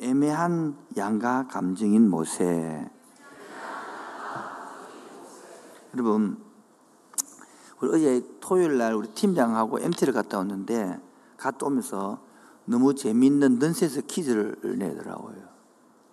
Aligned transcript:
애매한 0.00 0.76
양가 0.96 1.46
감정인 1.48 2.08
모세. 2.08 2.90
여러분, 5.94 6.42
우리 7.80 7.90
어제 7.90 8.26
토요일 8.40 8.78
날 8.78 8.94
우리 8.94 9.08
팀장하고 9.08 9.80
MT를 9.80 10.14
갔다 10.14 10.38
왔는데 10.38 10.98
갔다 11.36 11.66
오면서 11.66 12.18
너무 12.64 12.94
재밌는 12.94 13.58
넌센스 13.58 14.02
퀴즈를 14.06 14.56
내더라고요. 14.78 15.50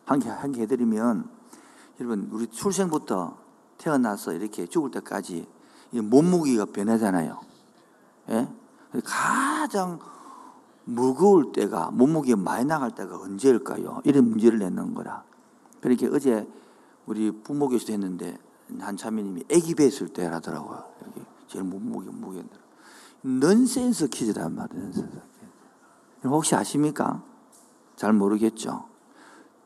한 0.06 0.20
개, 0.20 0.30
한 0.30 0.52
개 0.52 0.62
해드리면 0.64 1.30
여러분, 2.00 2.30
우리 2.32 2.48
출생부터 2.48 3.38
태어나서 3.78 4.34
이렇게 4.34 4.66
죽을 4.68 4.92
때까지 4.92 5.48
이 5.92 6.02
몸무게가 6.02 6.66
변하잖아요. 6.66 7.40
예? 8.30 8.50
가장 9.04 10.00
무거울 10.88 11.52
때가 11.52 11.92
몸무게가 11.92 12.40
많이 12.42 12.64
나갈 12.64 12.96
때가 12.96 13.20
언제일까요? 13.20 14.02
이런 14.06 14.30
문제를 14.30 14.60
내는 14.60 14.94
거라. 14.94 15.24
그렇게 15.82 16.08
어제 16.08 16.48
우리 17.06 17.30
부모 17.32 17.68
교수도 17.68 17.92
했는데 17.92 18.38
한 18.80 18.96
자매님이 18.96 19.44
아기 19.52 19.76
배 19.76 19.86
있을 19.86 20.08
때라더라고요. 20.08 20.84
여기 21.06 21.26
제일 21.48 21.66
몸무게 21.66 22.10
무게 22.12 22.42
넌센스 23.22 24.08
퀴즈란 24.08 24.56
말이에요. 24.56 24.84
넌센스 24.86 25.02
퀴즈. 25.02 26.28
혹시 26.28 26.56
아십니까? 26.56 27.22
잘 27.98 28.14
모르겠죠. 28.14 28.86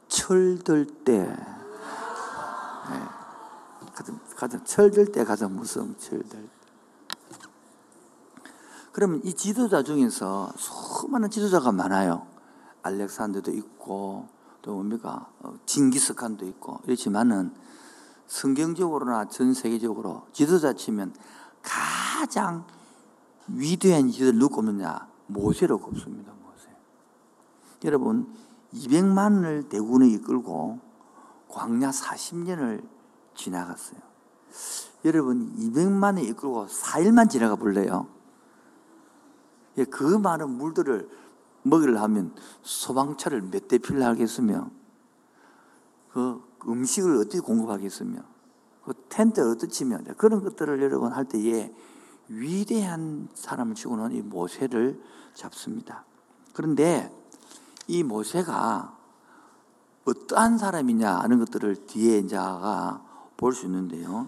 철들 0.07 0.85
때, 1.03 1.19
네. 1.27 1.35
가장, 3.93 4.19
가장 4.35 4.63
철들 4.65 5.11
때 5.11 5.23
가장 5.23 5.55
무서운 5.55 5.95
철들. 5.99 6.49
그러면 8.91 9.21
이 9.23 9.33
지도자 9.33 9.83
중에서 9.83 10.51
수많은 10.57 11.29
지도자가 11.29 11.71
많아요. 11.71 12.27
알렉산더도 12.83 13.51
있고 13.51 14.27
또 14.61 14.73
뭡니까 14.73 15.27
어, 15.39 15.53
징기스칸도 15.65 16.45
있고 16.47 16.79
이렇지만은 16.85 17.53
성경적으로나 18.27 19.25
전 19.25 19.53
세계적으로 19.53 20.23
지도자 20.31 20.73
치면 20.73 21.13
가장 21.61 22.65
위대한 23.47 24.09
지도를 24.09 24.39
누구 24.39 24.57
꼽느냐 24.57 25.07
모세로 25.27 25.79
꼽습니다. 25.79 26.31
모세. 26.33 26.69
여러분 27.85 28.33
200만을 28.73 29.69
대군을 29.69 30.07
이끌고 30.11 30.79
광야 31.49 31.91
40년을 31.91 32.87
지나갔어요. 33.35 33.99
여러분 35.05 35.53
200만을 35.57 36.23
이끌고 36.23 36.67
4일만 36.67 37.29
지나가 37.29 37.55
볼래요? 37.55 38.07
예, 39.77 39.85
그 39.85 40.03
많은 40.03 40.49
물들을 40.49 41.09
먹이려면 41.63 42.33
소방차를 42.63 43.41
몇 43.43 43.67
대 43.67 43.77
필요 43.77 44.03
하겠으며 44.03 44.69
그 46.11 46.41
음식을 46.67 47.15
어떻게 47.17 47.39
공급하겠으며 47.39 48.19
그 48.83 48.93
텐트를 49.09 49.49
어떻게 49.51 49.67
치며 49.67 49.99
그런 50.17 50.43
것들을 50.43 50.81
여러분 50.81 51.11
할 51.11 51.25
때에 51.25 51.73
위대한 52.27 53.27
사람을 53.33 53.75
치고는 53.75 54.11
이 54.13 54.21
모세를 54.21 54.99
잡습니다. 55.33 56.05
그런데 56.53 57.11
이 57.87 58.03
모세가 58.03 58.97
어떠한 60.05 60.57
사람이냐 60.57 61.19
하는 61.19 61.39
것들을 61.39 61.85
뒤에 61.85 62.19
이제가 62.19 63.03
볼 63.37 63.53
수 63.53 63.65
있는데요. 63.65 64.27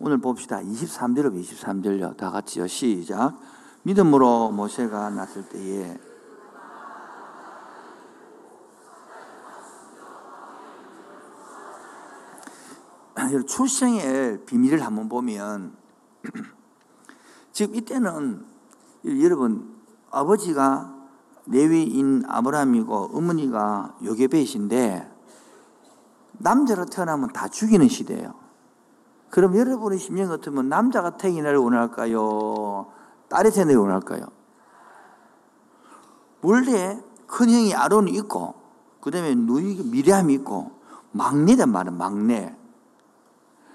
오늘 0.00 0.18
봅시다. 0.18 0.60
23절로 0.60 1.40
23절요. 1.42 2.16
다 2.16 2.30
같이요. 2.30 2.66
시작. 2.66 3.38
믿음으로 3.82 4.50
모세가 4.50 5.10
났을 5.10 5.48
때에 5.48 5.98
출생의 13.46 14.44
비밀을 14.46 14.80
한번 14.84 15.08
보면 15.08 15.76
지금 17.52 17.74
이때는 17.74 18.44
여러분 19.22 19.76
아버지가 20.10 20.94
레위인 21.46 22.24
아브라함이고 22.26 23.10
어머니가 23.12 23.96
요게벳인데 24.04 25.10
남자로 26.38 26.86
태어나면 26.86 27.32
다 27.32 27.48
죽이는 27.48 27.88
시대예요. 27.88 28.34
그럼 29.30 29.56
여러분의 29.56 29.98
심령 29.98 30.28
같으면 30.28 30.68
남자가 30.68 31.16
태어나를 31.16 31.58
원할까요? 31.58 32.86
딸이 33.28 33.50
태어나를 33.50 33.76
원할까요? 33.78 34.26
원래 36.42 37.02
큰 37.26 37.50
형이 37.50 37.74
아론이 37.74 38.12
있고 38.12 38.54
그 39.00 39.10
다음에 39.10 39.34
누이 39.34 39.82
미리암이 39.84 40.34
있고 40.34 40.72
막내단 41.12 41.70
말이에요. 41.70 41.96
막내. 41.96 42.56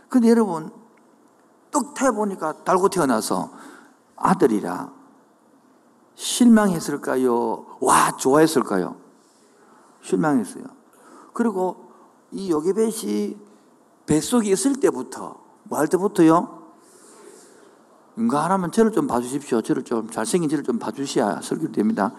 근데 0.09 0.30
여러분 0.30 0.72
떡 1.72 1.94
태어보니까 1.94 2.63
달고 2.63 2.90
태어나서 2.90 3.52
아들이라 4.16 4.92
실망했을까요? 6.16 7.66
와 7.81 8.16
좋아했을까요? 8.18 8.96
실망했어요. 10.02 10.66
그리고 11.34 11.92
이 12.31 12.52
요게벳이 12.52 13.38
뱃속에 14.06 14.52
있을 14.52 14.80
때부터 14.80 15.42
뭐 15.63 15.80
할 15.80 15.88
때부터요? 15.88 16.62
하나만 18.16 18.72
저를 18.72 18.91
좀 18.91 19.07
봐주십시오. 19.07 19.62
저를 19.62 19.84
좀 19.84 20.09
잘생긴 20.09 20.50
저를 20.50 20.63
좀 20.63 20.78
봐주셔야 20.79 21.41
설교됩니다. 21.41 22.13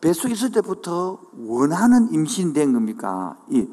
뱃속에 0.00 0.32
있을 0.34 0.50
때부터 0.52 1.18
원하는 1.46 2.12
임신된 2.12 2.72
겁니까? 2.72 3.36
이 3.48 3.66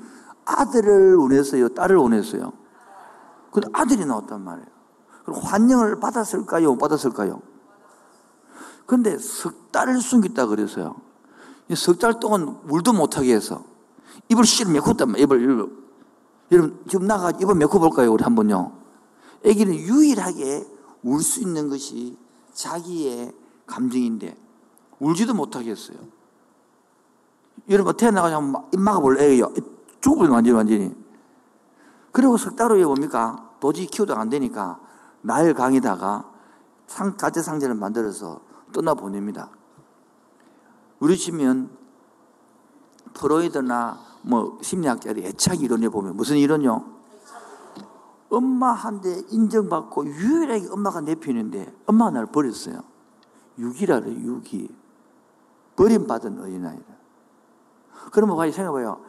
아들을 0.46 1.16
원했어요? 1.16 1.70
딸을 1.70 1.98
원했어요? 1.98 2.54
근데 3.52 3.68
아들이 3.74 4.06
나왔단 4.06 4.42
말이에요. 4.42 4.68
그럼 5.26 5.40
환영을 5.44 6.00
받았을까요? 6.00 6.70
못 6.72 6.78
받았을까요? 6.78 7.42
근데 8.86 9.18
석 9.18 9.72
달을 9.72 10.00
숨겼다 10.02 10.48
그래서요. 10.48 10.96
석 11.76 12.00
달 12.00 12.20
동안 12.20 12.60
물도 12.64 12.94
못하게 12.94 13.34
해서 13.36 13.64
입을 14.30 14.46
씨를 14.46 14.72
메꿨단 14.74 15.10
말이에요. 15.12 15.24
입을, 15.26 15.42
입을. 15.44 15.70
여러분, 16.52 16.80
지금 16.90 17.08
나가 17.08 17.32
입을 17.32 17.56
메꿔볼까요? 17.56 18.12
우리 18.12 18.24
한 18.24 18.36
번요. 18.36 18.74
아기는 19.46 19.74
유일하게 19.74 20.68
울 21.04 21.22
수 21.22 21.42
있는 21.42 21.70
것이 21.70 22.18
자기의 22.54 23.34
감정인데 23.66 24.38
울지도 25.00 25.34
못하게 25.34 25.72
했어요. 25.72 25.98
여러분, 27.70 27.96
태어나가서 27.96 28.70
입 28.74 28.80
막아볼래? 28.80 29.24
애기요. 29.26 29.54
죽어버려, 30.02 30.32
완전히, 30.32 30.56
완전히. 30.56 30.96
그리고 32.12 32.38
석 32.38 32.56
달 32.56 32.72
후에 32.72 32.84
뭡니까? 32.84 33.50
도저히 33.60 33.86
키우다 33.88 34.20
안 34.20 34.30
되니까 34.30 34.80
나일 35.22 35.54
강에다가 35.54 36.30
상, 36.88 37.16
가짜 37.16 37.42
상자를 37.42 37.76
만들어서 37.76 38.42
떠나보냅니다. 38.74 39.50
우리 41.00 41.18
치면 41.18 41.70
프로이드나 43.14 44.00
뭐 44.24 44.60
심리학자들이 44.62 45.26
애착 45.28 45.62
이론에 45.62 45.90
보면 45.90 46.16
무슨 46.16 46.38
이론요? 46.38 47.01
엄마한테 48.32 49.24
인정받고 49.30 50.06
유일하게 50.06 50.70
엄마가 50.72 51.02
내 51.02 51.16
편인데 51.16 51.74
엄마가 51.86 52.12
나를 52.12 52.28
버렸어요. 52.28 52.82
유기라 53.60 54.00
그래 54.00 54.14
유기. 54.16 54.74
버림받은 55.76 56.40
어린아이라. 56.40 56.84
그러면 58.12 58.38
봐요 58.38 58.52
생각해봐요. 58.52 59.02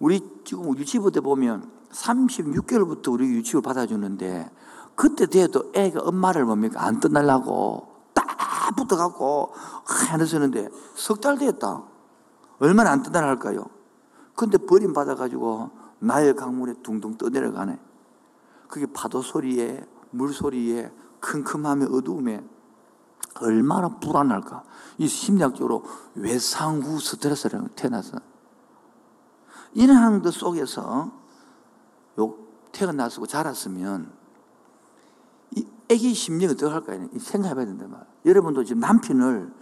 우리 0.00 0.20
지금 0.44 0.76
유치부 0.76 1.12
때 1.12 1.20
보면 1.20 1.70
36개월부터 1.92 3.12
우리 3.12 3.26
유치를 3.28 3.60
받아주는데 3.62 4.50
그때 4.94 5.26
돼도 5.26 5.72
애가 5.74 6.00
엄마를 6.02 6.44
뭡니까 6.44 6.84
안 6.84 6.98
떠나려고 7.00 7.88
딱 8.14 8.26
붙어갖고 8.76 9.52
하나 9.84 10.24
쓰는데 10.24 10.68
석 10.94 11.20
달 11.20 11.38
됐다. 11.38 11.82
얼마나 12.58 12.90
안 12.90 13.02
떠나려 13.02 13.28
할까요? 13.28 13.66
근데 14.34 14.56
버림받아가지고 14.58 15.70
나의 15.98 16.34
강물에 16.34 16.74
둥둥 16.82 17.16
떠내려가네. 17.16 17.78
그게 18.72 18.86
파도 18.86 19.20
소리에, 19.20 19.84
물 20.12 20.32
소리에, 20.32 20.90
큼큼함에, 21.20 21.88
어두움에 21.90 22.42
얼마나 23.42 23.98
불안할까. 23.98 24.64
이 24.96 25.06
심리학적으로 25.06 25.84
외상후 26.14 26.98
스트레스라는 26.98 27.68
태어나서. 27.76 28.16
이런 29.74 30.22
것 30.22 30.32
속에서 30.32 31.12
요 32.18 32.34
태어났고 32.72 33.26
자랐으면 33.26 34.10
이 35.54 35.66
애기 35.90 36.14
심리가 36.14 36.52
어떻게 36.52 36.72
할까요? 36.72 37.08
생각해봐야 37.18 37.66
된다 37.66 37.86
말. 37.86 38.06
여러분도 38.24 38.64
지금 38.64 38.80
남편을 38.80 39.52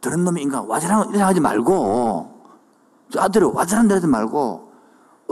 저런 0.00 0.24
놈의 0.24 0.42
인간 0.42 0.66
와자랑 0.66 1.10
이래 1.10 1.20
하지 1.20 1.38
말고 1.38 2.48
아들을 3.16 3.46
와자랑 3.46 3.88
하지 3.88 4.08
말고 4.08 4.71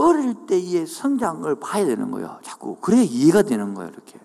어릴 0.00 0.46
때의 0.46 0.86
성장을 0.86 1.52
봐야 1.56 1.84
되는 1.84 2.10
거예요. 2.10 2.38
자꾸 2.42 2.76
그래야 2.80 3.02
이해가 3.02 3.42
되는 3.42 3.74
거예요. 3.74 3.90
이렇게 3.90 4.18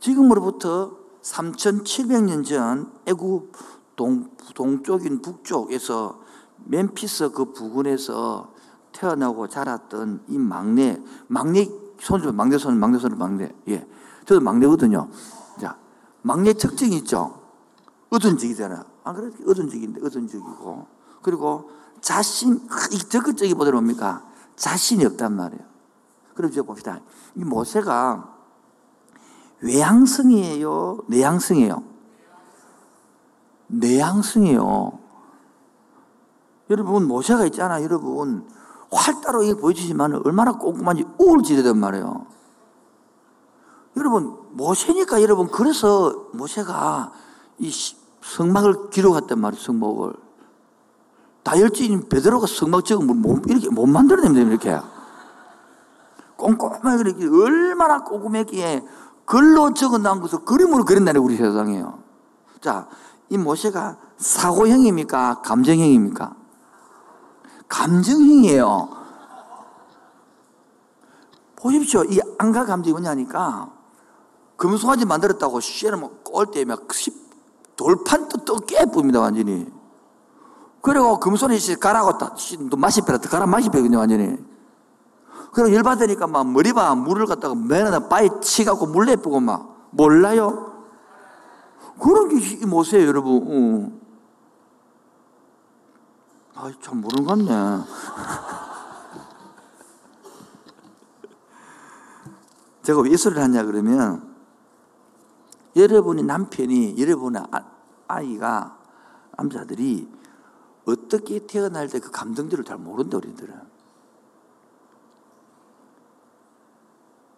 지금으로부터 0.00 0.96
3,700년 1.22 2.44
전 2.44 2.90
애굽 3.06 3.52
동, 3.96 4.30
동쪽인 4.54 5.20
북쪽에서 5.20 6.20
멤피스 6.64 7.32
그 7.32 7.52
부근에서 7.52 8.52
태어나고 8.92 9.48
자랐던 9.48 10.24
이 10.28 10.38
막내, 10.38 11.00
막내 11.26 11.68
손주, 12.00 12.32
막내 12.32 12.58
손, 12.58 12.78
막내 12.78 12.98
손, 12.98 13.16
막내. 13.18 13.52
예. 13.68 13.86
저도 14.24 14.40
막내거든요. 14.40 15.08
자, 15.60 15.76
막내 16.22 16.52
특징이 16.54 16.96
있죠. 16.98 17.40
어둔 18.08 18.38
적이잖아. 18.38 18.84
안 19.04 19.14
그래? 19.14 19.30
어둔 19.46 19.68
적인데, 19.68 20.04
어둔 20.04 20.26
적이고. 20.26 20.86
그리고 21.22 21.70
자신, 22.00 22.60
이 22.92 22.98
적극적이 22.98 23.54
보다 23.54 23.70
뭡니까? 23.70 24.24
자신이 24.56 25.04
없단 25.04 25.36
말이에요. 25.36 25.62
그럼 26.34 26.50
이제 26.50 26.62
봅시다. 26.62 27.00
이 27.36 27.44
모세가 27.44 28.34
외향성이에요? 29.60 31.04
내향성이에요? 31.08 31.82
내향성이에요. 33.66 34.98
여러분, 36.70 37.06
모세가 37.06 37.46
있잖아, 37.46 37.82
여러분. 37.82 38.48
활달하게 38.92 39.54
보여주지만 39.54 40.20
얼마나 40.24 40.52
꼼꼼한지 40.52 41.06
우울지대단 41.18 41.78
말이에요. 41.78 42.26
여러분, 43.96 44.36
모세니까 44.52 45.22
여러분, 45.22 45.48
그래서 45.48 46.28
모세가 46.32 47.12
이 47.58 47.70
성막을 48.22 48.90
기록했단 48.90 49.38
말이에요, 49.38 49.62
성목을. 49.62 50.14
다혈질인 51.42 52.08
베드로가 52.08 52.46
성막 52.46 52.84
적으면 52.84 53.20
못, 53.22 53.42
이렇게 53.46 53.70
못 53.70 53.86
만들어냅니다, 53.86 54.48
이렇게. 54.48 54.80
꼼꼼하게 56.36 57.00
이렇게 57.00 57.26
얼마나 57.26 58.02
꼼꼼하기에 58.04 58.84
글로 59.24 59.72
적어 59.74 59.98
놓은 59.98 60.20
것을 60.20 60.44
그림으로 60.44 60.84
그린다는 60.84 61.20
우리 61.20 61.36
세상이에요. 61.36 61.98
자, 62.60 62.88
이 63.28 63.38
모세가 63.38 63.96
사고형입니까? 64.16 65.42
감정형입니까? 65.42 66.34
감정형이에요. 67.68 68.88
보십시오. 71.56 72.04
이 72.04 72.18
안가 72.38 72.64
감정이 72.64 72.92
뭐냐니까 72.92 73.70
금송아지 74.56 75.06
만들었다고 75.06 75.60
씨름 75.60 76.08
꼴때 76.24 76.64
막 76.64 76.86
돌판 77.76 78.28
또 78.44 78.56
깨쁩니다, 78.56 79.20
완전히. 79.20 79.79
그리고 80.82 81.20
금손이 81.20 81.58
가라고 81.78 82.18
맛이 82.76 83.02
빼라, 83.02 83.18
가라 83.18 83.46
맛이 83.46 83.68
빼거든요, 83.68 83.98
완전히. 83.98 84.36
그리고 85.52 85.74
열받으니까 85.74 86.26
막 86.26 86.50
머리봐 86.50 86.94
물을 86.94 87.26
갖다가 87.26 87.54
맨날 87.54 88.08
바위 88.08 88.30
치갖고 88.40 88.86
물 88.86 89.06
내쁘고 89.06 89.40
막 89.40 89.88
몰라요? 89.90 90.84
그런 92.00 92.28
게 92.28 92.64
모세요, 92.66 93.06
여러분. 93.06 93.46
응. 93.50 94.00
아, 96.54 96.70
참 96.80 97.00
모르는 97.00 97.24
것 97.26 97.38
같네. 97.38 97.84
제가 102.82 103.00
왜 103.02 103.10
이 103.10 103.16
소리를 103.16 103.42
하냐 103.42 103.64
그러면 103.64 104.34
여러분이 105.76 106.22
남편이 106.22 106.96
여러분의 106.98 107.42
아, 107.50 107.62
아이가 108.08 108.76
남자들이 109.36 110.08
어떻게 110.86 111.46
태어날 111.46 111.88
때 111.88 112.00
그 112.00 112.10
감정들을 112.10 112.64
잘 112.64 112.78
모른다 112.78 113.18
우리들은 113.18 113.54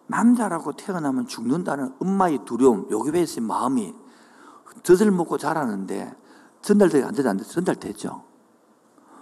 남자라고 0.07 0.73
태어나면 0.73 1.27
죽는다는 1.27 1.95
엄마의 1.99 2.45
두려움 2.45 2.89
요괴배의 2.89 3.27
마음이 3.41 3.93
젖을 4.83 5.11
먹고 5.11 5.37
자라는데 5.37 6.15
전달되게 6.61 7.03
안 7.05 7.37
돼. 7.37 7.43
전달되죠 7.43 8.23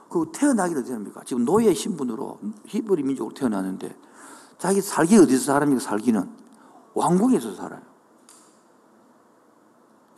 그 0.09 0.31
태어나기도 0.33 0.83
됩니까? 0.83 1.21
지금 1.25 1.45
노예 1.45 1.73
신분으로 1.73 2.39
히브리 2.65 3.03
민족으로 3.03 3.33
태어나는데 3.33 3.97
자기 4.57 4.81
살기 4.81 5.17
어디서 5.17 5.45
사람이 5.45 5.79
살기는 5.79 6.29
왕국에서 6.93 7.55
살아요. 7.55 7.81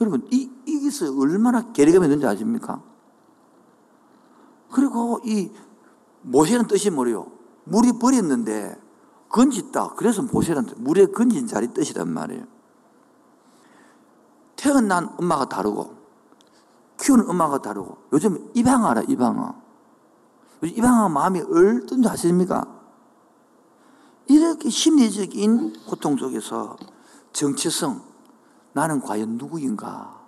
여러분, 0.01 0.27
이, 0.31 0.51
이게서 0.65 1.15
얼마나 1.17 1.71
괴리감이 1.71 2.05
있는지 2.05 2.25
아십니까? 2.25 2.81
그리고 4.73 5.19
이 5.23 5.51
모세는 6.21 6.67
뜻이 6.67 6.89
뭐래요? 6.89 7.31
물이 7.65 7.99
버렸는데 7.99 8.75
건짓다. 9.29 9.93
그래서 9.95 10.21
모세는 10.21 10.65
물에 10.77 11.05
건진 11.07 11.47
자리 11.47 11.67
뜻이란 11.73 12.09
말이에요. 12.09 12.45
태어난 14.55 15.09
엄마가 15.17 15.45
다르고 15.45 15.95
키우는 16.99 17.29
엄마가 17.29 17.61
다르고 17.61 17.97
요즘 18.13 18.49
입양아라 18.53 19.01
입양아. 19.03 19.63
이방아 20.63 21.09
마음이 21.09 21.41
얼뜬지 21.41 22.07
아십니까? 22.07 22.65
이렇게 24.27 24.69
심리적인 24.69 25.85
고통 25.85 26.15
속에서 26.17 26.77
정체성, 27.33 28.01
나는 28.71 29.01
과연 29.01 29.37
누구인가? 29.37 30.21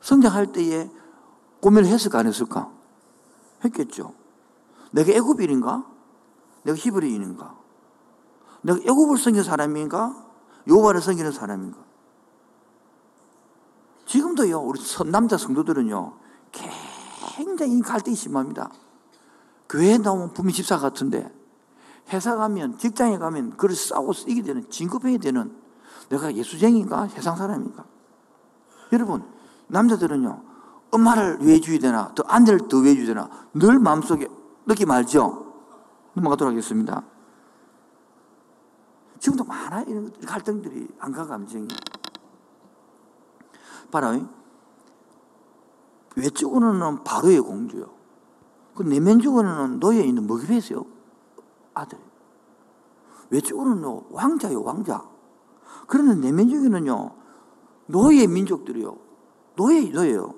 성장할 0.00 0.52
때에 0.52 0.88
고민을 1.60 1.88
했을까, 1.88 2.20
안 2.20 2.26
했을까? 2.26 2.70
했겠죠. 3.64 4.14
내가 4.90 5.12
애굽인인가? 5.12 5.86
내가 6.64 6.76
히브리인인가? 6.76 7.56
내가 8.62 8.78
애굽을 8.78 9.18
섬긴 9.18 9.42
사람인가? 9.42 10.14
요바를 10.68 11.00
섬기는 11.00 11.32
사람인가? 11.32 11.78
지금도요, 14.06 14.60
우리 14.60 14.78
남자 15.10 15.36
성도들은요, 15.36 16.12
굉장히 17.36 17.80
갈등이 17.80 18.14
심합니다. 18.14 18.70
교회에 19.72 19.96
나오면 19.98 20.34
분명 20.34 20.52
집사 20.52 20.78
같은데 20.78 21.32
회사 22.12 22.36
가면 22.36 22.76
직장에 22.76 23.16
가면 23.16 23.52
그걸 23.52 23.74
싸우고 23.74 24.12
쓰게 24.12 24.42
되는 24.42 24.68
진급해야 24.68 25.16
되는 25.18 25.56
내가 26.10 26.34
예수쟁인가 26.34 27.08
세상 27.08 27.36
사람인가 27.36 27.84
여러분 28.92 29.24
남자들은요 29.68 30.42
엄마를 30.92 31.38
왜 31.40 31.60
줘야 31.60 31.78
되나 31.78 32.12
또 32.14 32.22
아내를 32.26 32.68
더 32.68 32.78
왜 32.78 32.94
줘야 32.94 33.06
되나 33.06 33.30
늘 33.54 33.78
마음속에 33.78 34.28
느낌 34.66 34.90
알죠? 34.90 35.52
넘어가도록 36.14 36.52
하겠습니다 36.52 37.02
지금도 39.18 39.44
많아요 39.44 39.84
이런 39.88 40.12
갈등들이 40.24 40.88
안가 40.98 41.26
감정이 41.26 41.68
바로 43.90 44.20
외적으로는 46.16 47.02
바로의 47.02 47.40
공주요 47.40 48.02
그 48.74 48.82
내면적으로는 48.82 49.80
노예 49.80 50.02
있는 50.02 50.26
먹이배세요. 50.26 50.84
아들. 51.74 51.98
외적으로는 53.30 54.02
왕자요, 54.10 54.62
왕자. 54.62 55.04
그러나 55.86 56.14
내면적으로는요, 56.14 57.14
노예 57.86 58.26
민족들이요. 58.26 58.96
노예, 59.56 59.82
노예요. 59.90 60.34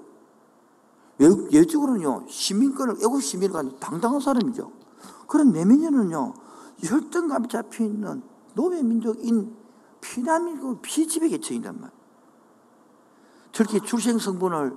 외적으로는요, 1.18 2.26
시민권을, 2.28 2.96
애국 3.02 3.22
시민을 3.22 3.52
가진 3.52 3.78
당당한 3.78 4.20
사람이죠. 4.20 4.72
그런 5.28 5.52
내면에는요, 5.52 6.34
혈등감이 6.82 7.48
잡혀 7.48 7.84
있는 7.84 8.22
노예 8.54 8.82
민족인 8.82 9.54
피난민국 10.00 10.82
피집에 10.82 11.28
계층이란 11.28 11.80
말. 11.80 11.90
저렇게 13.52 13.80
출생 13.80 14.18
성분을 14.18 14.76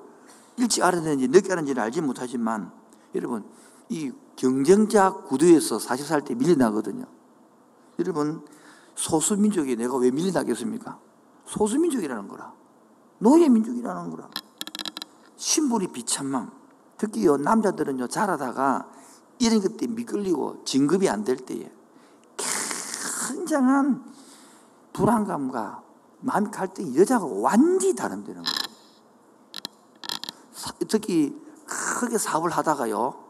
일찍 0.57 0.83
알아내는지 0.83 1.27
늦게 1.27 1.51
알았는지는 1.51 1.81
알지 1.81 2.01
못하지만 2.01 2.71
여러분, 3.15 3.43
이 3.89 4.11
경쟁자 4.35 5.13
구도에서 5.13 5.79
사실 5.79 6.05
살때 6.05 6.35
밀려나거든요. 6.35 7.05
여러분, 7.99 8.45
소수민족이 8.95 9.75
내가 9.75 9.97
왜 9.97 10.11
밀려나겠습니까? 10.11 10.99
소수민족이라는 11.45 12.27
거라. 12.27 12.53
노예민족이라는 13.19 14.11
거라. 14.11 14.29
신분이 15.37 15.87
비참함. 15.91 16.51
특히 16.97 17.25
요 17.25 17.37
남자들은요, 17.37 18.07
자라다가 18.07 18.89
이런 19.39 19.61
것 19.61 19.77
때문에 19.77 19.95
미끌리고 19.95 20.63
진급이 20.65 21.07
안 21.09 21.23
될 21.23 21.37
때에 21.37 21.71
굉장한 23.27 24.03
불안감과 24.93 25.83
마음 26.21 26.49
갈등이 26.49 26.97
여자가 26.97 27.25
완전히 27.25 27.95
다른다는 27.95 28.41
거예요. 28.43 28.57
특히 30.87 31.39
크게 31.65 32.17
사업을 32.17 32.49
하다가요. 32.49 33.25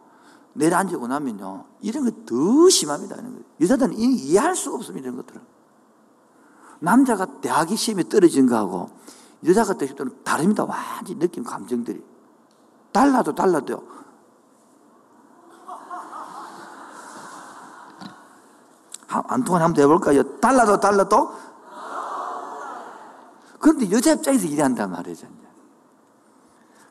내려앉고 0.53 1.07
나면요. 1.07 1.65
이런 1.81 2.05
거 2.05 2.11
더 2.25 2.69
심합니다. 2.69 3.15
이런 3.15 3.43
여자들은 3.61 3.93
이해할 3.97 4.55
수가 4.55 4.77
없습니다. 4.77 5.07
이런 5.07 5.17
것들을. 5.17 5.41
남자가 6.79 7.39
대학이 7.41 7.75
시험에 7.75 8.07
떨어진 8.07 8.47
거하고 8.47 8.89
여자가 9.45 9.73
떨어진 9.73 9.95
거는 9.95 10.23
다릅니다. 10.23 10.63
완전히 10.65 11.19
느낌, 11.19 11.43
감정들이. 11.43 12.03
달라도 12.91 13.33
달라도요. 13.35 13.97
안 19.07 19.43
통한 19.43 19.61
한번 19.63 19.83
해볼까요? 19.83 20.39
달라도 20.39 20.79
달라도? 20.79 21.31
그런데 23.59 23.89
여자 23.91 24.13
입장에서 24.13 24.45
일한단 24.47 24.91
말이죠. 24.91 25.27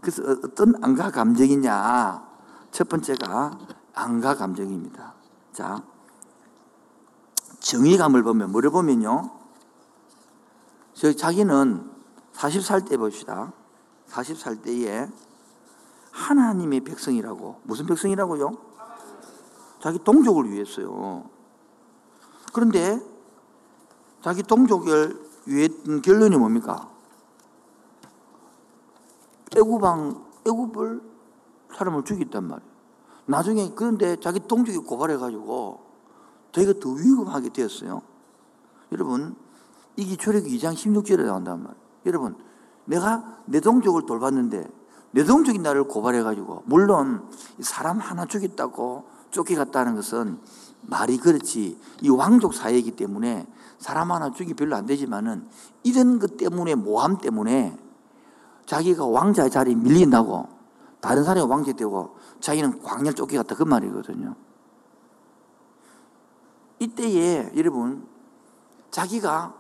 그래서 0.01 0.23
어- 0.23 0.37
어떤 0.45 0.75
안가 0.83 1.11
감정이냐? 1.11 2.27
첫 2.71 2.89
번째가 2.89 3.59
안가 3.95 4.35
감정입니다. 4.37 5.15
자, 5.53 5.83
정의감을 7.61 8.23
보면 8.23 8.53
뭐를 8.53 8.71
보면요. 8.71 9.31
저 10.95 11.13
자기는 11.13 11.96
40살 12.37 12.89
때 12.89 12.97
봅시다. 12.97 13.53
40살 14.09 14.63
때에 14.63 15.09
하나님의 16.13 16.81
백성이라고 16.81 17.61
무슨 17.65 17.87
백성이라고요? 17.87 18.53
자기 19.81 19.99
동족을 19.99 20.51
위해서요. 20.51 21.29
그런데 22.53 23.01
자기 24.23 24.43
동족을 24.43 25.19
위해 25.47 25.69
결론이 26.03 26.37
뭡니까? 26.37 26.89
애굽왕 29.57 30.25
애굽을 30.47 31.03
사람을 31.77 32.05
죽였단 32.05 32.45
말이에요. 32.45 32.71
나중에 33.27 33.73
그런데 33.75 34.19
자기 34.21 34.41
동족이 34.41 34.79
고발해 34.79 35.17
가지고 35.17 35.85
되게 36.53 36.79
더 36.79 36.91
위급하게 36.91 37.51
되었어요. 37.51 38.03
여러분 38.93 39.37
이게 39.97 40.17
출애굽 40.17 40.49
2장 40.49 40.75
16절에 40.75 41.25
나온단 41.25 41.63
말이에요. 41.63 41.86
여러분 42.07 42.37
내가 42.85 43.41
내 43.47 43.61
동족을 43.61 44.07
돌봤는데 44.07 44.67
내 45.11 45.25
동족이 45.25 45.59
나를 45.59 45.85
고발해가지고 45.85 46.65
물론 46.67 47.29
사람 47.61 47.99
하나 47.99 48.27
죽였다고 48.27 49.05
쫓겨갔다는 49.31 49.95
것은 49.97 50.39
말이 50.83 51.19
그렇지 51.19 51.79
이 52.01 52.09
왕족 52.09 52.55
사회이기 52.55 52.93
때문에 52.93 53.47
사람 53.79 54.13
하나 54.13 54.31
죽이 54.31 54.55
별로 54.55 54.77
안 54.77 54.87
되지만은 54.87 55.49
이런 55.83 56.19
것 56.19 56.37
때문에 56.37 56.75
모함 56.75 57.19
때문에 57.19 57.77
자기가 58.67 59.07
왕자의 59.07 59.51
자리에 59.51 59.75
밀린다고 59.75 60.49
다른 61.01 61.25
사람이 61.25 61.49
왕자 61.49 61.73
되고 61.73 62.17
자기는 62.41 62.83
광야를 62.83 63.15
쫓겨갔다 63.15 63.55
그 63.55 63.63
말이거든요. 63.63 64.35
이때에 66.79 67.53
여러분 67.57 68.07
자기가 68.91 69.55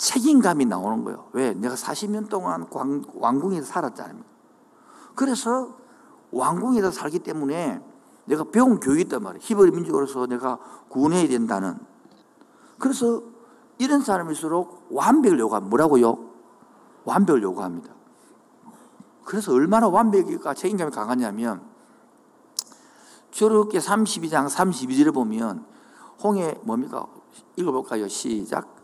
책임감이 0.00 0.64
나오는 0.64 1.04
거예요. 1.04 1.28
왜? 1.32 1.52
내가 1.52 1.74
40년 1.74 2.30
동안 2.30 2.70
광, 2.70 3.02
왕궁에서 3.14 3.66
살았잖아요. 3.66 4.22
그래서 5.14 5.76
왕궁에서 6.32 6.90
살기 6.90 7.18
때문에 7.18 7.82
내가 8.24 8.44
배운 8.44 8.80
교육이 8.80 9.02
있단 9.02 9.22
말이에요. 9.22 9.40
히브리 9.42 9.72
민족으로서 9.72 10.26
내가 10.26 10.58
구원해야 10.88 11.28
된다는. 11.28 11.78
그래서 12.78 13.22
이런 13.76 14.00
사람일수록 14.00 14.88
완벽을 14.90 15.38
요구합니다. 15.38 15.68
뭐라고요? 15.68 16.30
완벽을 17.04 17.42
요구합니다. 17.42 17.92
그래서 19.24 19.52
얼마나 19.52 19.88
완벽이가 19.88 20.54
책임감이 20.54 20.92
강하냐면 20.92 21.60
저렇게 23.30 23.78
32장 23.78 24.48
32절에 24.48 25.12
보면 25.12 25.66
홍해 26.22 26.58
뭡니까? 26.62 27.06
읽어볼까요? 27.56 28.08
시작. 28.08 28.79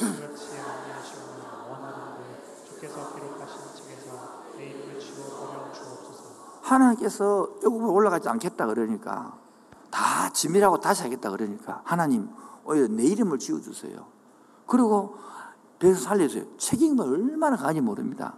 그렇지 0.00 0.58
아니하시오니 0.58 1.42
원하는데 1.70 2.64
주께서 2.68 3.14
기록하신 3.14 3.56
책에서 3.74 4.42
내 4.56 4.64
이름을 4.66 5.00
지워 5.00 5.26
버려 5.46 5.72
주옵소서. 5.72 6.24
하나님께서 6.62 7.48
애굽으로 7.64 7.92
올라가지 7.92 8.28
않겠다 8.28 8.66
그러니까 8.66 9.38
다 9.90 10.30
짐이라고 10.30 10.80
다시 10.80 11.02
하겠다 11.02 11.30
그러니까 11.30 11.80
하나님 11.84 12.28
오히려 12.64 12.88
내 12.88 13.04
이름을 13.04 13.38
지어주세요. 13.38 14.06
그리고 14.66 15.16
배에서 15.78 16.00
살려주세요. 16.00 16.56
책임감이 16.58 17.10
얼마나 17.10 17.56
강한지 17.56 17.80
모릅니다. 17.80 18.34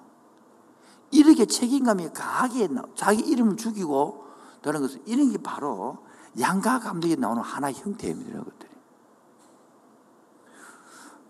이렇게 1.11 1.47
책임감이 1.47 2.11
강하게 2.13 2.69
나- 2.69 2.83
자기 2.95 3.23
이름을 3.23 3.57
죽이고 3.57 4.25
다른 4.61 4.81
것은 4.83 5.01
이런 5.07 5.31
게 5.33 5.39
바로 5.39 5.99
양가 6.39 6.81
감독이 6.81 7.17
나오는 7.17 7.43
하나의 7.43 7.75
형태입니다. 7.75 8.41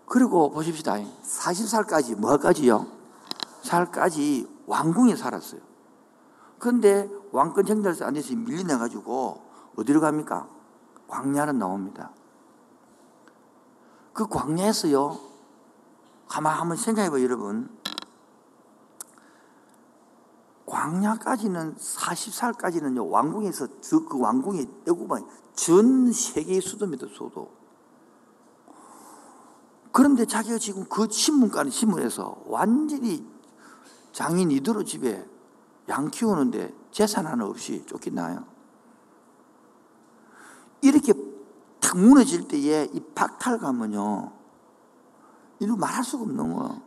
그리고 0.09 0.49
보십시다. 0.49 0.95
40살까지 0.95 2.15
뭐까지요? 2.15 2.87
살까지 3.61 4.47
왕궁에 4.65 5.15
살았어요. 5.15 5.61
그런데 6.57 7.07
왕권 7.31 7.65
정달에서 7.65 8.05
안 8.05 8.15
돼서 8.15 8.35
밀려나가지고 8.35 9.41
어디로 9.77 10.01
갑니까? 10.01 10.49
광야로 11.07 11.53
나옵니다. 11.53 12.11
그 14.11 14.27
광야에서요, 14.27 15.17
가만 16.27 16.59
한번 16.59 16.75
생각해봐요, 16.75 17.23
여러분. 17.23 17.69
광야까지는 20.65 21.75
40살까지는요 21.75 23.09
왕궁에서 23.09 23.81
저그 23.81 24.19
왕궁이 24.19 24.67
애굽은 24.87 25.25
전 25.53 26.11
세계의 26.11 26.61
수도입니다 26.61 27.07
수도. 27.07 27.58
그런데 29.91 30.25
자기가 30.25 30.57
지금 30.57 30.85
그 30.85 31.07
신문가는 31.09 31.71
신문에서 31.71 32.43
완전히 32.45 33.25
장인 34.11 34.51
이대로 34.51 34.83
집에 34.83 35.27
양 35.87 36.09
키우는데 36.09 36.73
재산 36.91 37.25
하나 37.25 37.45
없이 37.45 37.83
쫓기나요? 37.85 38.45
이렇게 40.81 41.13
탁 41.79 41.97
무너질 41.97 42.47
때에 42.47 42.89
이 42.93 42.99
박탈감은요, 43.15 44.31
이거 45.59 45.75
말할 45.75 46.03
수가 46.03 46.23
없는 46.23 46.53
거예요. 46.53 46.81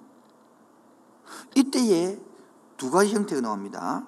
이때에 1.54 2.20
두 2.76 2.90
가지 2.90 3.14
형태가 3.14 3.40
나옵니다. 3.40 4.06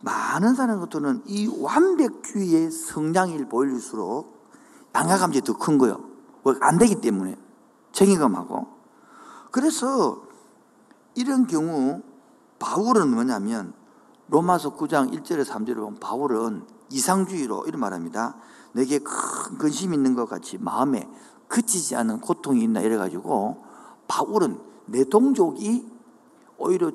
많은 0.00 0.54
사람들은 0.54 1.24
이 1.26 1.46
완벽주의의 1.46 2.70
성장일 2.70 3.48
보일수록 3.48 4.48
양가 4.94 5.18
감정이 5.18 5.42
더 5.42 5.54
큰 5.54 5.78
거예요. 5.78 6.09
뭐안 6.42 6.78
되기 6.78 7.00
때문에 7.00 7.36
책임감하고. 7.92 8.66
그래서 9.50 10.22
이런 11.14 11.46
경우 11.46 12.02
바울은 12.58 13.12
뭐냐면 13.12 13.72
로마서 14.28 14.76
9장 14.76 15.12
1절에 15.12 15.44
3절에 15.44 15.76
보면 15.76 15.98
바울은 15.98 16.64
이상주의로 16.90 17.64
이런 17.66 17.80
말합니다. 17.80 18.36
내게 18.72 18.98
큰 18.98 19.58
근심이 19.58 19.96
있는 19.96 20.14
것 20.14 20.28
같이 20.28 20.58
마음에 20.58 21.08
그치지 21.48 21.96
않은 21.96 22.20
고통이 22.20 22.62
있나 22.62 22.80
이래가지고 22.80 23.64
바울은 24.06 24.60
내 24.86 25.04
동족이 25.04 25.90
오히려 26.58 26.92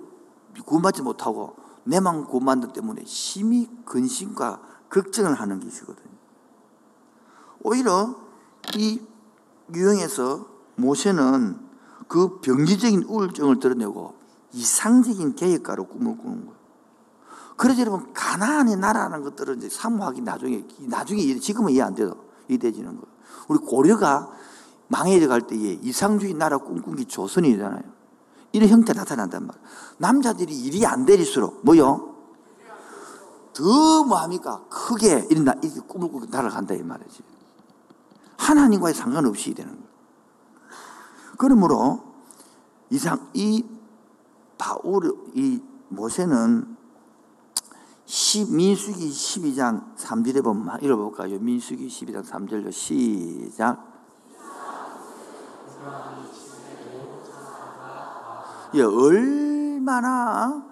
구원받지 0.66 1.02
못하고 1.02 1.56
내만 1.84 2.26
구원받는 2.26 2.72
때문에 2.72 3.04
심히 3.06 3.70
근심과 3.86 4.62
걱정을 4.90 5.36
하는 5.36 5.60
것이거든요. 5.60 6.16
오히려 7.64 8.16
이 8.76 9.02
유형에서 9.74 10.46
모세는 10.76 11.60
그 12.08 12.40
병리적인 12.42 13.04
우울증을 13.04 13.60
드러내고 13.60 14.16
이상적인 14.54 15.36
계획가로 15.36 15.88
꿈을 15.88 16.18
꾸는 16.18 16.46
거예요. 16.46 16.56
그래서 17.58 17.82
여러분 17.82 18.14
가나안의 18.14 18.76
나라라는 18.78 19.24
것들은 19.24 19.58
이제 19.58 19.70
사모하기 19.70 20.22
나중에 20.22 20.66
나중에 20.82 21.40
지금은 21.40 21.72
이해 21.72 21.82
안 21.82 21.96
돼도 21.96 22.16
이해되지는 22.50 22.88
거예요. 22.92 23.16
우리 23.48 23.60
고려가 23.60 24.30
망해져 24.88 25.28
갈 25.28 25.42
때에 25.42 25.80
이상주의 25.82 26.34
나라 26.34 26.58
꿈꾼 26.58 26.96
게 26.96 27.06
조선이잖아요. 27.06 27.82
이런 28.52 28.70
형태 28.70 28.94
나타난단 28.94 29.48
말이에요. 29.48 29.66
남자들이 29.98 30.56
일이 30.56 30.86
안 30.86 31.06
되릴수록 31.06 31.62
뭐요? 31.66 32.14
더 33.54 34.04
뭐합니까? 34.04 34.66
크게 34.70 35.28
이런 35.30 35.46
나- 35.46 35.56
이렇게 35.62 35.80
꿈을 35.80 36.10
꾸고 36.12 36.26
날아간다 36.30 36.74
이 36.76 36.84
말이지. 36.84 37.24
하나님과의 38.38 38.94
상관없이 38.94 39.54
되는 39.54 39.72
거예요. 39.72 39.86
그러므로 41.38 42.04
이상 42.90 43.30
이 43.34 43.66
바울 44.58 45.16
이 45.34 45.62
모세는 45.90 46.76
시- 48.06 48.46
민수기 48.52 49.10
12장 49.10 49.96
3절에 49.96 50.44
보면 50.44 50.82
읽어볼까요? 50.82 51.40
민수기 51.40 51.88
12장 51.88 52.24
3절로 52.24 52.72
시작. 52.72 53.94
예, 58.76 58.82
얼마나 58.82 60.64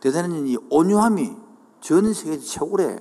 대단한 0.00 0.46
이 0.46 0.56
온유함이 0.70 1.36
전 1.80 2.12
세계 2.14 2.38
최고래. 2.38 2.98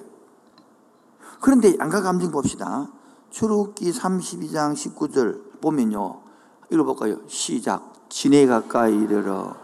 그런데 1.39 1.77
양가 1.77 2.01
감정 2.01 2.31
봅시다. 2.31 2.89
출애굽기 3.29 3.91
32장 3.91 4.73
19절 4.73 5.61
보면요. 5.61 6.21
읽어볼까요? 6.71 7.19
시작. 7.27 7.93
진해 8.09 8.45
가까이 8.47 8.95
이르러 8.95 9.55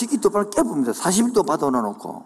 식기 0.00 0.18
똑바로 0.18 0.48
깨봅니다. 0.48 0.92
40일 0.92 1.34
동안 1.34 1.46
받아놔 1.46 1.82
놓고. 1.82 2.24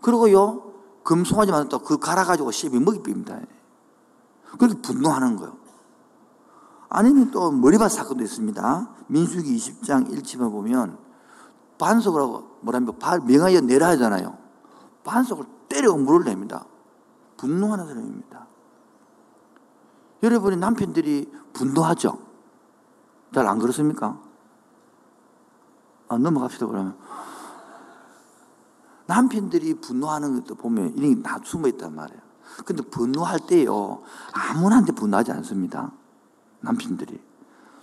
그리고요, 0.00 0.72
금송아지 1.04 1.52
또그 1.68 1.98
갈아가지고 1.98 2.50
씹이 2.50 2.80
먹이 2.80 3.00
빕니다. 3.00 3.46
그렇게 4.58 4.80
분노하는 4.82 5.36
거예요. 5.36 5.56
아니면 6.88 7.30
또 7.30 7.52
머리밭 7.52 7.90
사건도 7.92 8.24
있습니다. 8.24 8.88
민수기 9.06 9.56
20장 9.56 10.10
1집에 10.10 10.50
보면 10.50 11.03
반석으로 11.78 12.58
뭐라면 12.60 12.98
발 12.98 13.20
명하여 13.20 13.60
내라 13.62 13.88
하잖아요. 13.90 14.36
반석을 15.04 15.44
때려 15.68 15.94
물을 15.96 16.24
냅니다. 16.24 16.64
분노하는 17.36 17.86
사람입니다. 17.86 18.46
여러분이 20.22 20.56
남편들이 20.56 21.30
분노하죠? 21.52 22.18
잘 23.34 23.46
안 23.46 23.58
그렇습니까? 23.58 24.20
아, 26.08 26.16
넘어갑시다, 26.16 26.66
그러면. 26.66 26.96
남편들이 29.06 29.74
분노하는 29.80 30.40
것도 30.40 30.54
보면 30.54 30.94
이런 30.96 31.16
게다 31.16 31.40
숨어 31.44 31.68
있단 31.68 31.94
말이에요. 31.94 32.22
근데 32.64 32.82
분노할 32.82 33.40
때요, 33.40 34.02
아무나한테 34.32 34.92
분노하지 34.92 35.32
않습니다. 35.32 35.92
남편들이. 36.60 37.20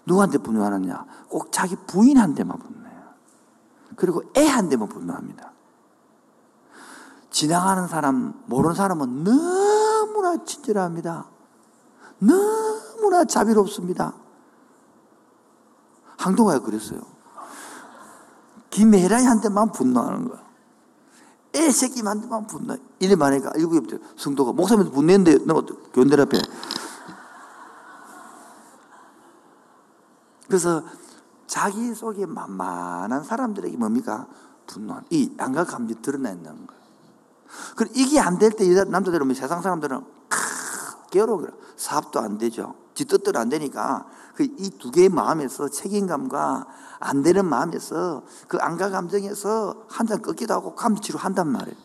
누구한테 0.06 0.38
분노하느냐? 0.40 1.06
꼭 1.30 1.52
자기 1.52 1.76
부인한테만 1.88 2.58
분노해요. 2.58 2.81
그리고 4.02 4.24
애한테만 4.36 4.90
분노합니다. 4.90 5.52
지나가는 7.30 7.88
사람, 7.88 8.34
모르는 8.48 8.74
사람은 8.74 9.24
너무나 9.24 10.44
친절합니다. 10.44 11.28
너무나 12.18 13.26
자비롭습니다. 13.26 14.16
항동아가 16.18 16.62
그랬어요. 16.66 17.02
김혜란이한테만 18.72 19.72
분노하는 19.72 20.30
거야. 20.30 20.42
애 21.54 21.70
새끼한테만 21.70 22.48
분노. 22.48 22.78
이래 22.98 23.14
말하니까 23.16 23.52
일곱 23.56 23.86
개 23.86 24.00
성도가 24.18 24.54
목사님한테 24.54 24.96
분노했는데 24.96 25.46
너 25.46 25.62
교인들 25.94 26.20
앞에. 26.22 26.42
그래서 30.48 30.82
자기 31.52 31.94
속에 31.94 32.26
만만한 32.26 33.26
사람들에게 33.26 33.76
뭡니까? 33.76 34.26
분노한. 34.68 35.04
이 35.10 35.36
양가 35.38 35.66
감지 35.66 35.96
드러나 36.02 36.30
있는 36.32 36.46
거예요. 36.66 36.82
이게 37.94 38.22
안 38.22 38.40
될 38.40 38.52
때 38.56 38.66
남자들은 38.86 39.34
세상 39.34 39.62
사람들은 39.62 40.02
괴로워. 41.12 41.46
사업도 41.76 42.22
안 42.22 42.38
되죠. 42.38 42.76
지 42.94 43.04
뜻대로 43.04 43.38
안 43.38 43.50
되니까 43.50 44.06
그 44.34 44.46
이 44.46 44.70
두 44.80 44.92
개의 44.92 45.10
마음에서 45.10 45.68
책임감과 45.68 46.68
안 47.02 47.22
되는 47.22 47.46
마음에서 47.46 48.24
그 48.48 48.58
안가 48.58 48.90
감정에서 48.90 49.88
한 49.90 50.08
잔 50.08 50.22
꺾기도 50.22 50.54
하고 50.54 50.74
감치로 50.74 51.20
한단 51.20 51.50
말이에요. 51.52 51.76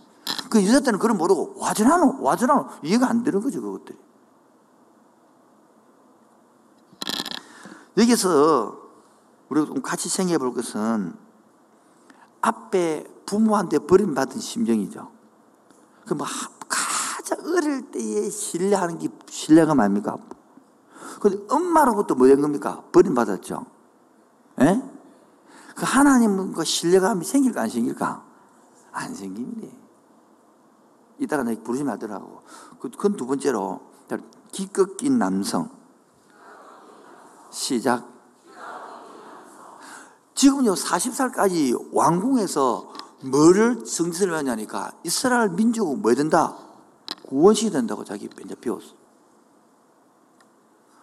그 0.48 0.64
여자 0.64 0.78
때는 0.78 1.00
그걸 1.00 1.16
모르고 1.16 1.54
와전하노 1.58 2.18
와전하노 2.22 2.68
이해가 2.84 3.08
안 3.08 3.24
되는 3.24 3.40
거죠 3.40 3.60
그것들이. 3.60 3.98
여기서 7.98 8.85
우리가 9.48 9.66
좀 9.66 9.82
같이 9.82 10.08
생각해 10.08 10.38
볼 10.38 10.52
것은 10.54 11.14
앞에 12.40 13.04
부모한테 13.26 13.78
버림받은 13.80 14.40
심정이죠. 14.40 15.10
그뭐 16.06 16.26
가장 16.68 17.38
어릴 17.46 17.90
때에 17.90 18.30
신뢰하는 18.30 18.98
게 18.98 19.08
신뢰가 19.28 19.74
뭡니까? 19.74 20.16
근데 21.20 21.38
엄마로부터 21.48 22.14
뭐된 22.14 22.40
겁니까? 22.40 22.82
버림받았죠. 22.92 23.66
예? 24.60 24.82
그 25.74 25.84
하나님과 25.84 26.64
신뢰감이 26.64 27.24
생길까 27.24 27.62
안 27.62 27.68
생길까? 27.68 28.24
안 28.92 29.14
생깁니다. 29.14 29.76
이따가 31.18 31.42
내가 31.42 31.62
부르시면 31.62 31.92
하더라고. 31.94 32.42
그건 32.80 33.16
두 33.16 33.26
번째로 33.26 33.80
기껏긴 34.52 35.18
남성. 35.18 35.70
시작. 37.50 38.15
지금요 40.36 40.74
40살까지 40.74 41.94
왕궁에서 41.94 42.92
뭐를 43.24 43.86
성질을 43.86 44.34
하냐니까 44.34 44.92
이스라엘 45.02 45.48
민족은 45.48 46.02
뭐 46.02 46.14
된다? 46.14 46.56
구원시 47.26 47.70
된다고 47.70 48.04
자기 48.04 48.28
이제 48.44 48.54
배웠어. 48.54 48.94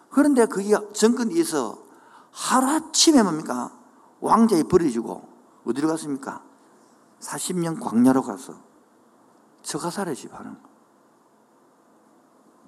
그런데 0.08 0.46
그게 0.46 0.74
정권에서 0.92 1.76
하루아침에 2.30 3.24
뭡니까? 3.24 3.76
왕자에 4.20 4.62
버려지고 4.62 5.28
어디로 5.66 5.88
갔습니까? 5.88 6.40
40년 7.18 7.80
광야로 7.80 8.22
가서 8.22 8.54
저가살의 9.62 10.14
집 10.14 10.32
하는 10.32 10.54
거. 10.62 10.68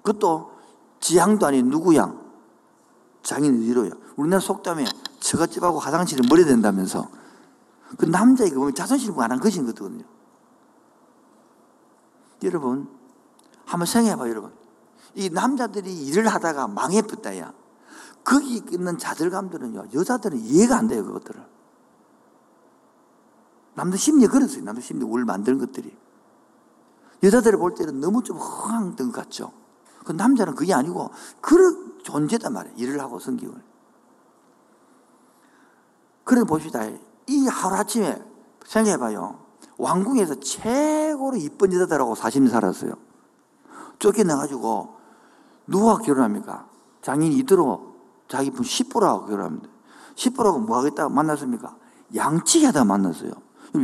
그것도 0.03 0.51
지향도 0.99 1.45
아닌 1.45 1.69
누구 1.69 1.95
양? 1.95 2.26
장인 3.27 3.61
어디로요? 3.61 3.91
우리나라 4.15 4.39
속담에 4.39 4.85
처갓집하고 5.19 5.79
화장실을 5.79 6.23
머리 6.29 6.45
된다면서 6.45 7.09
그 7.97 8.05
남자에게 8.05 8.55
보면 8.55 8.73
자존심 8.73 9.19
안한 9.19 9.41
것인 9.41 9.65
거거든요. 9.65 10.05
여러분, 12.43 12.87
한번 13.65 13.85
생각해봐요, 13.85 14.29
여러분. 14.29 14.53
이 15.13 15.29
남자들이 15.29 16.05
일을 16.05 16.29
하다가 16.29 16.69
망해붙다야. 16.69 17.51
거기 18.23 18.63
있는 18.71 18.97
자들감들은요, 18.97 19.87
여자들은 19.93 20.39
이해가 20.39 20.77
안 20.77 20.87
돼요, 20.87 21.03
그것들을. 21.03 21.45
남들 23.73 23.99
심리 23.99 24.25
그랬어요. 24.27 24.63
남들 24.63 24.81
심리 24.81 25.03
울 25.03 25.25
만드는 25.25 25.59
것들이. 25.59 25.93
여자들을 27.23 27.59
볼 27.59 27.75
때는 27.75 27.99
너무 27.99 28.23
좀 28.23 28.37
허황된 28.37 29.11
것 29.11 29.21
같죠. 29.21 29.51
그 30.05 30.13
남자는 30.13 30.55
그게 30.55 30.73
아니고, 30.73 31.09
그런 31.41 31.86
존재단 32.03 32.53
말이에요. 32.53 32.75
일을 32.77 32.99
하고 32.99 33.19
성경을. 33.19 33.61
그래 36.23 36.43
봅시다. 36.43 36.81
이 37.27 37.47
하루아침에 37.47 38.21
생각해봐요. 38.65 39.39
왕궁에서 39.77 40.39
최고로 40.39 41.37
이쁜 41.37 41.73
여자들하고 41.73 42.15
40년 42.15 42.49
살았어요. 42.49 42.93
쫓겨나가지고 43.99 44.95
누가 45.67 45.97
결혼합니까? 45.97 46.67
장인 47.01 47.31
이대로 47.31 47.95
자기 48.27 48.51
분 48.51 48.63
10%하고 48.65 49.25
결혼합니다. 49.25 49.69
10%하고 50.15 50.59
뭐 50.59 50.77
하겠다 50.77 51.09
만났습니까? 51.09 51.75
양치기 52.15 52.65
하다 52.65 52.85
만났어요. 52.85 53.31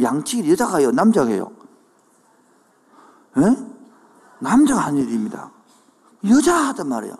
양치기 0.01 0.49
여자가요? 0.51 0.91
남자가요? 0.91 1.51
에? 3.37 3.41
남자가 4.39 4.81
한 4.81 4.97
일입니다. 4.97 5.51
여자 6.29 6.55
하단 6.69 6.89
말이에요. 6.89 7.15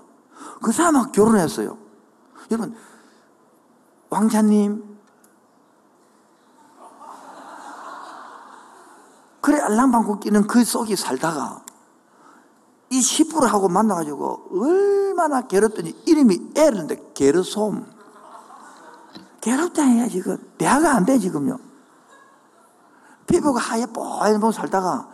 그 0.62 0.72
사람하고 0.72 1.12
결혼했어요. 1.12 1.78
여러분, 2.52 2.76
왕자님, 4.10 4.94
그래 9.42 9.60
알랑방구 9.60 10.20
끼는 10.20 10.48
그 10.48 10.64
속에 10.64 10.96
살다가 10.96 11.64
이 12.90 13.00
10%하고 13.00 13.68
만나가지고 13.68 14.50
얼마나 14.52 15.42
괴롭더니 15.42 15.90
이름이 16.06 16.52
애는데 16.56 17.12
게르솜. 17.14 17.86
괴롭다 19.42 19.84
해야 19.84 20.08
지금. 20.08 20.38
대화가 20.58 20.94
안 20.94 21.04
돼, 21.04 21.20
지금요. 21.20 21.60
피부가 23.28 23.60
하얘 23.60 23.86
뽀얀 23.88 24.52
살다가 24.52 25.13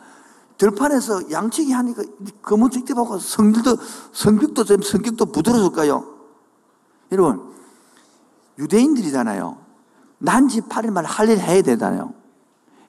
들판에서 0.60 1.32
양치기 1.32 1.72
하니까 1.72 2.04
검은 2.42 2.70
찍대 2.70 2.94
보고 2.94 3.18
성질도, 3.18 3.78
성격도 4.12 4.66
좀 4.66 4.82
성격도 4.82 5.28
부드러워질까요? 5.28 6.06
여러분, 7.14 7.54
유대인들이잖아요. 8.60 9.58
난지 10.20 10.60
8일만 10.62 11.04
할 11.06 11.30
일 11.30 11.40
해야 11.40 11.62
되잖아요. 11.62 12.14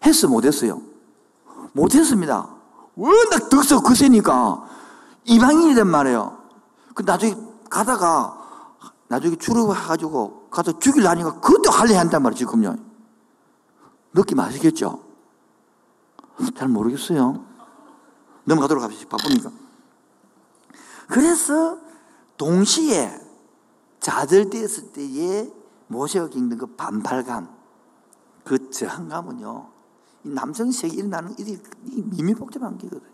했어, 0.05 0.27
못했어요? 0.27 0.83
못했습니다. 1.73 2.49
워낙 2.97 3.49
덕서 3.49 3.81
거세니까 3.83 4.67
이방인이란 5.27 5.87
말이에요. 5.87 6.39
그 6.95 7.03
나중에 7.03 7.37
가다가 7.71 8.37
나중에 9.07 9.37
출입해가지고 9.37 10.49
가서 10.51 10.77
죽일라니까 10.81 11.39
그것도 11.39 11.71
할래 11.71 11.95
한단 11.95 12.21
말이에요, 12.25 12.37
지금요. 12.37 12.77
느낌 14.13 14.41
아시겠죠? 14.41 15.05
잘 16.57 16.67
모르겠어요. 16.67 17.50
넘어가도록 18.51 18.83
합시다. 18.83 19.17
바쁘니까. 19.17 19.51
그래서 21.09 21.79
동시에 22.37 23.21
자들되었을 24.01 24.93
때에 24.93 25.53
모세가 25.87 26.31
겪는 26.31 26.59
그 26.59 26.67
반발감, 26.67 27.49
그 28.45 28.71
저항감은요, 28.71 29.69
남성 30.23 30.71
세계 30.71 30.97
일어나는 30.97 31.35
이 31.39 31.59
미미복잡한 32.03 32.79
게거든. 32.79 33.09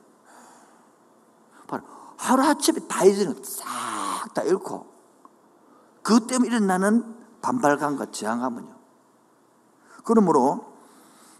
바로 1.66 1.82
하루아침에 2.16 2.80
다 2.88 3.04
잊어는 3.04 3.42
싹다 3.42 4.42
잃고 4.42 4.86
그 6.02 6.26
때문에 6.26 6.48
일어나는 6.48 7.14
반발감과 7.42 8.10
저항감은요. 8.10 8.76
그러므로 10.04 10.72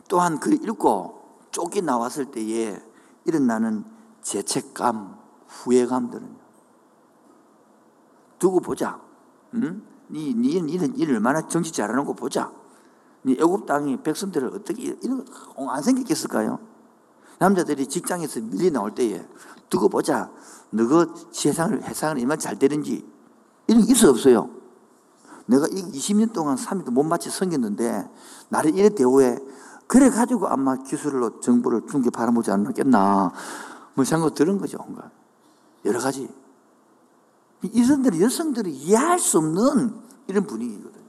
또한 0.08 0.38
그 0.40 0.52
읽고 0.52 1.46
쫓기 1.50 1.82
나왔을 1.82 2.26
때에 2.26 2.85
일어나는 3.26 3.84
죄책감, 4.22 5.16
후회감들은요. 5.46 6.46
두고 8.38 8.60
보자. 8.60 9.00
응? 9.54 9.82
니, 10.10 10.34
니, 10.34 10.60
니는 10.60 10.96
일 10.96 11.12
얼마나 11.12 11.46
정치 11.48 11.72
잘하는 11.72 12.04
거 12.04 12.12
보자. 12.12 12.52
니 13.24 13.32
애굽 13.32 13.66
땅이 13.66 14.02
백성들을 14.02 14.48
어떻게 14.54 14.96
이런 15.02 15.24
거안 15.56 15.82
생겼겠을까요? 15.82 16.58
남자들이 17.38 17.86
직장에서 17.86 18.40
밀리 18.40 18.70
나올 18.70 18.94
때에 18.94 19.26
두고 19.68 19.88
보자. 19.88 20.30
너가 20.70 21.06
세상을 21.32 21.82
해상을 21.82 22.18
얼마나 22.18 22.36
잘 22.36 22.58
되는지 22.58 23.04
이런 23.66 23.84
게 23.84 23.92
있어 23.92 24.10
없어요. 24.10 24.50
내가 25.46 25.66
이 25.68 25.82
20년 25.92 26.32
동안 26.32 26.56
3일도 26.56 26.90
못 26.90 27.02
맞춰 27.02 27.30
섬겼는데 27.30 28.08
나를 28.48 28.76
이래 28.76 28.88
대우해. 28.88 29.38
그래 29.86 30.10
가지고 30.10 30.48
아마 30.48 30.76
기술로 30.76 31.40
정부를 31.40 31.82
중개 31.88 32.10
바라보지 32.10 32.50
않았겠나. 32.50 33.32
뭐 33.94 34.04
생각 34.04 34.34
들은 34.34 34.58
거죠. 34.58 34.78
뭔가. 34.78 35.10
여러 35.84 36.00
가지. 36.00 36.28
이성들이 37.62 38.22
여성들이 38.22 38.70
이해할 38.70 39.18
수 39.18 39.38
없는 39.38 39.94
이런 40.26 40.46
분위기거든요. 40.46 41.06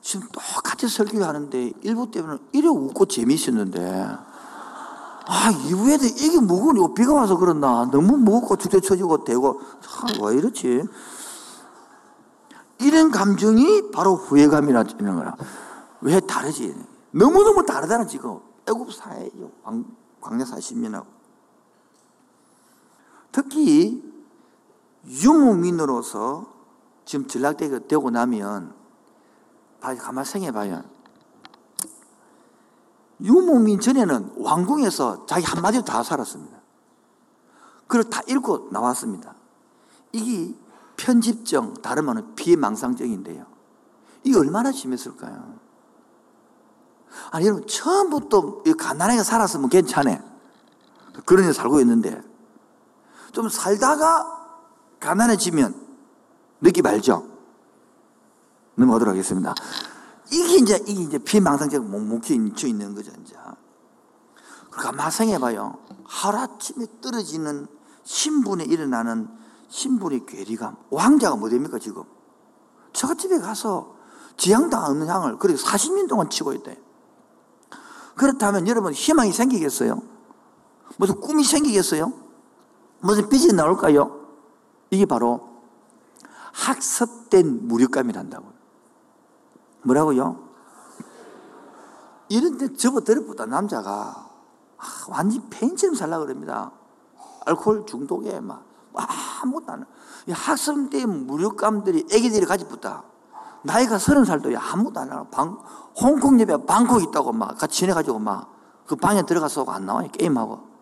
지금 0.00 0.28
똑같이 0.28 0.86
설교하는데 0.88 1.72
일부 1.82 2.10
때문에 2.10 2.38
이래 2.52 2.68
웃고 2.68 3.06
재미있었는데 3.06 4.16
아 5.28 5.50
이후에도 5.66 6.04
이게 6.06 6.38
무거운 6.38 6.94
비가 6.94 7.12
와서 7.12 7.36
그렇나 7.36 7.88
너무 7.90 8.16
무겁고 8.16 8.56
죽대 8.56 8.78
쳐지고 8.78 9.24
되고 9.24 9.60
참, 9.80 10.22
왜 10.22 10.36
이렇지 10.36 10.84
이런 12.78 13.10
감정이 13.10 13.90
바로 13.90 14.14
후회감이라 14.14 14.84
는 14.84 15.16
거야 15.16 15.34
왜 16.02 16.20
다르지 16.20 16.72
너무너무 17.16 17.64
다르다는 17.64 18.06
지금 18.06 18.40
애굽 18.68 18.92
사회 18.92 19.30
광야 20.20 20.44
40년하고 20.44 21.06
특히 23.32 24.02
유목민으로서 25.06 26.52
지금 27.06 27.26
전락되고 27.26 28.10
나면 28.10 28.74
가만 29.80 30.24
생각해봐요. 30.24 30.84
유목민 33.20 33.80
전에는 33.80 34.34
왕궁에서 34.36 35.24
자기 35.26 35.44
한마디로 35.44 35.84
다 35.84 36.02
살았습니다. 36.02 36.58
그걸 37.86 38.10
다 38.10 38.20
읽고 38.28 38.68
나왔습니다. 38.72 39.34
이게 40.12 40.54
편집정, 40.96 41.74
다른 41.74 42.04
말은 42.04 42.34
비망상적인데요. 42.34 43.46
이게 44.24 44.38
얼마나 44.38 44.72
심했을까요? 44.72 45.65
아니, 47.30 47.46
여러분, 47.46 47.66
처음부터 47.66 48.62
가난하게 48.78 49.22
살았으면 49.22 49.68
괜찮아. 49.68 50.18
그런 51.24 51.46
데 51.46 51.52
살고 51.52 51.80
있는데, 51.80 52.22
좀 53.32 53.48
살다가 53.48 54.26
가난해지면 55.00 55.74
느끼 56.60 56.82
말죠? 56.82 57.26
넘어가도록 58.76 59.12
하겠습니다. 59.12 59.54
이게 60.30 60.56
이제, 60.56 60.82
이게 60.86 61.02
이제 61.02 61.18
피망상적 61.18 61.84
묵묵히 61.84 62.34
있는 62.66 62.94
거죠, 62.94 63.12
이제. 63.22 63.36
그러니까 64.70 64.92
마상해봐요. 64.92 65.78
하루아침에 66.04 66.86
떨어지는 67.00 67.66
신분에 68.04 68.64
일어나는 68.64 69.28
신분의 69.68 70.26
괴리감. 70.26 70.76
왕자가 70.90 71.36
뭐 71.36 71.48
됩니까, 71.48 71.78
지금? 71.78 72.04
저집에 72.92 73.38
가서 73.38 73.96
지향당 74.36 74.84
없는 74.84 75.08
향을 75.08 75.38
그리고 75.38 75.58
40년 75.58 76.08
동안 76.08 76.28
치고 76.28 76.52
있대. 76.54 76.80
그렇다면 78.16 78.66
여러분 78.66 78.92
희망이 78.92 79.32
생기겠어요? 79.32 80.02
무슨 80.96 81.20
꿈이 81.20 81.44
생기겠어요? 81.44 82.12
무슨 83.00 83.28
빛이 83.28 83.52
나올까요? 83.52 84.26
이게 84.90 85.04
바로 85.04 85.48
학습된 86.52 87.68
무력감이란다고요. 87.68 88.52
뭐라고요? 89.82 90.46
이런 92.28 92.58
데 92.58 92.72
접어들어보다 92.72 93.46
남자가 93.46 94.26
아, 94.78 94.84
완전 95.08 95.48
팬처럼 95.50 95.94
살라 95.94 96.18
그럽니다. 96.18 96.72
알코올 97.44 97.86
중독에 97.86 98.40
막 98.40 98.64
아무것도 98.94 99.72
안 99.72 99.82
해. 99.82 100.32
학생때 100.32 101.06
무력감들이 101.06 102.06
애기들이 102.10 102.46
가지 102.46 102.66
붙다. 102.66 103.04
나이가 103.62 103.98
서른 103.98 104.24
살도 104.24 104.50
아무것도 104.58 105.00
안 105.00 105.12
하고 105.12 105.28
방, 105.30 105.58
홍콩 106.00 106.38
예배 106.40 106.66
방콕 106.66 107.02
있다고 107.02 107.32
막 107.32 107.56
같이 107.58 107.78
지내가지고 107.80 108.18
막 108.18 108.56
그 108.86 108.94
방에 108.96 109.22
들어가서 109.22 109.64
안 109.68 109.84
나와요. 109.84 110.08
게임하고. 110.12 110.76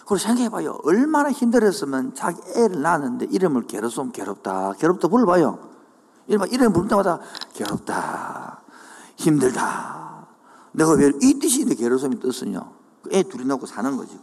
그리고 0.00 0.16
생각해봐요. 0.16 0.80
얼마나 0.84 1.30
힘들었으면 1.30 2.14
자기 2.14 2.40
애를 2.56 2.82
낳았는데 2.82 3.26
이름을 3.26 3.66
괴롭으면 3.66 4.12
괴롭다. 4.12 4.72
괴롭다 4.72 5.08
불러봐요. 5.08 5.70
이름, 6.26 6.46
이름 6.50 6.72
부를 6.72 6.88
때마다 6.88 7.20
괴롭다. 7.54 8.62
힘들다. 9.16 10.26
내가 10.72 10.92
왜이내 10.92 11.74
괴로움이 11.74 12.18
뜻은요. 12.18 12.72
그애 13.02 13.22
둘이 13.22 13.44
낳고 13.44 13.66
사는 13.66 13.96
거지. 13.96 14.18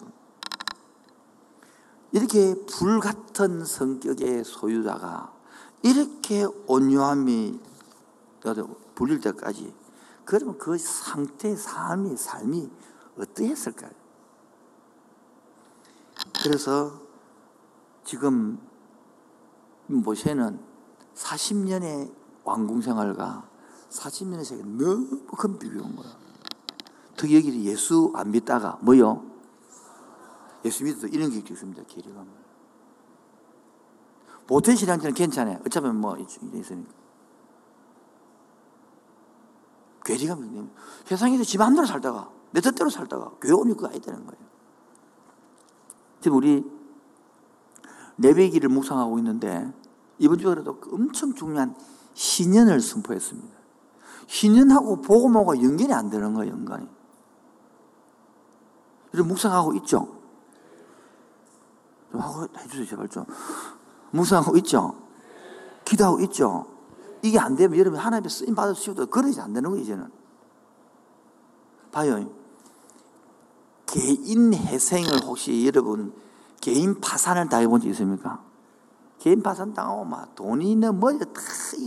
이렇게 2.11 2.55
불 2.65 2.99
같은 2.99 3.63
성격의 3.63 4.43
소유자가 4.43 5.31
이렇게 5.81 6.45
온유함이 6.67 7.59
불릴 8.95 9.21
때까지 9.21 9.73
그러면 10.25 10.57
그 10.57 10.77
상태의 10.77 11.57
삶이, 11.57 12.15
삶이 12.15 12.69
어떠했을까요? 13.17 13.91
그래서 16.43 17.01
지금 18.03 18.59
모세는 19.87 20.59
40년의 21.15 22.13
왕궁 22.43 22.81
생활과 22.81 23.49
40년의 23.89 24.43
세계 24.43 24.63
너무 24.63 25.25
큰 25.37 25.57
비교인 25.57 25.95
거야. 25.95 26.17
특히 27.17 27.35
여기 27.35 27.65
예수 27.65 28.11
안 28.15 28.31
믿다가 28.31 28.77
뭐요? 28.81 29.25
예수 30.63 30.83
믿어도 30.83 31.07
이런 31.07 31.31
게 31.31 31.37
있습니다. 31.37 31.83
계리감. 31.87 32.38
모태 34.49 34.75
신앙자는 34.75 35.13
괜찮아요. 35.13 35.59
어차피 35.65 35.87
뭐 35.89 36.17
있으니까. 36.17 36.91
괴리감이 40.03 40.69
세상에서 41.05 41.43
지 41.43 41.59
마음대로 41.59 41.85
살다가 41.85 42.31
내 42.51 42.59
뜻대로 42.59 42.89
살다가 42.89 43.29
교회 43.39 43.53
오니까 43.53 43.89
아야 43.89 43.99
되는 43.99 44.25
거예요. 44.25 44.43
지금 46.19 46.37
우리 46.37 46.65
내배기를 48.15 48.69
묵상하고 48.69 49.19
있는데 49.19 49.71
이번 50.17 50.39
주에도 50.39 50.81
엄청 50.91 51.33
중요한 51.35 51.75
신년을 52.15 52.81
선포했습니다. 52.81 53.57
신년하고 54.27 55.01
복음하고 55.01 55.61
연결이 55.61 55.93
안 55.93 56.09
되는 56.09 56.33
거예요, 56.33 56.53
연관이. 56.53 56.87
이런 59.13 59.27
묵상하고 59.27 59.75
있죠? 59.75 60.19
좀 62.11 62.19
하고 62.19 62.47
해주세요, 62.57 62.85
제발 62.85 63.07
좀. 63.07 63.25
묵상하고 64.11 64.57
있죠? 64.57 64.95
기도하고 65.85 66.19
있죠? 66.21 66.65
이게 67.21 67.37
안 67.39 67.55
되면 67.55 67.77
여러분 67.77 67.99
하나님의 67.99 68.29
쓰임 68.29 68.55
받을 68.55 68.75
수 68.75 68.91
있어도 68.91 69.07
그러지 69.07 69.39
안 69.41 69.53
되는 69.53 69.69
거예요, 69.69 69.83
이제는. 69.83 70.09
봐요. 71.91 72.29
개인 73.85 74.53
회생을 74.53 75.23
혹시 75.23 75.65
여러분 75.65 76.13
개인 76.61 76.99
파산을 76.99 77.49
당해본 77.49 77.81
적 77.81 77.87
있습니까? 77.89 78.41
개인 79.17 79.41
파산 79.41 79.73
당하고 79.73 80.05
막 80.05 80.35
돈이 80.35 80.71
있는 80.71 80.99
뭐, 80.99 81.11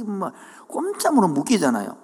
뭐, 0.06 0.32
꼼짝으로 0.66 1.28
묶이잖아요. 1.28 1.96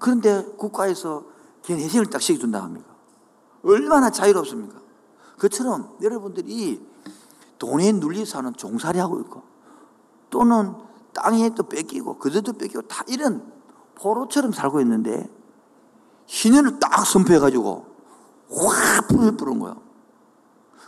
그런데 0.00 0.44
국가에서 0.56 1.24
개인 1.62 1.78
회생을 1.78 2.06
딱 2.06 2.20
시켜준다 2.20 2.62
합니까? 2.62 2.92
얼마나 3.62 4.10
자유롭습니까? 4.10 4.80
그처럼 5.38 5.96
여러분들이 6.02 6.84
돈에 7.62 7.92
눌리 7.92 8.26
사는 8.26 8.52
종살이 8.54 8.98
하고 8.98 9.20
있고 9.20 9.44
또는 10.30 10.74
땅에 11.14 11.48
또 11.50 11.62
뺏기고 11.62 12.18
그들도 12.18 12.54
뺏기고 12.54 12.82
다 12.82 13.04
이런 13.06 13.40
포로처럼 13.94 14.50
살고 14.50 14.80
있는데 14.80 15.30
신년을 16.26 16.80
딱 16.80 17.06
선포해가지고 17.06 17.86
확 18.50 19.06
불을 19.06 19.36
뿌는 19.36 19.60
거야. 19.60 19.76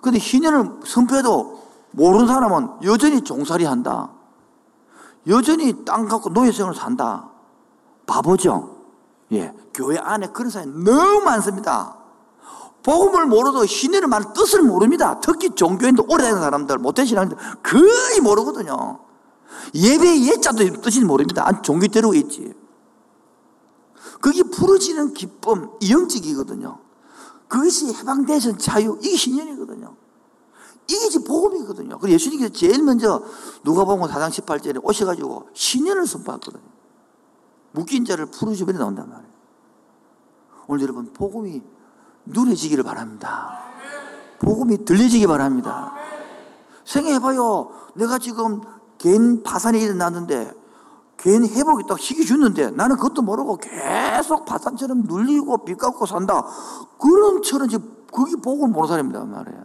근데 0.02 0.18
희년을 0.18 0.80
선포해도 0.84 1.62
모르는 1.92 2.26
사람은 2.26 2.82
여전히 2.82 3.22
종살이 3.22 3.64
한다. 3.64 4.10
여전히 5.28 5.84
땅 5.84 6.08
갖고 6.08 6.30
노예생을 6.30 6.74
산다. 6.74 7.30
바보죠? 8.04 8.78
예. 9.30 9.54
교회 9.72 9.96
안에 9.96 10.26
그런 10.28 10.50
사람이 10.50 10.82
너무 10.82 11.20
많습니다. 11.20 12.03
복음을 12.84 13.26
모르도 13.26 13.64
신의를 13.64 14.08
말 14.08 14.32
뜻을 14.34 14.62
모릅니다. 14.62 15.18
특히 15.20 15.50
종교인도 15.50 16.04
오래된 16.08 16.34
사람들, 16.34 16.78
못된 16.78 17.06
신앙들 17.06 17.36
거의 17.62 18.20
모르거든요. 18.22 19.00
예배의 19.74 20.28
예자도 20.28 20.82
뜻이 20.82 21.00
모릅니다. 21.00 21.46
안 21.46 21.62
종교 21.62 21.88
대로 21.88 22.14
있지. 22.14 22.54
그게 24.20 24.42
부러지는 24.42 25.14
기쁨, 25.14 25.70
이영적이거든요. 25.80 26.78
그것이 27.48 27.92
해방되신 27.94 28.58
자유, 28.58 28.98
이게 29.00 29.16
신년이거든요. 29.16 29.96
이게 30.86 31.18
복음이거든요. 31.24 31.98
그래서 31.98 32.14
예수님께서 32.14 32.52
제일 32.52 32.82
먼저 32.82 33.22
누가 33.64 33.84
보면 33.84 34.10
4장 34.10 34.28
18절에 34.28 34.84
오셔가지고 34.84 35.48
신년을 35.54 36.06
선포했거든요. 36.06 36.62
묶인 37.72 38.04
자를 38.04 38.26
풀어주면 38.26 38.76
나온단 38.76 39.08
말이에요. 39.08 39.32
오늘 40.66 40.82
여러분, 40.82 41.12
복음이 41.14 41.62
누려지기를 42.26 42.84
바랍니다. 42.84 43.60
복음이 44.38 44.84
들려지기 44.84 45.26
바랍니다. 45.26 45.94
생각해봐요. 46.84 47.70
내가 47.94 48.18
지금 48.18 48.60
개인 48.98 49.42
파산이 49.42 49.80
일어났는데, 49.80 50.52
개인 51.16 51.46
회복이 51.46 51.84
딱 51.88 51.98
시기 51.98 52.26
주는데, 52.26 52.70
나는 52.70 52.96
그것도 52.96 53.22
모르고 53.22 53.58
계속 53.58 54.44
파산처럼 54.44 55.02
눌리고 55.02 55.64
빚 55.64 55.78
갚고 55.78 56.06
산다. 56.06 56.44
그런 56.98 57.42
처럼 57.42 57.68
지금, 57.68 57.96
그게 58.12 58.36
복음을 58.36 58.72
모르는 58.72 58.88
사람입니다. 58.88 59.24
말이에요. 59.24 59.64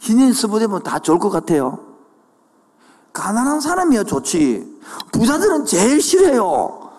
신인 0.00 0.32
스무되면 0.32 0.82
다 0.82 0.98
좋을 0.98 1.18
것 1.18 1.30
같아요. 1.30 1.78
가난한 3.12 3.60
사람이야 3.60 4.04
좋지. 4.04 4.80
부자들은 5.12 5.64
제일 5.64 6.02
싫어요. 6.02 6.90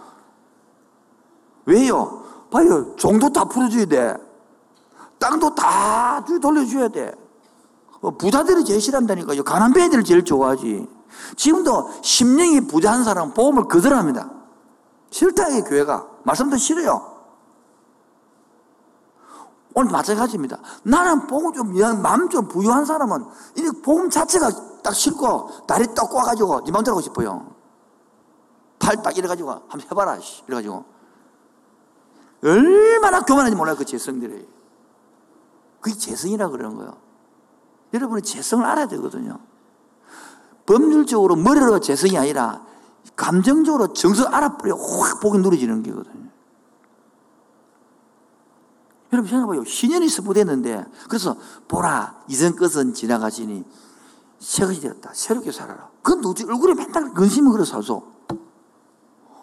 왜요? 1.66 2.24
봐요. 2.50 2.96
종도 2.96 3.30
다 3.30 3.46
풀어줘야 3.46 3.86
돼. 3.86 4.25
땅도 5.26 5.56
다 5.56 6.24
돌려줘야 6.40 6.88
돼. 6.90 7.12
어, 8.02 8.12
부자들이 8.12 8.64
제일 8.64 8.80
싫어한다니까요. 8.80 9.44
가난배 9.44 9.86
애들 9.86 10.04
제일 10.04 10.24
좋아하지. 10.24 10.88
지금도 11.36 11.90
심령이 12.04 12.68
부자한 12.68 13.04
사람은 13.04 13.34
보험을 13.34 13.68
거절합니다. 13.68 14.30
싫다, 15.10 15.50
이 15.50 15.62
교회가. 15.62 16.08
말씀도 16.24 16.58
싫어요. 16.58 17.14
오늘 19.74 19.92
마찬가지입니다. 19.92 20.60
나는 20.84 21.26
복음 21.26 21.54
좀, 21.54 21.74
마음 22.02 22.30
좀 22.30 22.48
부유한 22.48 22.86
사람은, 22.86 23.26
이 23.58 23.82
복음 23.84 24.12
자체가 24.12 24.52
딱 24.84 24.94
싫고, 24.94 25.66
다리 25.66 25.88
떡 25.96 26.12
꽈가지고, 26.12 26.66
네 26.66 26.72
마음대로 26.72 26.94
하고 26.94 27.02
싶어요. 27.02 27.56
팔 28.78 29.02
딱 29.02 29.18
이래가지고, 29.18 29.50
한번 29.50 29.82
해봐라, 29.82 30.20
이래가지고. 30.48 30.86
얼마나 32.44 33.22
교만한지 33.22 33.58
몰라요, 33.58 33.76
그 33.76 33.86
재성들이. 33.86 34.55
그게 35.86 35.96
재성이라 35.96 36.50
그러는 36.50 36.78
거예요. 36.78 36.98
여러분은 37.94 38.24
재성을 38.24 38.66
알아야 38.66 38.88
되거든요. 38.88 39.38
법률적으로 40.66 41.36
머리로 41.36 41.80
재성이 41.80 42.18
아니라, 42.18 42.66
감정적으로 43.16 43.94
정서 43.94 44.26
알아버려 44.26 44.76
확 44.76 45.20
복이 45.20 45.38
누려지는 45.38 45.84
거거든요. 45.84 46.26
여러분 49.14 49.30
생각해봐요. 49.30 49.64
신년이 49.64 50.10
스포됐는데 50.10 50.86
그래서 51.08 51.38
보라 51.68 52.24
이전 52.28 52.56
것은 52.56 52.96
지나가시니 52.96 53.64
새 54.40 54.66
것이 54.66 54.82
되었다. 54.82 55.12
새롭게 55.14 55.52
살아라. 55.52 55.90
그건 56.02 56.22
도대체 56.22 56.50
얼굴에 56.50 56.74
맨날 56.74 57.14
근심을 57.14 57.52
걸어 57.52 57.64
살소. 57.64 58.04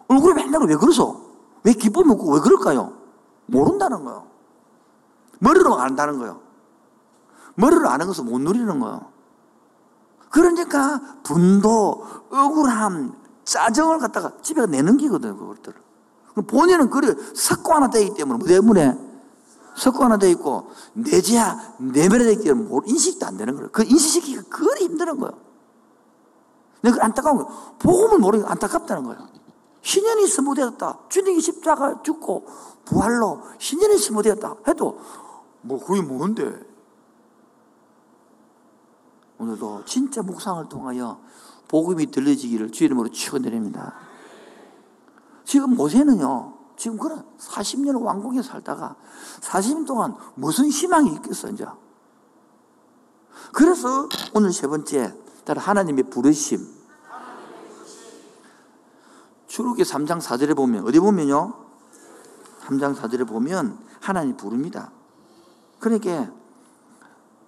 얼굴에 0.09 0.35
맨날 0.35 0.63
왜 0.65 0.75
그러소? 0.75 1.25
왜 1.63 1.73
기쁨이 1.73 2.11
없고 2.13 2.35
왜 2.35 2.41
그럴까요? 2.41 2.99
모른다는 3.47 4.05
거요. 4.05 4.32
머리로 5.43 5.79
안다는 5.79 6.19
거요. 6.19 6.41
머리로 7.57 7.89
아는 7.89 8.07
것을 8.07 8.25
못 8.25 8.39
누리는 8.41 8.79
거요. 8.79 9.13
그러니까 10.31 11.01
분도, 11.25 12.07
억울함, 12.31 13.15
짜증을 13.45 13.99
갖다가 13.99 14.33
집에 14.41 14.65
내는 14.67 14.97
기거든요, 14.97 15.37
그것들을. 15.37 15.83
본인은 16.47 16.91
그래, 16.91 17.15
섞고 17.35 17.75
하나 17.75 17.91
되기 17.91 18.15
때문에, 18.15 18.39
뭐 18.39 18.47
때문에 18.47 18.97
석고 19.75 20.05
하나 20.05 20.17
돼 20.17 20.31
있고 20.31 20.71
내지야 20.93 21.75
내면에 21.79 22.25
되기 22.25 22.45
때문에 22.45 22.69
인식도 22.87 23.27
안 23.27 23.37
되는 23.37 23.55
거예요. 23.55 23.71
그 23.73 23.83
인식시키기가 23.83 24.43
그리 24.49 24.85
힘든 24.85 25.19
거예요. 25.19 25.37
내가 26.83 27.05
안타까운 27.05 27.39
거예요. 27.39 27.75
복음을 27.79 28.19
모르니까 28.19 28.51
안타깝다는 28.53 29.05
거예요. 29.05 29.29
신년이 29.83 30.27
스무되었다. 30.27 30.99
주님이 31.09 31.41
십자가 31.41 32.03
죽고 32.03 32.47
부활로 32.85 33.43
신년이 33.59 33.99
스무되었다. 33.99 34.57
해도 34.69 35.01
뭐 35.63 35.85
그게 35.85 36.03
뭔데? 36.03 36.61
오늘도 39.39 39.85
진짜 39.87 40.23
묵상을 40.23 40.69
통하여 40.69 41.21
복음이 41.69 42.11
들려지기를 42.11 42.71
주의 42.71 42.87
이름으로 42.87 43.09
축원드립니다. 43.09 43.95
지금 45.45 45.75
모세는요. 45.75 46.59
지금 46.77 46.99
그런 46.99 47.25
40년 47.39 48.03
왕궁에 48.03 48.43
살다가 48.43 48.97
40년 49.41 49.87
동안 49.87 50.17
무슨 50.35 50.67
희망이 50.67 51.13
있겠어, 51.15 51.49
이제. 51.49 51.67
그래서 53.53 54.09
오늘 54.35 54.53
세 54.53 54.67
번째, 54.67 55.15
하나님의 55.47 56.05
부르심. 56.05 56.67
출애기 59.47 59.83
3장 59.83 60.21
4절에 60.21 60.57
보면, 60.57 60.87
어디 60.87 60.99
보면요? 60.99 61.55
3장 62.63 62.97
4절에 62.97 63.27
보면 63.27 63.79
하나님 64.01 64.37
부릅니다. 64.37 64.91
그러니까 65.83 66.31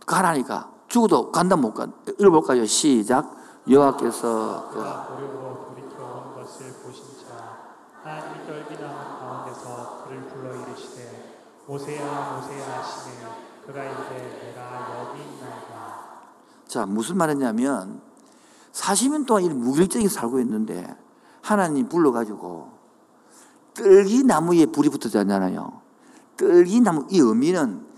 가라니까 0.05 0.73
죽어도 0.89 1.31
간다 1.31 1.55
못 1.55 1.73
간. 1.73 1.93
읽어볼까요? 2.19 2.67
시작. 2.67 3.33
여호와께서 3.71 4.71
보력으로 4.71 5.69
돌이켜 5.69 6.05
온 6.05 6.35
것을 6.35 6.73
보신 6.83 7.05
자 7.17 7.57
하나님이 8.03 8.45
떨기나 8.47 8.89
가운데서 9.21 10.05
그를 10.05 10.27
불러 10.27 10.55
이르시되 10.55 11.47
모세야 11.67 12.35
모세야 12.35 12.79
하시네 12.79 13.27
그가 13.65 13.85
이르되 13.85 14.53
내가 14.55 15.09
여기 15.09 15.23
있나이다 15.23 15.95
자, 16.67 16.85
무슨 16.85 17.17
말이냐면 17.17 18.03
40년 18.73 19.27
동안 19.27 19.45
이 19.45 19.49
무길적인 19.49 20.09
살고 20.09 20.41
있는데 20.41 20.95
하나님 21.41 21.89
불러가지고 21.89 22.69
떨기 23.73 24.25
나무에 24.25 24.67
불이 24.67 24.91
붙었잖아요. 24.91 25.81
떨기 26.37 26.81
나무, 26.81 27.07
이 27.11 27.19
의미는 27.19 27.94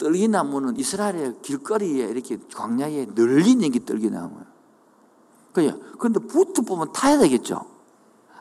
떨기 0.00 0.28
나무는 0.28 0.78
이스라엘의 0.78 1.42
길거리에 1.42 2.06
이렇게 2.06 2.38
광야에 2.56 3.14
널리 3.14 3.50
있는 3.50 3.70
게 3.70 3.84
떨기 3.84 4.08
나무예요. 4.08 4.46
그냥, 5.52 5.80
근데 5.98 6.18
붙어 6.20 6.62
보면 6.62 6.92
타야 6.92 7.18
되겠죠. 7.18 7.60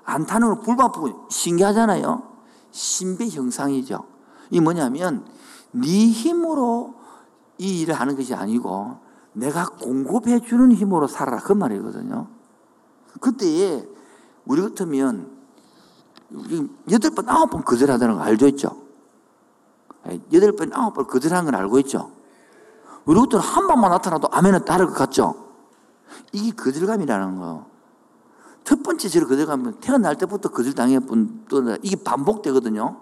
안 0.05 0.25
타는 0.25 0.47
걸 0.47 0.59
불만 0.61 0.91
보고 0.93 1.27
신기하잖아요. 1.29 2.23
신비 2.71 3.29
형상이죠. 3.31 4.05
이 4.51 4.61
뭐냐면 4.61 5.25
네 5.71 6.07
힘으로 6.07 6.95
이 7.57 7.81
일을 7.81 7.93
하는 7.93 8.15
것이 8.15 8.33
아니고 8.33 8.97
내가 9.33 9.65
공급해 9.65 10.39
주는 10.39 10.71
힘으로 10.71 11.07
살아라 11.07 11.41
그 11.41 11.51
말이거든요. 11.51 12.27
그때에 13.19 13.85
우리 14.45 14.61
같으면 14.61 15.37
여덟 16.89 17.11
번 17.11 17.27
아홉 17.27 17.49
번 17.49 17.63
거절하다는 17.65 18.15
거 18.15 18.21
알죠 18.21 18.47
있죠? 18.47 18.88
여덟 20.31 20.55
번 20.55 20.71
아홉 20.73 20.93
번 20.93 21.07
거절하는 21.07 21.51
건 21.51 21.55
알고 21.59 21.79
있죠? 21.79 22.11
우리 23.05 23.19
같으면 23.19 23.43
한 23.43 23.67
번만 23.67 23.91
나타나도 23.91 24.29
아멘은 24.31 24.65
따를 24.65 24.87
것 24.87 24.93
같죠? 24.93 25.35
이게 26.31 26.51
거절감이라는 26.55 27.39
거예요. 27.39 27.65
첫 28.63 28.83
번째 28.83 29.09
저를 29.09 29.27
거절하면 29.27 29.79
태어날 29.79 30.15
때부터 30.15 30.49
거절당해 30.49 30.99
본, 30.99 31.45
또 31.49 31.75
이게 31.81 31.95
반복되거든요. 31.95 33.01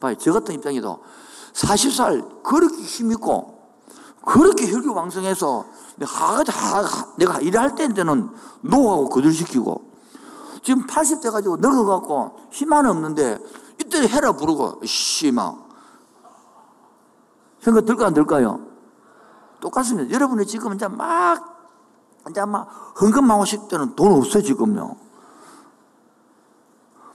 봐요. 0.00 0.14
저 0.18 0.32
같은 0.32 0.54
입장에도 0.54 1.00
40살 1.52 2.42
그렇게 2.42 2.76
힘있고 2.82 3.56
그렇게 4.24 4.70
혈기왕성해서 4.70 5.64
내가, 5.96 6.42
내가 7.16 7.40
일할 7.40 7.74
때는 7.76 8.28
노하고 8.62 9.08
거절시키고 9.08 9.92
지금 10.62 10.86
80대 10.86 11.30
가지고 11.30 11.56
늙어갖고 11.58 12.48
힘만 12.50 12.86
없는데 12.86 13.38
이때 13.80 14.06
해라 14.08 14.32
부르고 14.32 14.80
씨마 14.84 15.65
생각 17.66 17.84
들까 17.84 18.06
안 18.06 18.14
들까요? 18.14 18.60
똑같습니다. 19.60 20.14
여러분이 20.14 20.46
지금 20.46 20.72
이제 20.74 20.86
막 20.86 21.74
이제 22.30 22.40
아마 22.40 22.60
헌금하고 23.00 23.44
싶을 23.44 23.66
때는 23.66 23.96
돈 23.96 24.12
없어요, 24.12 24.40
지금요. 24.40 24.94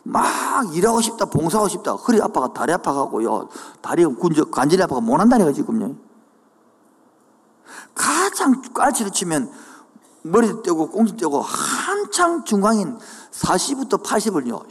막 0.04 0.76
일하고 0.76 1.00
싶다, 1.00 1.24
봉사하고 1.24 1.70
싶다. 1.70 1.94
허리 1.94 2.22
아파가 2.22 2.52
다리 2.52 2.74
아파가고요. 2.74 3.48
다리 3.80 4.04
군저 4.04 4.44
관절이 4.44 4.84
아파가 4.84 5.00
못 5.00 5.22
한다니까, 5.22 5.54
지금요. 5.54 5.96
가장 7.96 8.62
깔치를 8.74 9.12
치면 9.12 9.50
머리 10.24 10.62
떼고 10.64 10.90
꽁지 10.90 11.16
떼고 11.16 11.40
한창 11.40 12.44
중앙인 12.44 13.00
40부터 13.32 14.04
80을요. 14.04 14.66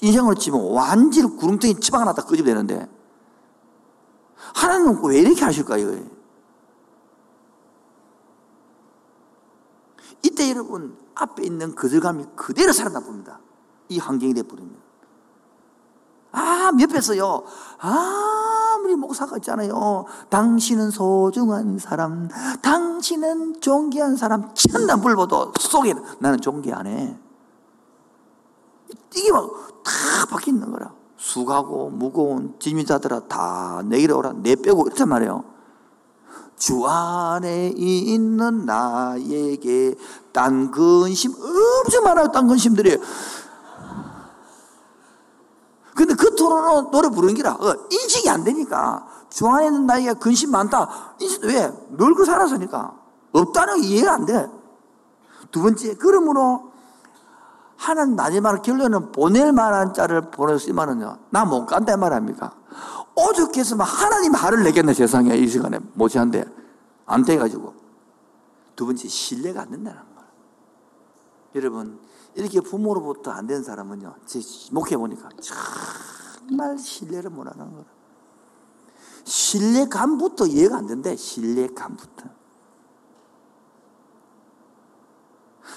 인생으로 0.00 0.34
치면 0.34 0.72
완전히 0.72 1.36
구름덩이 1.36 1.78
치방 1.78 2.00
하나 2.00 2.14
다 2.14 2.22
끄집어내는데 2.22 3.01
하나님은 4.54 5.04
왜 5.04 5.20
이렇게 5.20 5.44
하실까요? 5.44 5.92
이때 10.22 10.50
여러분 10.50 10.96
앞에 11.14 11.44
있는 11.44 11.74
거절감이 11.74 12.24
그대로 12.36 12.72
살아나 12.72 13.00
봅니다. 13.00 13.40
이 13.88 13.98
환경이 13.98 14.34
돼버리면. 14.34 14.82
아, 16.32 16.70
옆에서요. 16.80 17.44
아무리 17.78 18.94
목사가 18.94 19.36
있잖아요. 19.36 20.06
당신은 20.30 20.90
소중한 20.90 21.78
사람, 21.78 22.28
당신은 22.62 23.60
존귀한 23.60 24.16
사람, 24.16 24.54
천단 24.54 25.00
불보도 25.02 25.52
속에 25.60 25.94
나는 26.18 26.40
존귀 26.40 26.72
안 26.72 26.86
해. 26.86 27.18
이게 29.14 29.30
막다 29.30 30.26
바뀌는 30.30 30.70
거라. 30.70 30.94
수가고 31.22 31.90
무거운 31.90 32.56
짐이자들아 32.58 33.20
다 33.28 33.80
내기로 33.84 34.18
오라. 34.18 34.32
내 34.42 34.56
빼고 34.56 34.86
이렇단 34.88 35.08
말이에요. 35.08 35.44
주 36.56 36.84
안에 36.84 37.68
있는 37.76 38.66
나에게 38.66 39.94
딴 40.32 40.72
근심 40.72 41.32
엄청 41.32 42.02
많아요. 42.02 42.32
딴 42.32 42.48
근심들이. 42.48 42.98
근데 45.94 46.14
그 46.14 46.34
토론은 46.34 46.90
노래 46.90 47.08
부르는 47.08 47.34
기라 47.34 47.52
어, 47.52 47.74
인식이 47.90 48.28
안 48.28 48.42
되니까 48.42 49.06
주 49.30 49.46
안에 49.46 49.66
있는 49.66 49.86
나에게 49.86 50.14
근심 50.14 50.50
많다. 50.50 51.14
인식 51.20 51.44
왜? 51.44 51.72
놀고 51.90 52.24
살았으니까 52.24 52.94
없다는 53.30 53.80
게 53.80 53.86
이해가 53.86 54.12
안 54.14 54.26
돼. 54.26 54.50
두 55.52 55.62
번째 55.62 55.94
그러므로 55.94 56.71
하나님 57.82 58.14
마지막 58.14 58.62
결론은 58.62 59.10
보낼 59.10 59.50
만한 59.52 59.92
자를 59.92 60.30
보냈으면은요 60.30 61.18
나 61.30 61.44
못 61.44 61.66
간다 61.66 61.96
말합니까? 61.96 62.54
오죽했으면 63.16 63.84
하나님 63.84 64.34
화를 64.34 64.62
내겠네 64.62 64.94
세상에 64.94 65.34
이 65.36 65.48
시간에 65.48 65.80
못지한데 65.94 66.44
안 67.06 67.24
돼가지고 67.24 67.74
두 68.76 68.86
번째 68.86 69.08
신뢰가 69.08 69.62
안 69.62 69.70
된다는 69.70 69.98
거예요. 70.14 70.28
여러분 71.56 71.98
이렇게 72.36 72.60
부모로부터 72.60 73.32
안 73.32 73.48
된 73.48 73.64
사람은요 73.64 74.14
제 74.26 74.40
목회 74.70 74.96
보니까 74.96 75.28
정말 75.40 76.78
신뢰를 76.78 77.30
못 77.30 77.46
하는 77.48 77.68
거예요. 77.72 77.84
신뢰감부터 79.24 80.46
이해가 80.46 80.76
안 80.78 80.86
된대 80.86 81.16
신뢰감부터. 81.16 82.26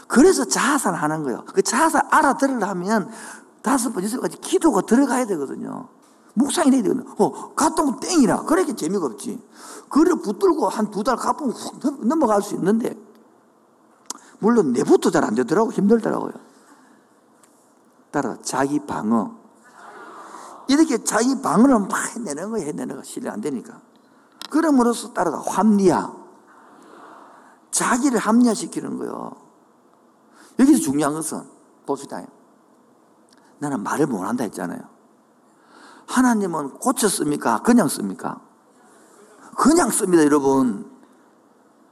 그래서 0.08 0.46
자아산하는 0.46 1.24
거예요. 1.24 1.46
그 1.46 1.62
자아산 1.62 2.08
알아들으려면 2.12 3.10
다섯 3.62 3.92
번, 3.92 4.04
여섯 4.04 4.18
번까지 4.18 4.38
기도가 4.42 4.82
들어가야 4.82 5.26
되거든요. 5.26 5.88
묵상이 6.36 6.70
돼야 6.72 6.84
되거든요. 6.84 7.16
어, 7.18 7.54
갔다 7.56 7.82
오면 7.84 8.00
땡이라. 8.00 8.44
그러니까 8.44 8.76
재미가 8.76 9.06
없지. 9.06 9.42
그를 9.90 10.18
붙들고 10.22 10.70
한 10.70 10.92
두달훅 10.92 12.06
넘어갈 12.06 12.42
수 12.42 12.56
있는데, 12.56 12.96
물론 14.40 14.74
내부터 14.74 15.10
잘 15.10 15.24
안 15.24 15.34
되더라고. 15.34 15.72
힘들더라고요. 15.72 16.34
따라 18.12 18.38
자기 18.42 18.80
방어. 18.86 19.36
이렇게 20.68 21.04
자기 21.04 21.42
방어를 21.42 21.80
막 21.80 22.16
해내는 22.16 22.52
거야, 22.52 22.66
해내는 22.66 22.98
거. 22.98 23.04
실례 23.04 23.30
안 23.30 23.42
되니까. 23.42 23.82
그럼으로써 24.50 25.14
따라가 25.14 25.40
합리화. 25.40 26.14
자기를 27.72 28.20
합리화시키는 28.20 28.98
거예요. 28.98 29.45
여기서 30.60 30.82
중요한 30.82 31.14
것은 31.14 31.44
봅시다. 31.86 32.22
나는 33.60 33.84
말을 33.84 34.08
못한다 34.08 34.44
했잖아요. 34.44 34.80
하나님은 36.08 36.80
고쳤습니까? 36.80 37.62
그냥 37.62 37.88
씁니까? 37.88 38.40
그냥 39.58 39.90
씁니다, 39.90 40.24
여러분. 40.24 40.92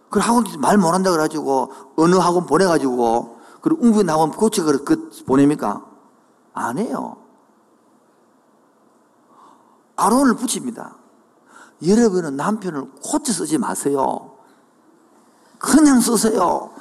그 0.10 0.20
학원 0.20 0.46
말 0.60 0.78
못한다 0.78 1.10
그래가지고 1.10 1.72
어느 1.96 2.16
학원 2.16 2.46
보내가지고 2.46 3.40
그리고 3.62 3.84
웅빈 3.84 4.08
학원 4.10 4.32
고쳐 4.32 4.64
그 4.64 5.10
보냅니까? 5.26 5.84
안 6.54 6.78
해요. 6.78 7.18
아론을 9.96 10.36
붙입니다. 10.36 10.98
여러분은 11.86 12.36
남편을 12.36 12.92
고쳐 13.04 13.34
쓰지 13.34 13.58
마세요. 13.58 14.38
그냥 15.58 16.00
쓰세요. 16.02 16.73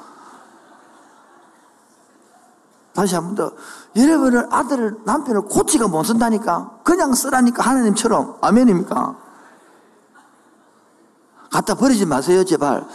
다시 2.93 3.15
한 3.15 3.25
번 3.25 3.35
더. 3.35 3.55
여러분을 3.95 4.47
아들을, 4.53 5.01
남편을 5.03 5.41
고치가 5.43 5.87
못 5.87 6.03
쓴다니까? 6.03 6.81
그냥 6.83 7.13
쓰라니까 7.13 7.63
하나님처럼. 7.63 8.37
아멘입니까? 8.41 9.17
갖다 11.51 11.75
버리지 11.75 12.05
마세요, 12.05 12.43
제발. 12.43 12.87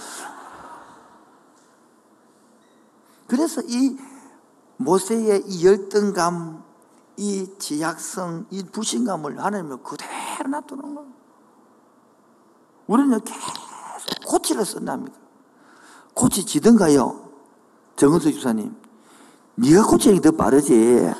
그래서 3.27 3.61
이 3.67 3.97
모세의 4.77 5.45
이 5.47 5.67
열등감, 5.67 6.63
이 7.17 7.49
지약성, 7.59 8.47
이 8.51 8.63
불신감을 8.65 9.43
하나님은 9.45 9.83
그대로 9.83 10.49
놔두는 10.49 10.95
거예요. 10.95 11.11
우리는 12.87 13.21
계속 13.21 14.25
고치를 14.27 14.65
쓴답니다. 14.65 15.19
고치지든가요? 16.15 17.29
정은수 17.97 18.33
집사님. 18.33 18.75
네가 19.59 19.87
고치는 19.87 20.21
게 20.21 20.31
더 20.31 20.37
빠르지. 20.37 21.13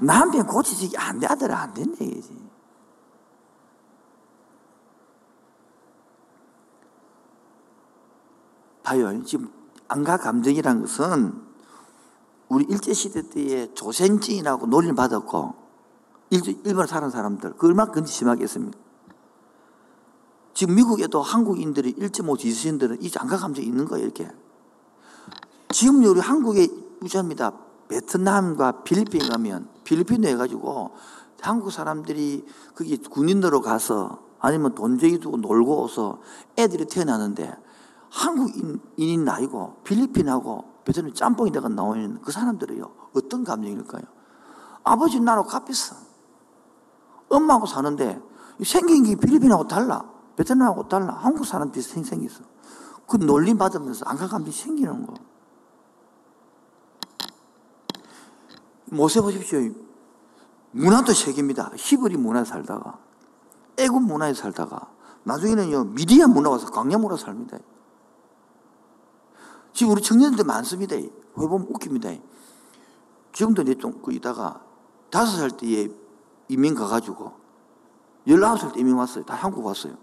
남편 0.00 0.46
고치지 0.46 0.96
안 0.98 1.18
돼, 1.18 1.26
아들 1.26 1.50
안 1.52 1.72
된다, 1.72 2.04
얘기지. 2.04 2.46
봐요. 8.82 9.24
지금 9.24 9.50
안가 9.88 10.18
감정이란 10.18 10.82
것은 10.82 11.42
우리 12.48 12.64
일제시대 12.66 13.30
때에 13.30 13.74
조생증이라고 13.74 14.66
놀림을 14.66 14.94
받았고, 14.94 15.54
일본에 16.30 16.86
사는 16.86 17.08
사람들, 17.10 17.54
그 17.56 17.66
얼마나 17.68 17.90
근지 17.90 18.12
심하겠습니까? 18.12 18.78
지금 20.54 20.74
미국에도 20.74 21.22
한국인들이 21.22 21.94
1.5 21.94 22.38
지수인들은 22.38 23.02
이 23.02 23.10
안가 23.16 23.38
감정이 23.38 23.66
있는 23.66 23.86
거예요, 23.86 24.04
이렇게. 24.04 24.30
지금 25.70 26.04
우리 26.04 26.20
한국에 26.20 26.68
우시합니다. 27.02 27.52
베트남과 27.88 28.82
필리핀 28.82 29.28
가면 29.28 29.68
필리핀에 29.84 30.30
해가지고 30.30 30.92
한국 31.40 31.70
사람들이 31.70 32.44
거기 32.74 32.96
군인으로 32.96 33.60
가서 33.60 34.26
아니면 34.40 34.74
돈쟁이 34.74 35.18
두고 35.20 35.36
놀고 35.36 35.82
와서 35.82 36.20
애들이 36.58 36.86
태어나는데 36.86 37.56
한국인인 38.10 39.28
아니고 39.28 39.76
필리핀하고 39.84 40.64
베트남 40.84 41.12
짬뽕이 41.12 41.50
내가 41.50 41.68
나오는 41.68 42.20
그 42.22 42.32
사람들이요. 42.32 42.90
어떤 43.14 43.44
감정일까요? 43.44 44.02
아버지 44.84 45.20
나하고 45.20 45.48
값비싸. 45.48 45.96
엄마하고 47.28 47.66
사는데 47.66 48.20
생긴 48.64 49.04
게 49.04 49.16
필리핀하고 49.16 49.66
달라. 49.66 50.04
베트남하고 50.36 50.88
달라. 50.88 51.14
한국 51.14 51.44
사람들이 51.44 51.82
생겼어. 51.82 52.42
그 53.08 53.16
놀림 53.16 53.58
받으면서 53.58 54.04
안가 54.06 54.28
감정이 54.28 54.52
생기는 54.52 55.06
거. 55.06 55.14
모세 58.86 59.20
보십시오. 59.20 59.60
문화도 60.72 61.12
세계입니다. 61.12 61.72
히브리 61.76 62.16
문화에 62.16 62.44
살다가, 62.44 62.98
애국 63.76 64.02
문화에 64.02 64.34
살다가, 64.34 64.90
나중에는요, 65.24 65.84
미디어 65.84 66.28
문화 66.28 66.50
와서 66.50 66.70
광야 66.70 66.98
문화 66.98 67.16
삽니다. 67.16 67.58
지금 69.72 69.92
우리 69.92 70.02
청년들 70.02 70.44
많습니다. 70.44 70.96
해보면 70.96 71.68
웃깁니다. 71.68 72.10
지금도 73.32 73.62
내좀 73.64 74.00
그 74.02 74.12
있다가 74.12 74.62
다섯 75.10 75.36
살 75.36 75.50
때에 75.50 75.88
이민 76.48 76.74
가가지고, 76.74 77.32
열아홉 78.26 78.60
살 78.60 78.72
때 78.72 78.80
이민 78.80 78.94
왔어요. 78.94 79.24
다 79.24 79.34
한국 79.34 79.64
왔어요. 79.64 79.94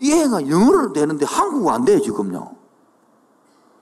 이 0.00 0.12
애가 0.12 0.48
영어를 0.48 0.92
되는데 0.92 1.24
한국어 1.24 1.72
안 1.72 1.84
돼요, 1.84 2.00
지금요. 2.00 2.54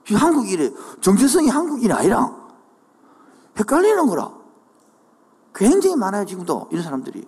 지금 0.05 0.21
한국인이, 0.21 0.71
정체성이 1.01 1.49
한국인이 1.49 1.91
아니라, 1.91 2.44
헷갈리는 3.57 4.05
거라. 4.07 4.31
굉장히 5.53 5.95
많아요, 5.95 6.25
지금도. 6.25 6.67
이런 6.71 6.83
사람들이. 6.83 7.27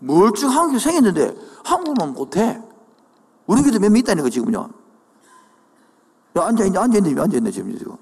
멀쩡한 0.00 0.72
게 0.72 0.78
생겼는데, 0.78 1.36
한국만 1.64 2.12
못해. 2.12 2.60
우리 3.46 3.62
교도 3.62 3.78
몇명 3.78 3.98
있다니까, 3.98 4.28
지금요. 4.28 4.68
야, 6.36 6.44
앉아있네, 6.46 6.78
앉아있네, 6.78 7.20
앉아있네, 7.20 7.50
지금. 7.52 7.78
지금. 7.78 7.96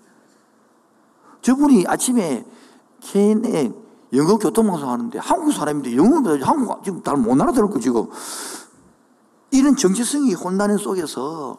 저분이 1.42 1.84
아침에 1.86 2.46
KN에 3.00 3.72
영어 4.14 4.38
교통방송 4.38 4.88
하는데, 4.88 5.18
한국 5.18 5.52
사람인데, 5.52 5.96
영어보다 5.96 6.46
한국, 6.46 6.82
지금 6.82 7.02
잘 7.02 7.16
못 7.16 7.38
알아들었고, 7.40 7.78
지금. 7.80 8.08
이런 9.50 9.76
정체성이 9.76 10.32
혼란의 10.32 10.78
속에서 10.78 11.58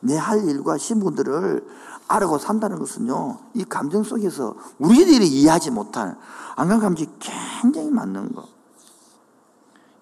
내 0.00 0.16
할 0.16 0.48
일과 0.48 0.78
신분들을 0.78 1.64
알고 2.12 2.38
산다는 2.38 2.78
것은요, 2.78 3.38
이 3.54 3.64
감정 3.64 4.02
속에서 4.02 4.54
우리들이 4.78 5.26
이해하지 5.26 5.70
못할 5.70 6.18
안감 6.56 6.80
감정이 6.80 7.08
굉장히 7.18 7.90
많는 7.90 8.34
거. 8.34 8.46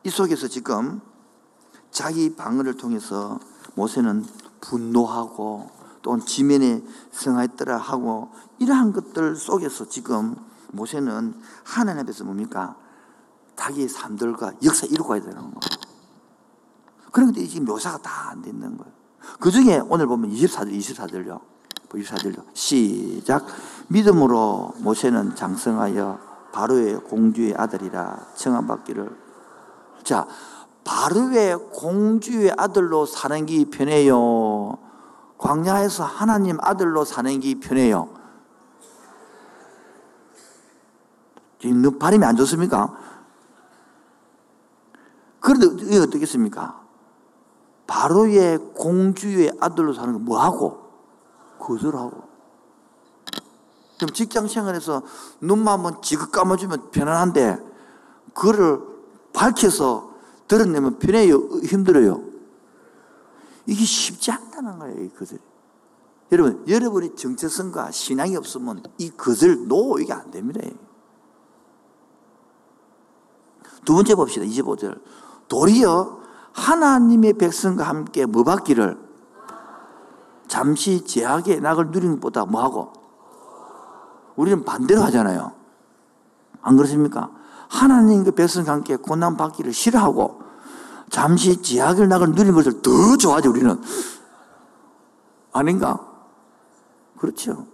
이 0.02 0.10
속에서 0.10 0.48
지금 0.48 1.00
자기 1.92 2.34
방어를 2.34 2.76
통해서 2.76 3.38
모세는 3.74 4.24
분노하고 4.60 5.70
또 6.02 6.18
지면에 6.18 6.82
성하였더라 7.12 7.76
하고 7.76 8.30
이러한 8.58 8.92
것들 8.92 9.36
속에서 9.36 9.88
지금 9.88 10.34
모세는 10.72 11.34
하나님 11.64 12.02
앞에서 12.02 12.24
뭡니까? 12.24 12.76
자기 13.54 13.86
삶들과 13.86 14.52
역사 14.64 14.86
이루고 14.86 15.10
가야 15.10 15.20
되는 15.20 15.36
거예요. 15.36 15.60
그런데 17.12 17.46
지금 17.46 17.66
묘사가 17.66 17.98
다 17.98 18.30
안 18.30 18.42
되는 18.42 18.76
거예요. 18.76 18.92
그 19.38 19.50
중에 19.50 19.80
오늘 19.88 20.06
보면 20.06 20.30
24절, 20.30 20.72
24절요. 20.72 21.49
24절요. 21.90 22.44
시작. 22.54 23.46
믿음으로 23.88 24.74
모세는 24.78 25.34
장성하여 25.34 26.18
바로의 26.52 26.96
공주의 27.04 27.54
아들이라 27.56 28.26
청함받기를. 28.34 29.16
자, 30.02 30.26
바로의 30.84 31.56
공주의 31.72 32.52
아들로 32.56 33.06
사는 33.06 33.46
게 33.46 33.64
편해요. 33.64 34.78
광야에서 35.38 36.04
하나님 36.04 36.58
아들로 36.60 37.04
사는 37.04 37.38
게 37.40 37.58
편해요. 37.58 38.08
지금 41.60 41.98
발음이 41.98 42.24
안 42.24 42.36
좋습니까? 42.36 42.96
그런데 45.40 45.84
이게 45.84 45.98
어떻겠습니까? 45.98 46.80
바로의 47.86 48.58
공주의 48.74 49.50
아들로 49.60 49.92
사는 49.92 50.12
거 50.12 50.18
뭐하고? 50.18 50.89
거절하고. 51.70 52.28
그럼 53.96 54.14
직장 54.14 54.48
생활에서 54.48 55.02
눈만 55.40 55.74
한번 55.74 56.02
지긋 56.02 56.32
감아주면 56.32 56.90
편안한데, 56.90 57.58
그거를 58.34 58.80
밝혀서 59.32 60.10
드러내면 60.48 60.98
편해요? 60.98 61.36
힘들어요? 61.64 62.24
이게 63.66 63.84
쉽지 63.84 64.32
않다는 64.32 64.78
거예요, 64.78 65.04
이 65.04 65.08
거절. 65.10 65.38
여러분, 66.32 66.64
여러분의 66.66 67.14
정체성과 67.14 67.90
신앙이 67.90 68.36
없으면 68.36 68.82
이 68.98 69.10
거절 69.10 69.68
노, 69.68 69.98
이게 69.98 70.12
안 70.12 70.30
됩니다. 70.30 70.60
두 73.84 73.94
번째 73.94 74.14
봅시다. 74.14 74.44
25절. 74.44 75.00
도리어 75.48 76.20
하나님의 76.52 77.34
백성과 77.34 77.84
함께 77.84 78.26
뭐 78.26 78.44
받기를 78.44 79.09
잠시 80.50 81.04
제약의 81.04 81.60
낙을 81.60 81.92
누리는 81.92 82.16
것보다 82.16 82.44
뭐하고? 82.44 82.92
우리는 84.34 84.64
반대로 84.64 85.00
하잖아요. 85.02 85.52
안 86.60 86.76
그렇습니까? 86.76 87.30
하나님과 87.68 88.32
백성과 88.32 88.72
함께 88.72 88.96
고난 88.96 89.36
받기를 89.36 89.72
싫어하고 89.72 90.42
잠시 91.08 91.62
제약의 91.62 92.08
낙을 92.08 92.30
누리는 92.30 92.52
것을 92.52 92.82
더 92.82 93.16
좋아하죠, 93.16 93.50
우리는. 93.50 93.80
아닌가? 95.52 96.00
그렇죠. 97.16 97.66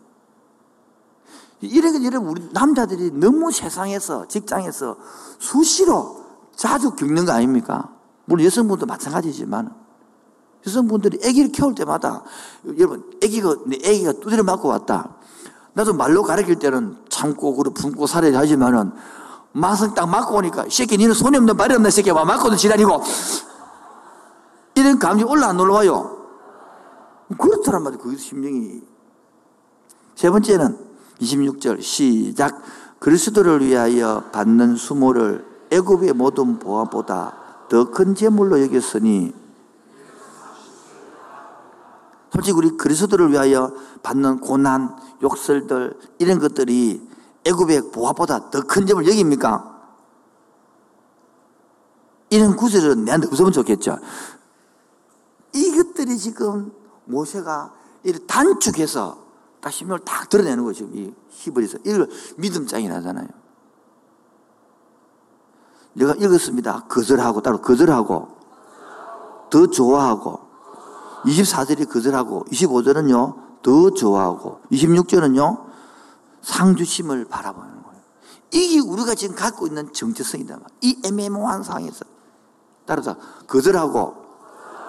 이런 1.62 1.98
게 1.98 2.04
여러분, 2.04 2.28
우리 2.28 2.46
남자들이 2.52 3.10
너무 3.12 3.50
세상에서, 3.52 4.28
직장에서 4.28 4.98
수시로 5.38 6.26
자주 6.54 6.94
겪는 6.94 7.24
거 7.24 7.32
아닙니까? 7.32 7.90
물론 8.26 8.44
여성분도 8.44 8.84
마찬가지지만 8.84 9.85
여성분들이 10.66 11.18
아기를 11.24 11.52
키울 11.52 11.74
때마다 11.74 12.22
여러분 12.78 13.04
아기가 13.22 13.54
내 13.66 13.76
아기가 13.76 14.12
두드려 14.12 14.42
맞고 14.42 14.68
왔다. 14.68 15.14
나도 15.74 15.92
말로 15.94 16.22
가르칠 16.22 16.56
때는 16.58 16.96
참고 17.08 17.54
그러 17.54 17.70
품고 17.70 18.06
살아야 18.06 18.38
하지만은 18.38 18.92
맛은 19.52 19.94
딱 19.94 20.08
맞고 20.08 20.36
오니까 20.36 20.66
새끼 20.70 20.96
니는 20.98 21.14
손이 21.14 21.36
없는 21.36 21.56
발이 21.56 21.74
없는 21.74 21.90
새끼 21.90 22.10
와 22.10 22.24
맞고도 22.24 22.56
지랄이고 22.56 23.02
이런 24.74 24.98
감정이 24.98 25.30
올라 25.30 25.48
안 25.48 25.60
올라와요. 25.60 26.16
그렇더란 27.38 27.82
말이에요. 27.82 28.02
그 28.02 28.16
심정이. 28.16 28.80
세 30.14 30.30
번째는 30.30 30.78
26절 31.20 31.82
시작 31.82 32.60
그리스도를 32.98 33.64
위하여 33.64 34.24
받는 34.32 34.76
수모를 34.76 35.44
애굽의 35.70 36.12
모든 36.14 36.58
보화보다 36.58 37.34
더 37.68 37.90
큰 37.90 38.14
재물로 38.14 38.62
여겼으니 38.62 39.34
솔직히 42.32 42.56
우리 42.56 42.76
그리스도를 42.76 43.32
위하여 43.32 43.72
받는 44.02 44.40
고난, 44.40 44.96
욕설들 45.22 45.98
이런 46.18 46.38
것들이 46.38 47.08
애굽의 47.44 47.92
보화보다 47.92 48.50
더큰 48.50 48.86
재물 48.86 49.06
여깁니까? 49.06 49.74
이런 52.30 52.56
구절은 52.56 53.04
내한테 53.04 53.28
없으면 53.28 53.52
좋겠죠. 53.52 53.98
이것들이 55.54 56.18
지금 56.18 56.72
모세가 57.04 57.72
단축해서 58.26 59.26
딱 59.60 59.72
신명을 59.72 60.00
딱 60.04 60.28
드러내는 60.28 60.64
거죠. 60.64 60.84
이 60.92 61.12
히브리서. 61.28 61.78
이걸 61.84 62.08
믿음장이라잖아요. 62.36 63.28
내가 65.94 66.14
읽었습니다. 66.14 66.84
거절하고, 66.88 67.40
따로 67.40 67.60
거절하고, 67.60 68.28
더 69.50 69.66
좋아하고, 69.66 70.45
24절이 71.26 71.90
거절하고, 71.90 72.44
25절은요, 72.50 73.62
더 73.62 73.90
좋아하고, 73.90 74.60
26절은요, 74.70 75.64
상주심을 76.42 77.24
바라보는 77.26 77.82
거예요. 77.82 78.00
이게 78.52 78.80
우리가 78.80 79.14
지금 79.14 79.34
갖고 79.34 79.66
있는 79.66 79.92
정체성이다. 79.92 80.58
이 80.82 81.00
애매모호한 81.04 81.64
상황에서. 81.64 82.04
따라서, 82.86 83.16
거절하고, 83.48 84.14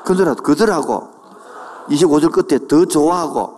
거절하고, 0.06 0.44
거절하고, 0.44 1.10
25절 1.90 2.32
끝에 2.32 2.68
더 2.68 2.86
좋아하고, 2.86 3.58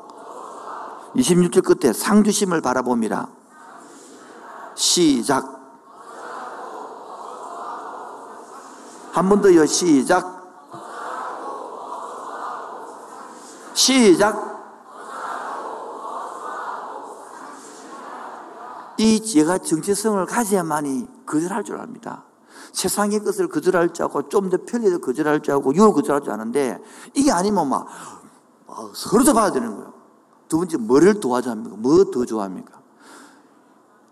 26절 1.15 1.63
끝에 1.63 1.91
상주심을 1.91 2.61
바라봅니다. 2.61 3.30
시작. 4.75 5.57
한 9.11 9.27
번 9.27 9.41
더요. 9.41 9.65
시작. 9.65 10.39
시작. 13.80 14.59
이 18.97 19.23
제가 19.25 19.59
정체성을 19.59 20.25
가져야만이 20.25 21.07
거절할 21.25 21.63
줄 21.63 21.80
압니다. 21.80 22.25
세상의 22.73 23.23
것을 23.23 23.47
거절할 23.47 23.93
줄 23.93 24.03
알고 24.03 24.27
좀 24.27 24.49
더 24.49 24.57
편리를 24.65 24.99
거절할 24.99 25.41
줄 25.41 25.53
알고 25.53 25.73
유혹 25.75 25.95
거절할 25.95 26.21
줄 26.21 26.34
아는데 26.34 26.77
이게 27.13 27.32
아니면 27.32 27.69
막 27.69 27.88
서로 28.93 29.23
잡아야 29.23 29.49
되는 29.53 29.73
거예요. 29.73 29.93
두 30.49 30.57
번째 30.57 30.75
뭐를 30.77 31.21
도와줘야 31.21 31.53
합니까? 31.53 31.77
뭐 31.77 32.03
더 32.11 32.25
좋아합니까? 32.25 32.82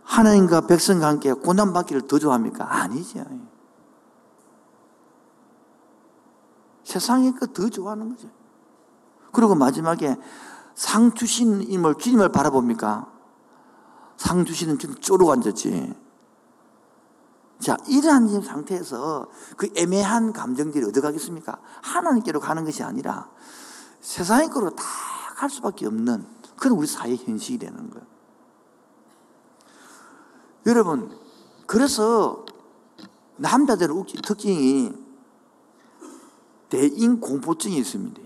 하나님과 0.03 0.61
백성과 0.61 1.07
함께 1.07 1.33
고난받기를 1.33 2.07
더 2.07 2.17
좋아합니까? 2.19 2.73
아니죠. 2.73 3.25
세상의 6.85 7.35
것 7.35 7.51
더 7.51 7.67
좋아하는 7.67 8.07
거죠. 8.09 8.29
그리고 9.31 9.55
마지막에 9.55 10.15
상 10.75 11.13
주신 11.13 11.61
인물, 11.63 11.95
주님을 11.95 12.31
바라봅니까? 12.31 13.11
상 14.17 14.45
주시는 14.45 14.79
좀 14.79 14.95
쪼르고 14.95 15.31
앉았지. 15.31 15.93
자, 17.59 17.77
이러한 17.87 18.41
상태에서 18.41 19.27
그 19.57 19.69
애매한 19.75 20.33
감정들이 20.33 20.85
어디 20.85 21.01
가겠습니까? 21.01 21.59
하나님께로 21.81 22.39
가는 22.39 22.63
것이 22.65 22.83
아니라 22.83 23.29
세상의 24.01 24.49
거로 24.49 24.69
다 24.71 24.83
갈 25.37 25.51
수밖에 25.51 25.85
없는 25.85 26.25
그런 26.57 26.77
우리 26.77 26.87
사회 26.87 27.15
현실이 27.15 27.59
되는 27.59 27.91
거예요. 27.91 28.07
여러분, 30.65 31.15
그래서 31.67 32.43
남자들의 33.35 34.03
특징이 34.25 34.91
대인 36.69 37.19
공포증이 37.19 37.77
있습니다. 37.77 38.19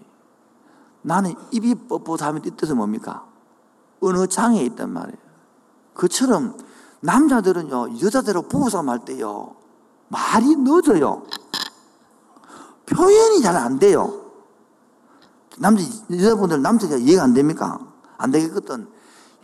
나는 1.01 1.33
입이 1.51 1.87
뻣뻣하면 1.87 2.45
이 2.45 2.51
뜻은 2.51 2.77
뭡니까? 2.77 3.25
어느 4.01 4.27
장에 4.27 4.63
있단 4.63 4.89
말이에요. 4.91 5.17
그처럼 5.93 6.57
남자들은요, 7.01 7.99
여자들하고 8.01 8.47
부부싸움 8.47 8.89
할 8.89 8.99
때요, 8.99 9.55
말이 10.07 10.55
늦어요. 10.57 11.23
표현이 12.85 13.41
잘 13.41 13.55
안 13.55 13.79
돼요. 13.79 14.21
남자, 15.57 15.83
여자분들 16.11 16.61
남자가 16.61 16.97
이해가 16.97 17.23
안 17.23 17.33
됩니까? 17.33 17.79
안 18.17 18.31
되겠거든. 18.31 18.87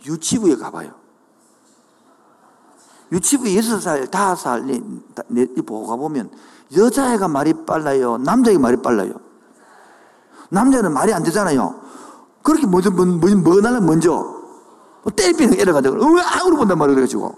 유치부에 0.06 0.56
가봐요. 0.56 0.92
유치부 3.10 3.54
여섯 3.56 3.80
살, 3.80 4.06
다섯 4.08 4.36
살, 4.36 4.62
보고 5.66 5.86
가보면 5.86 6.30
여자애가 6.76 7.28
말이 7.28 7.64
빨라요? 7.64 8.18
남자애가 8.18 8.60
말이 8.60 8.76
빨라요? 8.82 9.14
남자는 10.50 10.92
말이 10.92 11.12
안 11.12 11.22
되잖아요. 11.22 11.74
그렇게 12.42 12.66
먼저, 12.66 12.90
뭐, 12.90 13.04
뭐, 13.04 13.30
뭐 13.36 13.60
날라 13.60 13.80
먼저. 13.80 14.12
뭐 15.02 15.12
때리비는 15.14 15.60
애를 15.60 15.72
가지고, 15.72 15.96
으아! 15.96 16.46
으로 16.46 16.56
본단 16.56 16.78
말이에요. 16.78 16.94
그래가지고. 16.94 17.34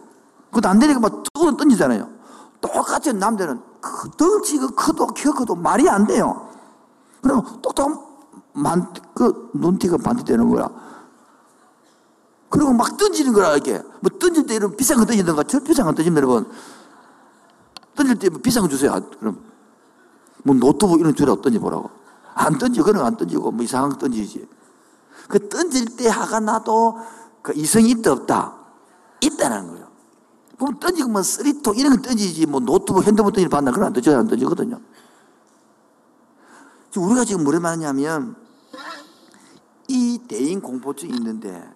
그것도 0.47 0.69
안 0.69 0.79
되니까 0.79 1.01
막뚝 1.01 1.57
던지잖아요. 1.57 2.09
똑같이 2.61 3.13
남자는 3.13 3.61
그 3.81 4.11
덩치가 4.11 4.69
커도 4.69 5.07
키 5.09 5.25
커도 5.25 5.55
말이 5.55 5.89
안 5.89 6.07
돼요. 6.07 6.49
그럼 7.23 7.43
똑똑 7.63 8.11
만, 8.53 8.93
그 9.15 9.51
눈티가 9.55 9.99
반대되는 9.99 10.49
거야. 10.51 10.69
그리고 12.49 12.73
막 12.73 12.97
던지는 12.97 13.33
거라, 13.33 13.55
이렇게. 13.55 13.81
뭐 14.01 14.11
던질 14.19 14.47
때 14.47 14.57
이런 14.57 14.77
비싼 14.77 14.99
거 14.99 15.05
던지던가, 15.05 15.45
저 15.45 15.61
비싼 15.61 15.87
거 15.87 15.93
던지면 15.93 16.17
여러분. 16.17 16.51
던질 17.95 18.19
때 18.19 18.29
비싼 18.29 18.63
거 18.63 18.69
주세요. 18.69 18.93
아, 18.93 19.01
그럼. 19.01 19.41
뭐 20.43 20.55
노트북 20.57 21.01
이런 21.01 21.13
거 21.13 21.17
주라고 21.17 21.41
던져보라고. 21.41 22.00
안 22.35 22.59
던져. 22.59 22.83
그런 22.83 23.03
거 23.03 23.07
안 23.07 23.17
던지고 23.17 23.51
뭐 23.51 23.65
이상한 23.65 23.91
거 23.91 23.99
던지지. 23.99 24.49
그 25.29 25.49
던질 25.49 25.97
때 25.97 26.09
화가 26.09 26.41
나도 26.41 26.99
그 27.43 27.53
이성이 27.55 27.91
있다 27.91 28.13
없다? 28.13 28.57
있다는 29.21 29.69
거예요. 29.69 29.91
그럼 30.59 30.79
던지고 30.79 31.09
뭐 31.09 31.23
쓰레기통 31.23 31.77
이런 31.77 31.97
거 31.97 32.03
던지지 32.03 32.47
뭐 32.47 32.61
노트북 32.61 33.05
핸드폰 33.07 33.33
던지는 33.33 33.49
받나 33.49 33.71
그런 33.71 33.87
안 33.87 33.93
던져요. 33.93 34.19
안 34.19 34.27
던지거든요. 34.27 34.81
지금 36.91 37.07
우리가 37.09 37.25
지금 37.25 37.45
뭐를 37.45 37.61
말하냐면 37.61 38.37
이 39.89 40.21
대인 40.29 40.61
공포증이 40.61 41.15
있는데 41.15 41.69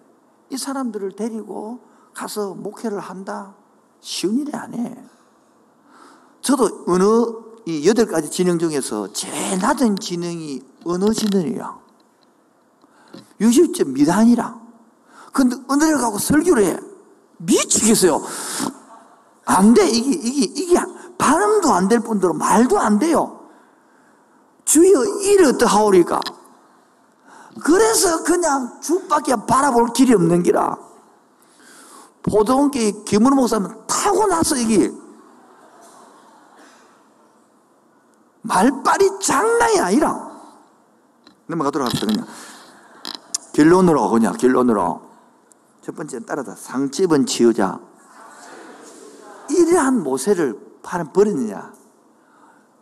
이 0.49 0.57
사람들을 0.57 1.13
데리고 1.13 1.79
가서 2.13 2.53
목회를 2.53 2.99
한다? 2.99 3.55
쉬운 4.01 4.37
일이 4.37 4.53
아니에요. 4.53 4.95
저도 6.41 6.85
어느 6.87 7.03
이 7.65 7.87
여덟 7.87 8.05
가지 8.05 8.29
지능 8.29 8.59
중에서 8.59 9.11
제일 9.11 9.59
낮은 9.59 9.97
지능이 9.97 10.61
언어 10.85 11.11
지능이야. 11.11 11.77
60점 13.41 13.87
미단이라. 13.93 14.55
근데 15.33 15.55
언어를 15.67 15.97
가고 15.97 16.19
설교를 16.19 16.63
해. 16.63 16.77
미치겠어요. 17.37 18.21
안 19.45 19.73
돼. 19.73 19.87
이게, 19.89 20.11
이게, 20.11 20.61
이게 20.61 20.79
발음도 21.17 21.71
안 21.73 21.87
될 21.87 21.99
뿐더러 21.99 22.33
말도 22.33 22.79
안 22.79 22.99
돼요. 22.99 23.39
주여 24.65 25.03
이를 25.21 25.45
어떠하오리까? 25.47 26.19
그래서 27.63 28.23
그냥 28.23 28.79
주밖에 28.81 29.35
바라볼 29.47 29.87
길이 29.93 30.13
없는 30.13 30.43
기라. 30.43 30.77
보통께 32.23 33.03
김은호 33.05 33.35
목사는 33.35 33.69
타고 33.87 34.25
나서 34.27 34.55
이게 34.55 34.91
말빨이 38.47 39.19
장난이 39.21 39.79
아니라 39.79 40.31
넘어가도록 41.47 41.87
합시다 41.87 42.07
그냥 42.07 42.27
결론으로 43.53 44.09
그냥 44.09 44.33
결론으로 44.33 45.01
첫 45.81 45.95
번째 45.95 46.25
따라다 46.25 46.55
상집은 46.55 47.25
치우자 47.25 47.79
이러한 49.49 50.03
모세를 50.03 50.59
파는 50.83 51.13
버리느냐 51.13 51.73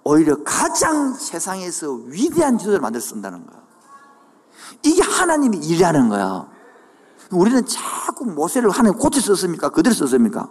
오히려 0.03 0.43
가장 0.43 1.13
세상에서 1.13 1.93
위대한 2.07 2.57
지도를 2.57 2.79
만들 2.79 2.99
쓴다는 2.99 3.45
거야 3.45 3.61
이게 4.83 5.01
하나님이 5.01 5.57
일하는 5.57 6.09
거야 6.09 6.47
우리는 7.31 7.65
자꾸 7.65 8.25
모세를 8.25 8.69
하나님 8.69 8.97
고쳐 8.97 9.21
썼습니까? 9.21 9.69
그대로 9.69 9.93
썼습니까? 9.95 10.49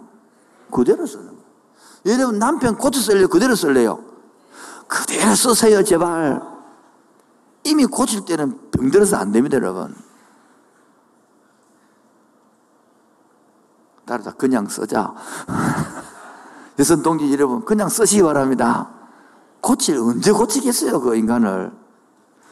그대로 0.71 1.05
쓰는 1.05 1.27
거야 1.27 1.43
여러분 2.05 2.39
남편 2.39 2.77
고쳐 2.77 2.99
쓸래요? 2.99 3.27
그대로 3.27 3.55
쓸래요? 3.55 4.12
그대로 4.93 5.33
쓰세요, 5.33 5.83
제발. 5.83 6.39
이미 7.63 7.85
고칠 7.85 8.25
때는 8.25 8.69
병들어서 8.69 9.17
안 9.17 9.31
됩니다, 9.31 9.57
여러분. 9.57 9.95
따라다 14.05 14.33
그냥 14.33 14.67
쓰자. 14.67 15.15
여성 16.77 17.01
동지 17.01 17.31
여러분, 17.31 17.65
그냥 17.65 17.89
쓰시기 17.89 18.21
바랍니다. 18.21 18.91
고칠, 19.61 19.97
언제 19.97 20.31
고치겠어요, 20.31 20.99
그 20.99 21.15
인간을. 21.15 21.71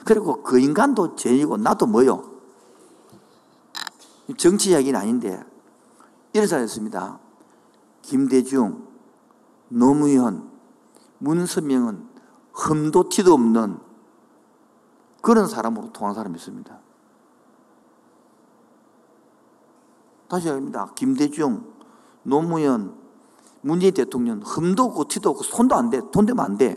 그리고 0.05 0.41
그 0.41 0.59
인간도 0.59 1.15
죄이고, 1.15 1.57
나도 1.57 1.85
뭐요? 1.85 2.23
정치 4.37 4.71
이야기는 4.71 4.99
아닌데, 4.99 5.43
이런 6.33 6.47
사람이었습니다. 6.47 7.19
김대중, 8.01 8.87
노무현, 9.67 10.49
문서명은 11.19 12.10
흠도 12.53 13.09
티도 13.09 13.33
없는 13.33 13.79
그런 15.21 15.47
사람으로 15.47 15.91
통한 15.93 16.13
사람이 16.13 16.35
있습니다. 16.37 16.79
다시 20.27 20.49
합니다. 20.49 20.91
김대중, 20.95 21.65
노무현, 22.23 22.95
문재인 23.61 23.93
대통령 23.93 24.39
흠도 24.39 24.83
없고 24.83 25.07
티도 25.07 25.29
없고 25.29 25.43
손도 25.43 25.75
안 25.75 25.89
돼. 25.89 26.01
돈 26.11 26.25
되면 26.25 26.43
안 26.43 26.57
돼. 26.57 26.75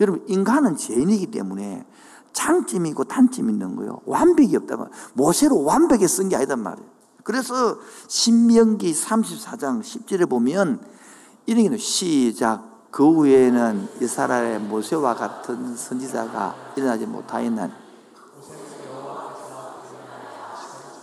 여러분 0.00 0.24
인간은 0.28 0.76
죄인이기 0.76 1.30
때문에 1.30 1.86
장점이 2.32 2.88
있고 2.90 3.04
단점이 3.04 3.52
있는 3.52 3.76
거예요. 3.76 4.00
완벽이 4.06 4.56
없다면 4.56 4.90
모세로 5.14 5.62
완벽히 5.62 6.08
쓴 6.08 6.28
게 6.28 6.36
아니단 6.36 6.60
말이에요. 6.62 6.88
그래서 7.22 7.78
신명기 8.08 8.92
34장 8.92 9.80
10절에 9.80 10.28
보면 10.28 10.84
이런 11.46 11.70
게 11.70 11.76
시작 11.76 12.73
그 12.94 13.04
후에는 13.04 13.88
이스라엘의 14.00 14.60
모세와 14.60 15.16
같은 15.16 15.76
선지자가 15.76 16.54
일어나지 16.76 17.06
못하였는 17.06 17.72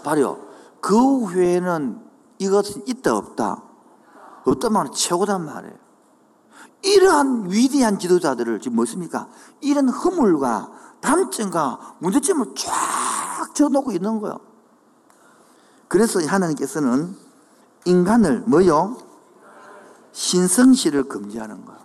바로 0.02 0.40
그 0.80 0.96
후에는 1.26 2.02
이것은 2.40 2.84
있다 2.88 3.18
없다 3.18 3.62
없단 4.46 4.72
말은 4.72 4.94
최고단 4.94 5.46
말이에요 5.46 5.76
이러한 6.82 7.52
위대한 7.52 8.00
지도자들을 8.00 8.62
지금 8.62 8.78
뭐습니까? 8.78 9.28
이런 9.60 9.90
허물과 9.90 10.72
단점과 11.02 11.98
문제점을 12.00 12.56
쫙 12.56 13.54
적어놓고 13.54 13.92
있는 13.92 14.22
거예요 14.22 14.40
그래서 15.90 16.26
하나님께서는 16.26 17.18
인간을 17.84 18.44
뭐요? 18.48 19.11
신성시를 20.12 21.06
금지하는 21.06 21.66
거예요 21.66 21.82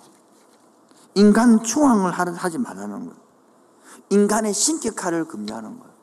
인간 1.17 1.63
추앙을 1.63 2.13
하지 2.13 2.59
말라는 2.59 3.07
거예요. 3.07 3.27
인간의 4.11 4.53
신격화를 4.53 5.25
금지하는 5.25 5.79
거예요. 5.79 5.97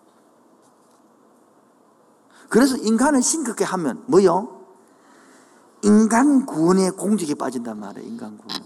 그래서 2.49 2.75
인간을 2.77 3.21
신격하게 3.21 3.63
하면 3.63 4.03
뭐요? 4.07 4.65
인간 5.83 6.45
구원의 6.47 6.91
공직에 6.91 7.35
빠진단 7.35 7.79
말이에요. 7.79 8.09
인간 8.09 8.37
구원. 8.37 8.63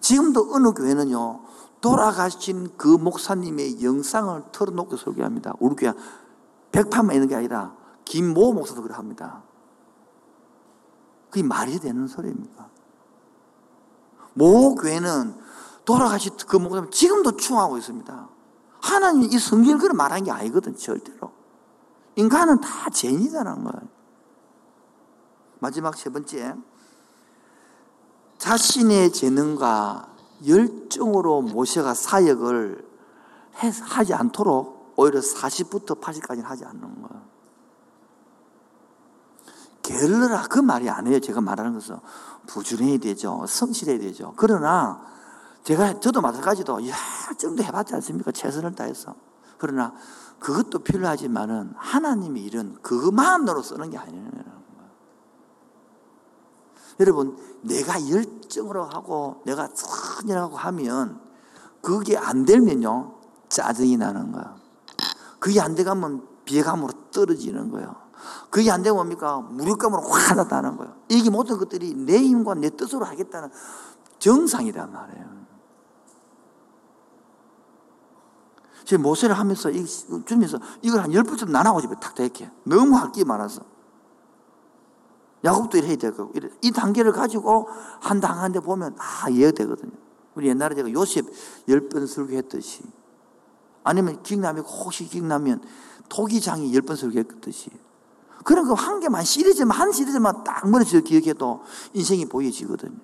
지금도 0.00 0.54
어느 0.54 0.72
교회는요, 0.72 1.42
돌아가신 1.82 2.70
그 2.78 2.88
목사님의 2.88 3.82
영상을 3.82 4.44
털어놓고 4.50 4.96
설교합니다. 4.96 5.54
우리 5.60 5.76
교회 5.76 5.92
백파만 6.72 7.14
있는 7.14 7.28
게 7.28 7.34
아니라 7.34 7.74
김모 8.06 8.54
목사도 8.54 8.82
그래 8.82 8.94
합니다. 8.94 9.42
그게 11.30 11.42
말이 11.42 11.78
되는 11.78 12.06
소리입니까? 12.06 12.68
모 14.34 14.74
교회는 14.74 15.34
돌아가신 15.84 16.36
그 16.46 16.56
목사님 16.56 16.90
지금도 16.90 17.36
추앙하고 17.36 17.78
있습니다. 17.78 18.28
하나님이 18.80 19.26
이 19.32 19.38
성경을 19.38 19.78
그런 19.78 19.96
말한 19.96 20.24
게 20.24 20.30
아니거든, 20.30 20.76
절대로. 20.76 21.32
인간은 22.16 22.60
다 22.60 22.90
죄인이라는 22.90 23.64
거예요. 23.64 23.88
마지막 25.60 25.96
세 25.96 26.10
번째. 26.10 26.54
자신의 28.38 29.12
재능과 29.12 30.14
열정으로 30.46 31.42
모세가 31.42 31.94
사역을 31.94 32.86
하지 33.52 34.14
않도록 34.14 34.94
오히려 34.96 35.20
40부터 35.20 36.00
80까지는 36.00 36.42
하지 36.42 36.64
않는 36.64 36.80
거예요. 36.80 37.07
게을러라 39.88 40.48
그 40.48 40.58
말이 40.58 40.90
아니에요. 40.90 41.18
제가 41.18 41.40
말하는 41.40 41.72
것은 41.72 41.96
부지런해야 42.46 42.98
되죠. 42.98 43.46
성실해야 43.48 43.98
되죠. 43.98 44.34
그러나 44.36 45.00
제가 45.64 45.98
저도 46.00 46.20
마찬가지도 46.20 46.86
야 46.88 46.94
정도 47.38 47.62
해봤지 47.62 47.94
않습니까? 47.94 48.30
최선을 48.30 48.74
다해서. 48.74 49.14
그러나 49.56 49.94
그것도 50.40 50.80
필요하지만은 50.80 51.72
하나님의 51.74 52.44
일은 52.44 52.76
그것만으로 52.82 53.62
쓰는 53.62 53.88
게 53.88 53.96
거예요. 53.96 54.58
여러분 57.00 57.38
내가 57.62 58.10
열정으로 58.10 58.84
하고 58.84 59.42
내가 59.46 59.70
선이라고 59.72 60.56
하면 60.56 61.18
그게 61.80 62.18
안 62.18 62.44
되면요 62.44 63.14
짜증이 63.48 63.96
나는 63.96 64.32
거야. 64.32 64.54
그게 65.38 65.62
안 65.62 65.74
돼가면 65.74 66.26
비감으로 66.44 66.92
떨어지는 67.10 67.70
거예요. 67.70 68.07
그게 68.50 68.70
안 68.70 68.82
되면 68.82 68.96
뭡니까? 68.96 69.38
무력감으로 69.38 70.02
확 70.02 70.36
나타나는 70.36 70.76
거예요. 70.76 70.94
이게 71.08 71.30
모든 71.30 71.58
것들이 71.58 71.94
내 71.94 72.18
힘과 72.18 72.54
내 72.54 72.70
뜻으로 72.70 73.04
하겠다는 73.04 73.50
정상이란 74.18 74.92
말이에요. 74.92 75.38
제가 78.84 79.02
모세를 79.02 79.38
하면서, 79.38 79.70
주면서 80.24 80.58
이걸 80.82 81.02
한 81.02 81.12
열 81.12 81.22
번쯤 81.22 81.52
나눠고 81.52 81.80
집에 81.82 81.94
탁 82.00 82.18
이렇게. 82.18 82.50
너무 82.64 82.96
할게 82.96 83.22
많아서. 83.24 83.62
야곱도 85.44 85.78
이래 85.78 85.94
될 85.96 86.16
거고. 86.16 86.32
이 86.62 86.72
단계를 86.72 87.12
가지고 87.12 87.68
한다 88.00 88.32
한데 88.32 88.60
보면 88.60 88.96
다 88.96 89.28
이해가 89.28 89.52
되거든요. 89.52 89.92
우리 90.34 90.48
옛날에 90.48 90.74
제가 90.74 90.90
요셉 90.92 91.26
열 91.68 91.88
번 91.88 92.06
설교했듯이. 92.06 92.82
아니면 93.84 94.22
기억나면 94.22 94.64
혹시 94.64 95.04
기억나면 95.06 95.62
토기장이 96.08 96.74
열 96.74 96.82
번 96.82 96.96
설교했듯이. 96.96 97.70
그런 98.44 98.66
거 98.66 98.74
한 98.74 99.00
개만 99.00 99.24
시리즈만 99.24 99.76
한 99.78 99.92
시리즈만 99.92 100.44
딱 100.44 100.68
머릿속에 100.68 101.00
기억해도 101.02 101.62
인생이 101.94 102.26
보여지거든요. 102.26 102.96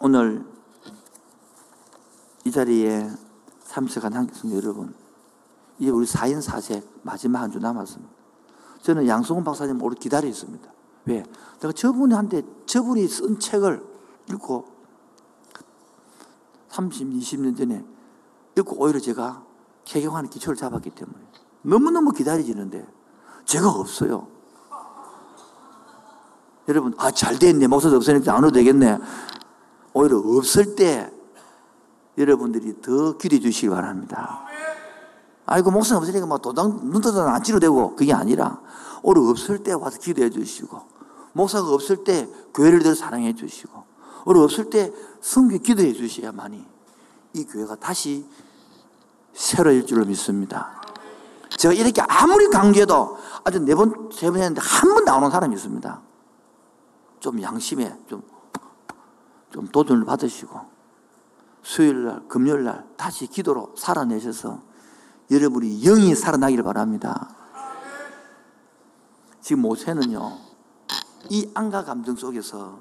오늘 0.00 0.44
이 2.44 2.50
자리에 2.50 3.08
참석한 3.64 4.12
한국성 4.12 4.52
여러분, 4.52 4.94
이제 5.78 5.90
우리 5.90 6.06
4인 6.06 6.42
4색 6.42 6.86
마지막 7.02 7.40
한 7.40 7.50
주 7.50 7.58
남았습니다. 7.58 8.12
저는 8.82 9.06
양성훈 9.06 9.42
박사님 9.44 9.82
오늘 9.82 9.96
기다려 9.96 10.28
있습니다. 10.28 10.70
왜? 11.06 11.24
내가 11.60 11.72
저분한테, 11.72 12.42
저분이 12.66 13.06
쓴 13.08 13.38
책을 13.38 13.84
읽고 14.30 14.66
30, 16.68 17.08
20년 17.08 17.56
전에 17.56 17.84
읽고 18.56 18.76
오히려 18.82 19.00
제가 19.00 19.45
개경하는 19.86 20.28
기초를 20.28 20.56
잡았기 20.56 20.90
때문에 20.90 21.18
너무너무 21.62 22.12
기다려지는데 22.12 22.86
제가 23.46 23.70
없어요. 23.70 24.28
여러분, 26.68 26.94
아, 26.98 27.10
잘 27.12 27.38
됐네. 27.38 27.68
목사도 27.68 27.96
없으니까 27.96 28.32
안 28.34 28.38
해도 28.38 28.50
되겠네. 28.50 28.98
오히려 29.92 30.18
없을 30.18 30.74
때 30.74 31.10
여러분들이 32.18 32.80
더 32.82 33.16
기대해 33.16 33.40
주시기 33.40 33.68
바랍니다. 33.68 34.44
아이고, 35.46 35.70
목사님 35.70 36.02
없으니까 36.02 36.26
막 36.26 36.42
도당, 36.42 36.90
눈떠도 36.90 37.22
안 37.22 37.40
치료되고 37.42 37.94
그게 37.94 38.12
아니라 38.12 38.60
오히려 39.02 39.22
없을 39.30 39.62
때 39.62 39.72
와서 39.72 39.98
기도해 39.98 40.30
주시고 40.30 40.82
목사가 41.32 41.68
없을 41.68 42.02
때 42.02 42.28
교회를 42.52 42.82
더 42.82 42.94
사랑해 42.94 43.32
주시고 43.32 43.84
오히려 44.24 44.42
없을 44.42 44.68
때 44.70 44.92
성교 45.20 45.58
기도해 45.58 45.92
주셔야만이 45.92 46.66
이 47.34 47.44
교회가 47.44 47.76
다시 47.76 48.26
새로일 49.36 49.84
줄로 49.86 50.04
믿습니다. 50.06 50.80
제가 51.58 51.74
이렇게 51.74 52.00
아무리 52.02 52.48
강조해도 52.48 53.18
아주 53.44 53.60
네 53.60 53.74
번, 53.74 54.10
세 54.12 54.30
번 54.30 54.36
했는데 54.40 54.60
한 54.62 54.94
번 54.94 55.04
나오는 55.04 55.30
사람이 55.30 55.54
있습니다. 55.54 56.02
좀 57.20 57.40
양심에 57.42 57.96
좀, 58.06 58.22
좀 59.50 59.68
도전을 59.68 60.04
받으시고 60.04 60.58
수요일 61.62 62.04
날, 62.04 62.28
금요일 62.28 62.64
날 62.64 62.86
다시 62.96 63.26
기도로 63.26 63.74
살아내셔서 63.76 64.60
여러분이 65.30 65.80
영이 65.82 66.14
살아나기를 66.14 66.64
바랍니다. 66.64 67.28
지금 69.40 69.62
모세는요, 69.62 70.38
이 71.28 71.50
안가 71.54 71.84
감정 71.84 72.16
속에서 72.16 72.80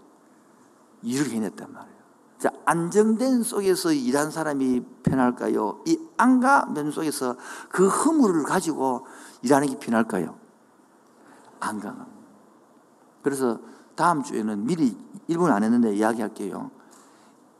일을 1.01 1.31
해냈단 1.31 1.71
말이에요. 1.71 1.94
자, 2.37 2.51
안정된 2.65 3.43
속에서 3.43 3.93
일한 3.93 4.29
사람이 4.29 4.83
편할까요? 5.03 5.81
이 5.85 5.97
안가면 6.17 6.91
속에서 6.91 7.35
그 7.69 7.87
허물을 7.87 8.43
가지고 8.43 9.05
일하는 9.41 9.67
게 9.69 9.79
편할까요? 9.79 10.37
안가. 11.59 12.07
그래서 13.21 13.59
다음 13.95 14.21
주에는 14.21 14.65
미리 14.65 14.97
1분 15.29 15.51
안 15.51 15.63
했는데 15.63 15.95
이야기할게요. 15.95 16.71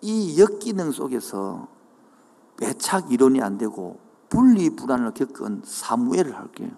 이 0.02 0.40
역기능 0.40 0.92
속에서 0.92 1.68
배착 2.58 3.12
이론이 3.12 3.42
안 3.42 3.58
되고 3.58 4.00
분리 4.30 4.76
불안을 4.76 5.14
겪은 5.14 5.62
사무엘을 5.66 6.36
할게요. 6.38 6.72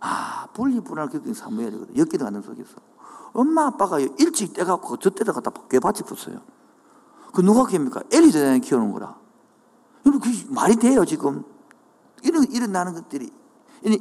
아, 0.00 0.48
분리 0.52 0.80
불안을 0.80 1.10
겪은 1.10 1.32
사무엘이거든. 1.32 1.96
역기능 1.96 2.26
안는 2.26 2.42
속에서. 2.42 2.74
엄마 3.32 3.66
아빠가 3.66 3.98
일찍 4.00 4.52
떼갖고 4.54 4.96
저 4.98 5.10
때다 5.10 5.32
갖다 5.32 5.50
괴밭에 5.68 6.04
붙어요. 6.04 6.40
그 7.32 7.40
누가 7.42 7.66
키웁니까? 7.66 8.02
엘리 8.12 8.32
제단이 8.32 8.60
키우는 8.60 8.92
거라. 8.92 9.16
여러분, 10.04 10.20
그 10.20 10.44
말이 10.48 10.76
돼요, 10.76 11.04
지금. 11.04 11.44
이런, 12.22 12.44
일어나는 12.44 12.94
것들이. 12.94 13.30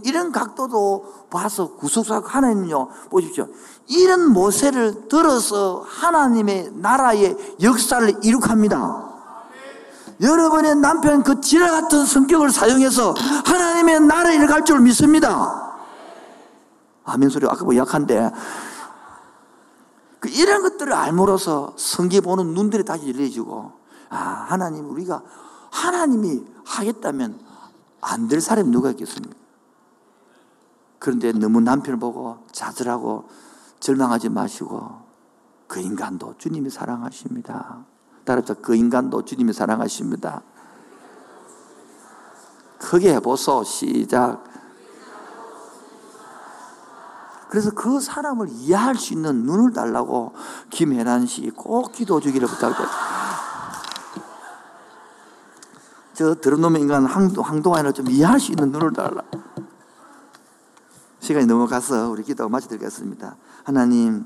이런 0.03 0.31
각도도 0.31 1.27
봐서 1.29 1.75
구속사 1.75 2.23
하나님요, 2.25 2.89
보십시오. 3.09 3.47
이런 3.87 4.31
모세를 4.31 5.07
들어서 5.09 5.85
하나님의 5.87 6.71
나라의 6.75 7.37
역사를 7.61 8.13
이룩합니다. 8.23 9.15
여러분의 10.21 10.75
남편 10.77 11.23
그 11.23 11.41
지뢰 11.41 11.69
같은 11.69 12.05
성격을 12.05 12.49
사용해서 12.49 13.13
하나님의 13.45 13.99
나라를 14.01 14.35
이룩할 14.35 14.63
줄 14.63 14.79
믿습니다. 14.79 15.65
아멘 17.03 17.29
소리 17.29 17.45
아까 17.45 17.63
뭐 17.63 17.75
약한데 17.75 18.31
그 18.31 18.35
이런 20.29 20.61
것들을 20.61 20.91
알므로써 20.93 21.73
성기 21.77 22.21
보는 22.21 22.53
눈들이 22.53 22.83
다시 22.83 23.07
열려지고 23.07 23.71
아 24.09 24.17
하나님 24.17 24.89
우리가 24.89 25.21
하나님이 25.71 26.45
하겠다면 26.65 27.39
안 28.01 28.27
될 28.27 28.39
사람이 28.39 28.69
누가 28.69 28.91
있겠습니까? 28.91 29.35
그런데 30.99 31.31
너무 31.31 31.59
남편을 31.61 31.99
보고 31.99 32.37
좌절하고 32.51 33.27
절망하지 33.79 34.29
마시고 34.29 34.89
그 35.67 35.79
인간도 35.79 36.35
주님이 36.37 36.69
사랑하십니다. 36.69 37.85
따라서 38.23 38.53
그 38.55 38.75
인간도 38.75 39.25
주님이 39.25 39.53
사랑하십니다. 39.53 40.41
크게 42.79 43.13
해보소 43.15 43.63
시작 43.63 44.43
그래서 47.55 47.71
그 47.71 48.01
사람을 48.01 48.49
이해할 48.49 48.95
수 48.95 49.13
있는 49.13 49.43
눈을 49.45 49.71
달라고 49.71 50.33
김혜란 50.71 51.25
씨 51.25 51.49
꼭 51.51 51.93
기도 51.93 52.19
주기를 52.19 52.49
부탁드려요. 52.49 52.89
저 56.13 56.35
더러운 56.35 56.75
인간 56.75 57.05
황동환을 57.05 57.93
좀 57.93 58.09
이해할 58.09 58.41
수 58.41 58.51
있는 58.51 58.73
눈을 58.73 58.91
달라. 58.91 59.21
시간이 61.21 61.45
넘어가서 61.45 62.09
우리 62.09 62.23
기도 62.23 62.49
마치드리겠습니다. 62.49 63.37
하나님, 63.63 64.25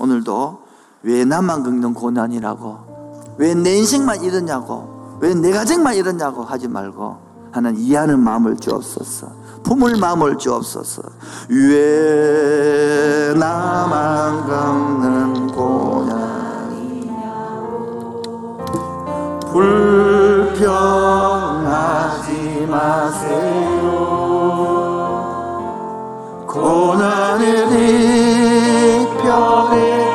오늘도 0.00 0.64
왜 1.04 1.24
나만 1.24 1.62
겪는 1.62 1.94
고난이라고, 1.94 3.36
왜 3.38 3.54
내 3.54 3.76
인생만 3.76 4.24
이러냐고, 4.24 5.16
왜 5.20 5.32
내 5.32 5.52
가정만 5.52 5.94
이러냐고 5.94 6.42
하지 6.42 6.66
말고, 6.66 7.50
하나님 7.52 7.82
이해하는 7.82 8.18
마음을 8.18 8.56
주옵소서. 8.56 9.46
품을 9.68 9.96
마음을 9.96 10.38
주옵소서. 10.38 11.02
왜 11.50 13.34
나만 13.34 14.46
겪는 14.46 15.48
고난 15.48 16.72
불평하지 19.52 21.06
마세요. 22.70 23.82
고난의 26.46 27.68
뒤편에 29.04 30.08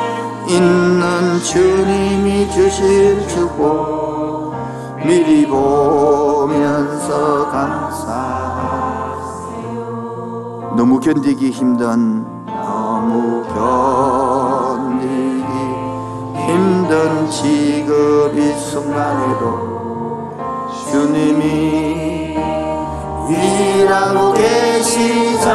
있는 0.48 1.40
주님이 1.44 2.50
주실 2.50 3.28
주고 3.28 4.56
미리 5.06 5.46
보면서 5.46 7.52
감사 7.52 8.43
너무 10.76 11.00
견디기 11.00 11.52
힘든 11.52 12.26
너무 12.48 13.44
견디기 13.54 15.44
힘든 16.36 17.30
지금 17.30 18.38
이 18.38 18.54
순간에도 18.58 19.74
주님이 20.90 22.36
일하고 23.30 24.34
계시잖아요. 24.34 25.54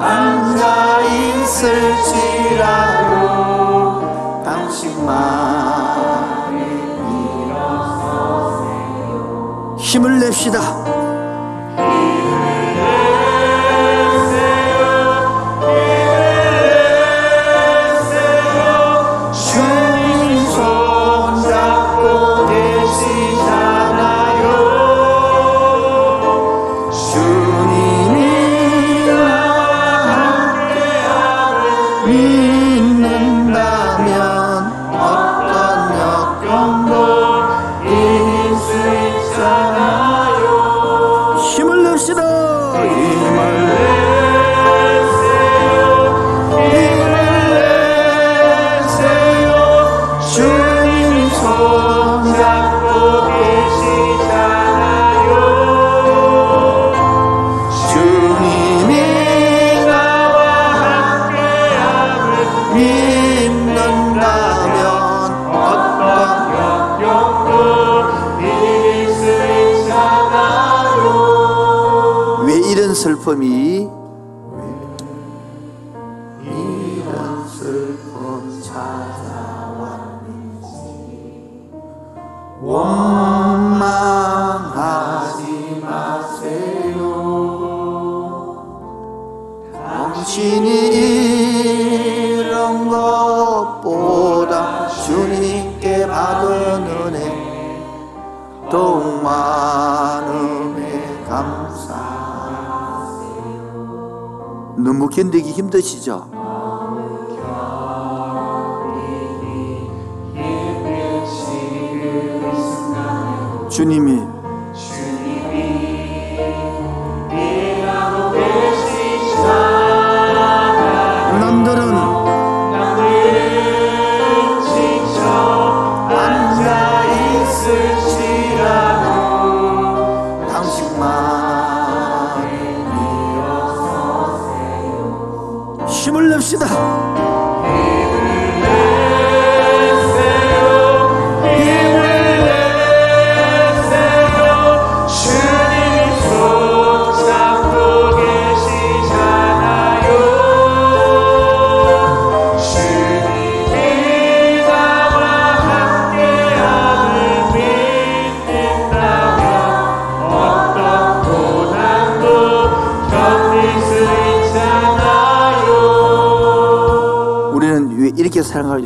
앉아 0.00 1.00
있을지라 1.00 2.93
힘을 9.94 10.18
냅시다. 10.18 11.03
슬픔이 73.04 73.86
힘드시죠? 105.54 106.30
주님이 113.70 114.33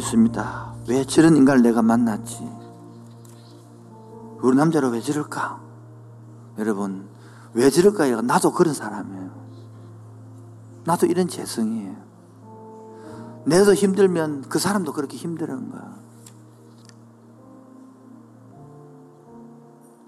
있습니다. 0.09 0.75
왜 0.89 1.05
저런 1.05 1.37
인간을 1.37 1.63
내가 1.63 1.83
만났지? 1.83 2.49
우리 4.41 4.57
남자로 4.57 4.89
왜 4.91 5.01
저럴까? 5.01 5.61
여러분 6.59 7.09
왜 7.55 7.71
저럴까요 7.71 8.23
나도 8.23 8.53
그런 8.53 8.73
사람이에요. 8.73 9.31
나도 10.85 11.07
이런 11.07 11.29
재성이에요. 11.29 11.97
내도 13.45 13.75
힘들면 13.75 14.43
그 14.49 14.59
사람도 14.59 14.93
그렇게 14.93 15.17
힘들은 15.17 15.71
거야. 15.71 15.99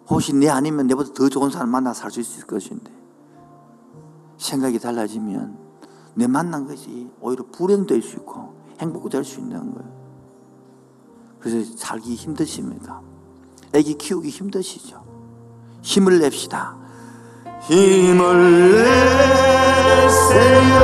혹시 0.09 0.35
내 0.35 0.49
아니면 0.49 0.87
내보다 0.87 1.13
더 1.13 1.29
좋은 1.29 1.51
사람 1.51 1.69
만나 1.69 1.93
살 1.93 2.11
수 2.11 2.21
있을 2.21 2.45
것인데 2.45 2.91
생각이 4.39 4.79
달라지면 4.79 5.59
내 6.15 6.27
만난 6.27 6.67
것이 6.67 7.11
오히려 7.21 7.45
불행될 7.53 8.03
수 8.03 8.17
있고 8.17 8.60
행복 8.81 9.09
될 9.11 9.25
수 9.25 9.41
있는 9.41 9.73
거예요. 9.75 9.91
그래서 11.39 11.77
살기 11.77 12.15
힘드십니다. 12.15 13.01
애기 13.73 13.95
키우기 13.95 14.29
힘드시죠? 14.31 15.05
힘을 15.83 16.19
냅시다. 16.19 16.77
힘을 17.63 18.73
내세요. 20.03 20.81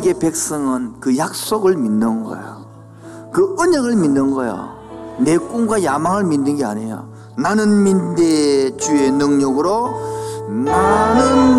언약의 0.00 0.18
백성은 0.18 0.94
그 1.00 1.16
약속을 1.16 1.76
믿는 1.76 2.24
거예요. 2.24 2.64
그 3.32 3.54
언약을 3.58 3.96
믿는 3.96 4.30
거예요. 4.30 4.70
내 5.18 5.36
꿈과 5.36 5.84
야망을 5.84 6.24
믿는 6.24 6.56
게 6.56 6.64
아니에요. 6.64 7.06
나는 7.36 7.82
믿네 7.82 8.76
주의 8.78 9.10
능력으로 9.10 9.90
나는 10.48 11.58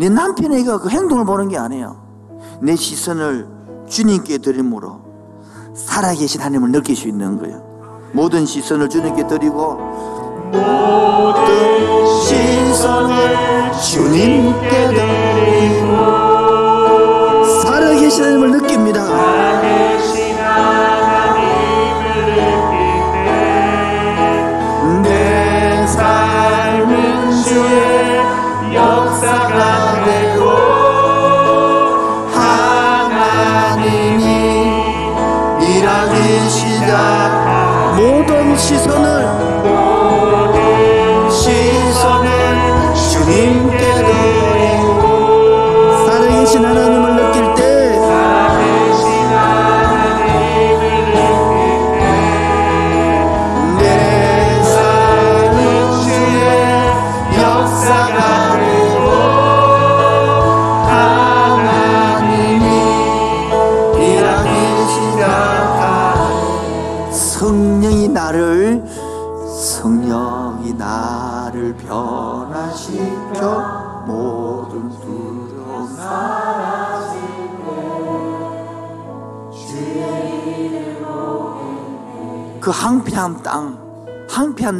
내 0.00 0.08
남편에게 0.08 0.64
그 0.78 0.88
행동을 0.88 1.26
보는 1.26 1.48
게 1.48 1.58
아니에요. 1.58 1.94
내 2.62 2.74
시선을 2.74 3.46
주님께 3.86 4.38
드림으로 4.38 4.98
살아계신 5.74 6.40
하나님을 6.40 6.72
느낄 6.72 6.96
수 6.96 7.06
있는 7.06 7.38
거예요. 7.38 7.62
모든 8.12 8.46
시선을 8.46 8.88
주님께 8.88 9.26
드리고 9.26 9.74
모든 10.52 11.96
시선을 12.22 13.72
주님께 13.72 14.70
드리고 14.88 15.94
살아계신 17.60 18.24
하나님을 18.24 18.52
느낍니다. 18.52 19.04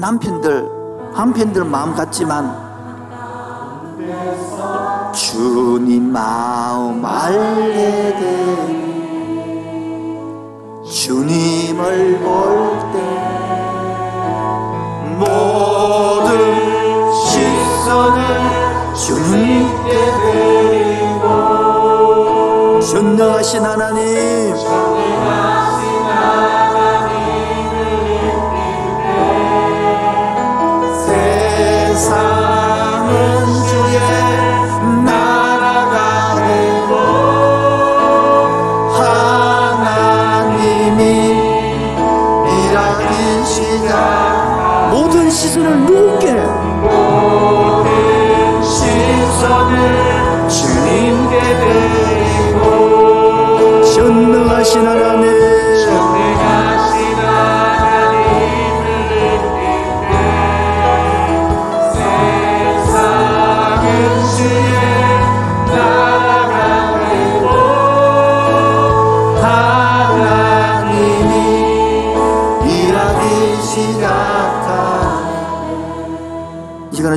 남편들, 0.01 0.66
한편들 1.14 1.64
마음 1.64 1.94
같지만 1.94 2.70
주님 5.12 6.11
마음 6.11 7.05
알게 7.05 8.14
되니 8.18 8.80
주님을 10.90 12.18
볼 12.20 12.80
때 12.92 12.98
모든 15.18 16.28
시선을 17.12 18.18
주님께 18.94 19.90
드리고 21.12 21.26
전능하신 22.80 23.62
하나님 23.66 24.49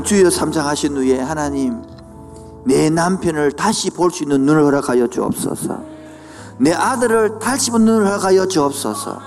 주여 0.03 0.29
삼장하신 0.29 0.97
후에 0.97 1.19
하나님 1.21 1.81
내 2.65 2.89
남편을 2.89 3.53
다시 3.53 3.89
볼 3.89 4.11
수 4.11 4.23
있는 4.23 4.45
눈을 4.45 4.63
허락하여 4.63 5.07
주옵소서. 5.07 5.93
내 6.59 6.71
아들을 6.73 7.39
다시 7.39 7.71
본 7.71 7.85
눈을 7.85 8.05
허락하여 8.05 8.45
주옵소서. 8.47 9.19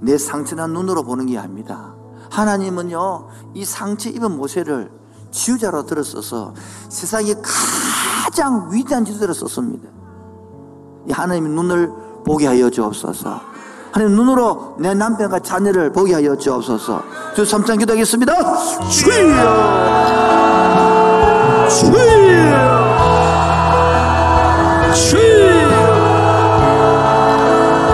내 0.00 0.18
상처난 0.18 0.72
눈으로 0.72 1.02
보는 1.02 1.26
게 1.26 1.38
아닙니다. 1.38 1.94
하나님은요 2.30 3.28
이 3.54 3.64
상처 3.64 4.10
입은 4.10 4.36
모세를 4.36 4.90
지우자로 5.30 5.86
들었어서 5.86 6.54
세상에 6.88 7.34
가장 7.42 8.68
위대한 8.72 9.04
지도자로 9.04 9.32
썼습니다. 9.32 9.88
이 11.08 11.12
하나님의 11.12 11.50
눈을 11.52 11.92
보게 12.24 12.46
하여 12.46 12.68
주옵소서. 12.68 13.40
하나님 13.96 14.14
눈으로 14.14 14.74
내 14.78 14.92
남편과 14.92 15.38
자녀를 15.38 15.90
보게 15.90 16.12
하여 16.12 16.36
주옵소서. 16.36 17.02
주 17.34 17.46
삼창 17.46 17.78
기도하겠습니다. 17.78 18.34
주여! 18.90 19.14
주여! 21.70 21.96
주여! 24.92 25.66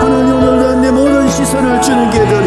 하나님 0.01 0.35
오늘도 0.35 0.75
내 0.81 0.91
모든 0.91 1.29
시선을 1.29 1.81
주님께 1.81 2.27
드 2.27 2.42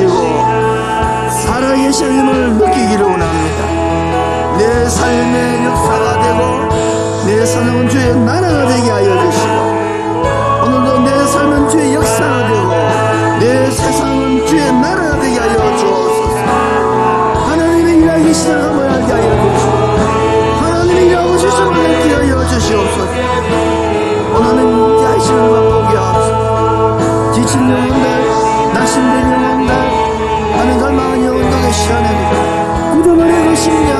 주시옵소서 22.77 23.13
오늘은 24.37 24.99
자신을 25.01 25.41
맛보게 25.51 25.97
하옵소서 25.97 27.33
지친 27.33 27.71
영혼들 27.71 28.05
낙심된 28.75 29.33
영혼들 29.33 29.75
하는 30.59 30.79
갈망한 30.79 31.25
영혼들의 31.25 31.73
시간에 31.73 32.07
그 32.93 33.57
심령. 33.57 33.97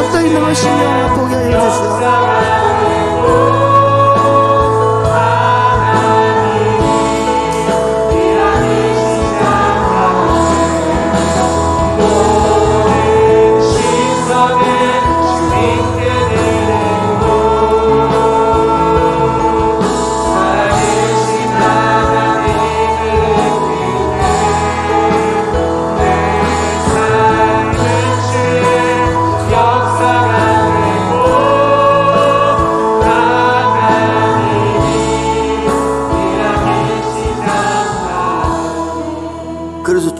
엎다 0.00 0.20
있는 0.22 0.44
그 0.44 0.54
심령을 0.54 1.02
맛보게 1.02 1.34
하여 1.34 1.50
주시옵소서 1.60 2.02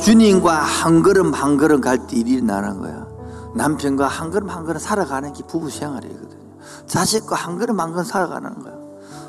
주님과 0.02 0.52
한 0.52 1.02
걸음 1.02 1.32
한 1.32 1.56
걸음 1.56 1.80
갈 1.80 1.96
때 2.06 2.16
일이 2.16 2.42
나는 2.42 2.80
거야. 2.80 3.06
남편과 3.54 4.06
한 4.08 4.30
걸음 4.30 4.48
한 4.50 4.64
걸음 4.64 4.78
살아가는 4.80 5.32
게 5.32 5.42
부부 5.46 5.70
생활이거든요. 5.70 6.42
자식과 6.86 7.36
한 7.36 7.58
걸음 7.58 7.78
한 7.80 7.92
걸음 7.92 8.04
살아가는 8.04 8.52
거야. 8.62 8.72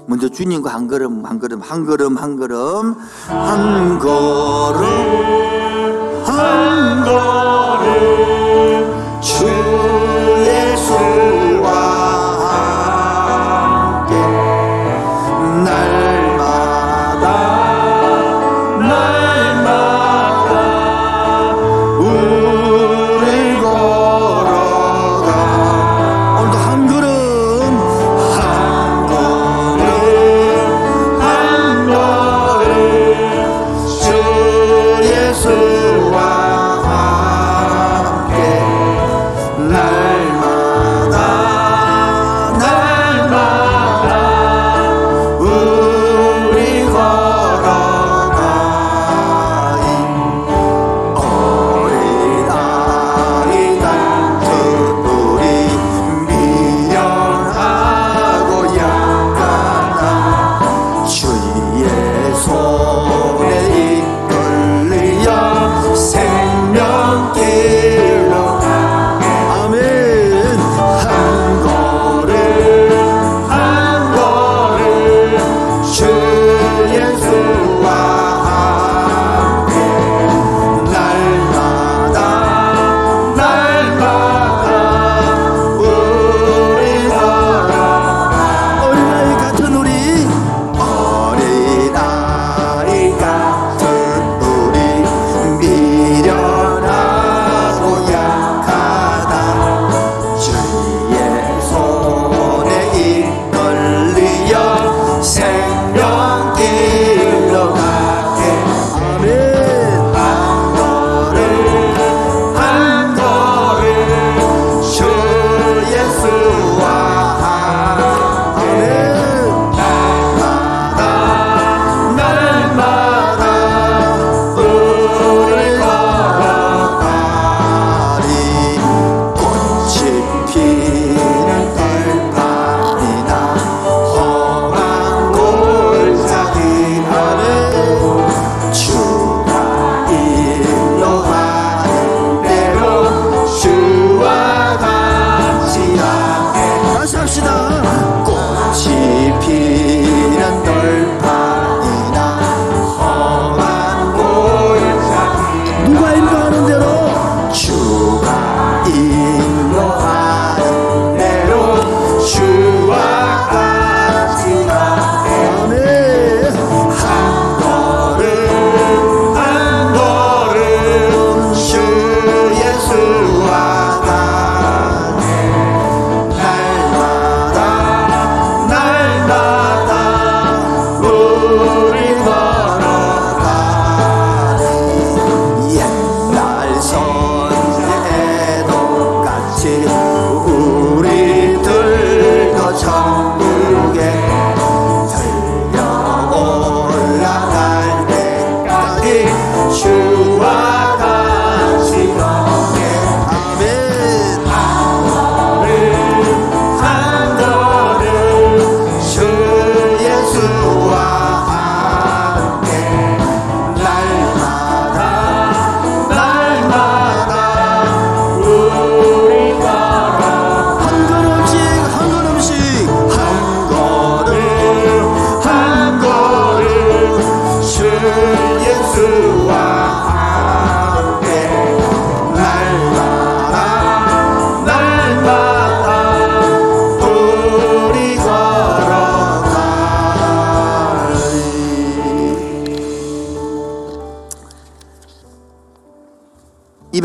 먼저 0.07 0.28
주님과 0.30 0.74
한 0.74 0.88
걸음 0.88 1.26
한 1.26 1.39
걸음 1.39 1.61
한 1.61 1.86
걸음 1.86 2.17
한 2.17 2.38
걸음 2.38 2.95
한 3.28 3.99
걸음 3.99 4.84
한 6.26 7.03
걸음 7.05 7.91
주 9.21 9.45
예수 10.39 10.93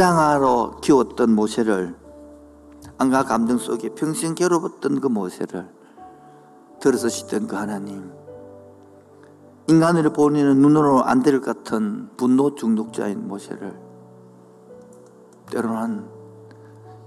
입양하러 0.03 0.77
키웠던 0.81 1.35
모세를 1.35 1.97
안과 2.99 3.25
감정 3.25 3.59
속에 3.59 3.89
평생 3.89 4.37
괴롭혔던 4.37 5.01
그 5.01 5.09
모세를 5.09 5.69
들어서시던 6.79 7.49
그 7.49 7.57
하나님. 7.57 8.13
인간을 9.67 10.13
보내는 10.13 10.61
눈으로 10.61 11.03
안 11.03 11.21
될 11.25 11.41
것 11.41 11.65
같은 11.65 12.11
분노 12.17 12.55
중독자인 12.55 13.27
모세를 13.27 13.77
때로는 15.51 16.07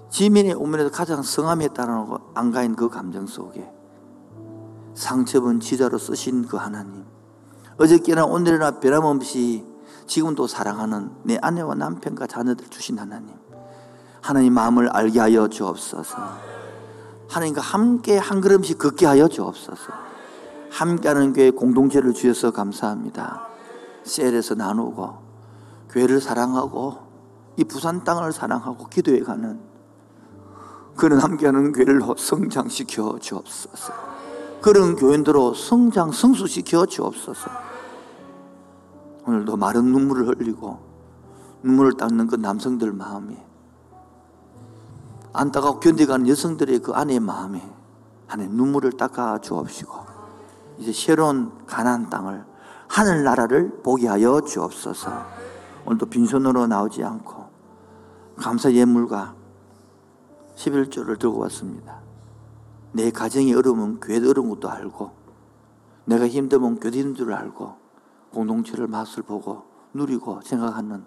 지민의 0.10 0.56
오면에서 0.56 0.92
가장 0.92 1.22
성함에 1.22 1.70
따르고 1.70 2.18
안가인 2.34 2.76
그 2.76 2.90
감정 2.90 3.26
속에 3.26 3.72
상처본 4.96 5.62
지자로 5.62 5.98
쓰신 5.98 6.46
그 6.46 6.58
하나님. 6.58 7.06
어저께나 7.78 8.26
오늘이나 8.26 8.82
변함없이 8.82 9.71
지금도 10.12 10.46
사랑하는 10.46 11.10
내 11.24 11.38
아내와 11.42 11.76
남편과 11.76 12.28
자녀들 12.28 12.68
주신 12.68 13.00
하나님 13.00 13.30
하나님 14.20 14.54
마음을 14.54 14.90
알게 14.90 15.22
하여 15.22 15.48
주옵소서. 15.48 16.18
하나님과 17.30 17.62
함께 17.62 18.18
한 18.18 18.42
걸음씩 18.42 18.78
걷게 18.78 19.06
하여 19.06 19.30
주옵소서. 19.30 19.94
함께하는 20.70 21.32
교회 21.32 21.50
공동체를 21.50 22.14
주셔서 22.14 22.52
감사합니다. 22.52 23.48
셀에서 24.04 24.56
나누고 24.56 25.18
교회를 25.92 26.20
사랑하고 26.20 26.98
이 27.56 27.64
부산 27.64 28.04
땅을 28.04 28.34
사랑하고 28.34 28.90
기도해 28.90 29.22
가는 29.22 29.62
그런 30.98 31.20
함께하는 31.20 31.72
교회를 31.72 32.02
성장시켜 32.18 33.18
주옵소서. 33.22 33.94
그런 34.62 34.98
교인들로 34.98 35.54
성장 35.54 36.12
성수시켜 36.12 36.86
주옵소서 36.86 37.71
오늘도 39.26 39.58
마른 39.58 39.86
눈물을 39.86 40.28
흘리고 40.28 40.80
눈물을 41.64 41.94
닦는 41.94 42.28
그 42.28 42.36
남성들 42.36 42.92
마음에 42.92 43.46
안타까워 45.34 45.80
견뎌가는 45.80 46.28
여성들의 46.28 46.80
그 46.80 46.94
아내의 46.94 47.20
마음에 47.20 47.62
하나님 48.28 48.56
눈물을 48.56 48.94
닦아 48.94 49.40
주옵시고 49.40 49.94
이제 50.80 50.92
새로운 50.92 51.66
가나안 51.66 52.10
땅을 52.10 52.46
하늘나라를 52.88 53.82
보게 53.84 54.08
하여 54.08 54.42
주옵소서. 54.42 55.26
오늘도 55.86 56.08
빈손으로 56.08 56.68
나오지 56.68 57.04
않고 57.04 57.46
감사 58.36 58.72
예물과 58.72 59.36
11조를 60.56 61.18
들고 61.18 61.40
왔습니다. 61.40 62.02
내 62.92 63.10
가정이 63.12 63.54
어려우면 63.54 64.02
교회도 64.02 64.32
어려운 64.32 64.50
것도 64.50 64.70
알고 64.70 65.12
내가 66.06 66.28
힘들면 66.28 66.80
교회도 66.80 66.98
힘든 66.98 67.16
줄 67.16 67.34
알고 67.34 67.81
공동체를 68.34 68.88
맛을 68.88 69.24
보고 69.24 69.64
누리고 69.94 70.42
생각하는 70.42 71.06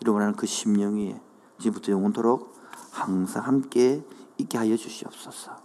이러한 0.00 0.34
그 0.34 0.46
심령이 0.46 1.16
지금부터 1.58 1.92
영원토록 1.92 2.54
항상 2.90 3.44
함께 3.44 4.04
있게 4.38 4.58
하여 4.58 4.76
주시옵소서. 4.76 5.56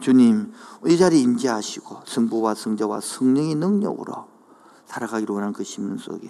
주님, 0.00 0.52
이 0.86 0.96
자리에 0.96 1.20
임재하시고 1.20 2.00
성부와 2.04 2.54
성자와 2.54 3.00
성령의 3.00 3.54
능력으로 3.54 4.26
살아가기로 4.86 5.34
원하는 5.34 5.52
그 5.52 5.62
심령 5.62 5.98
속에 5.98 6.28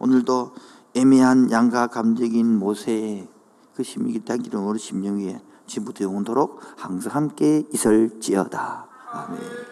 오늘도 0.00 0.54
애매한 0.94 1.50
양가 1.50 1.88
감정인 1.88 2.58
모세의 2.58 3.28
그 3.74 3.82
심령이 3.82 4.20
오늘 4.54 4.78
심령 4.78 5.18
위에 5.18 5.40
지금부터 5.66 6.04
영원토록 6.04 6.60
항상 6.76 7.14
함께 7.14 7.64
있을지어다. 7.72 8.88
아멘. 9.12 9.67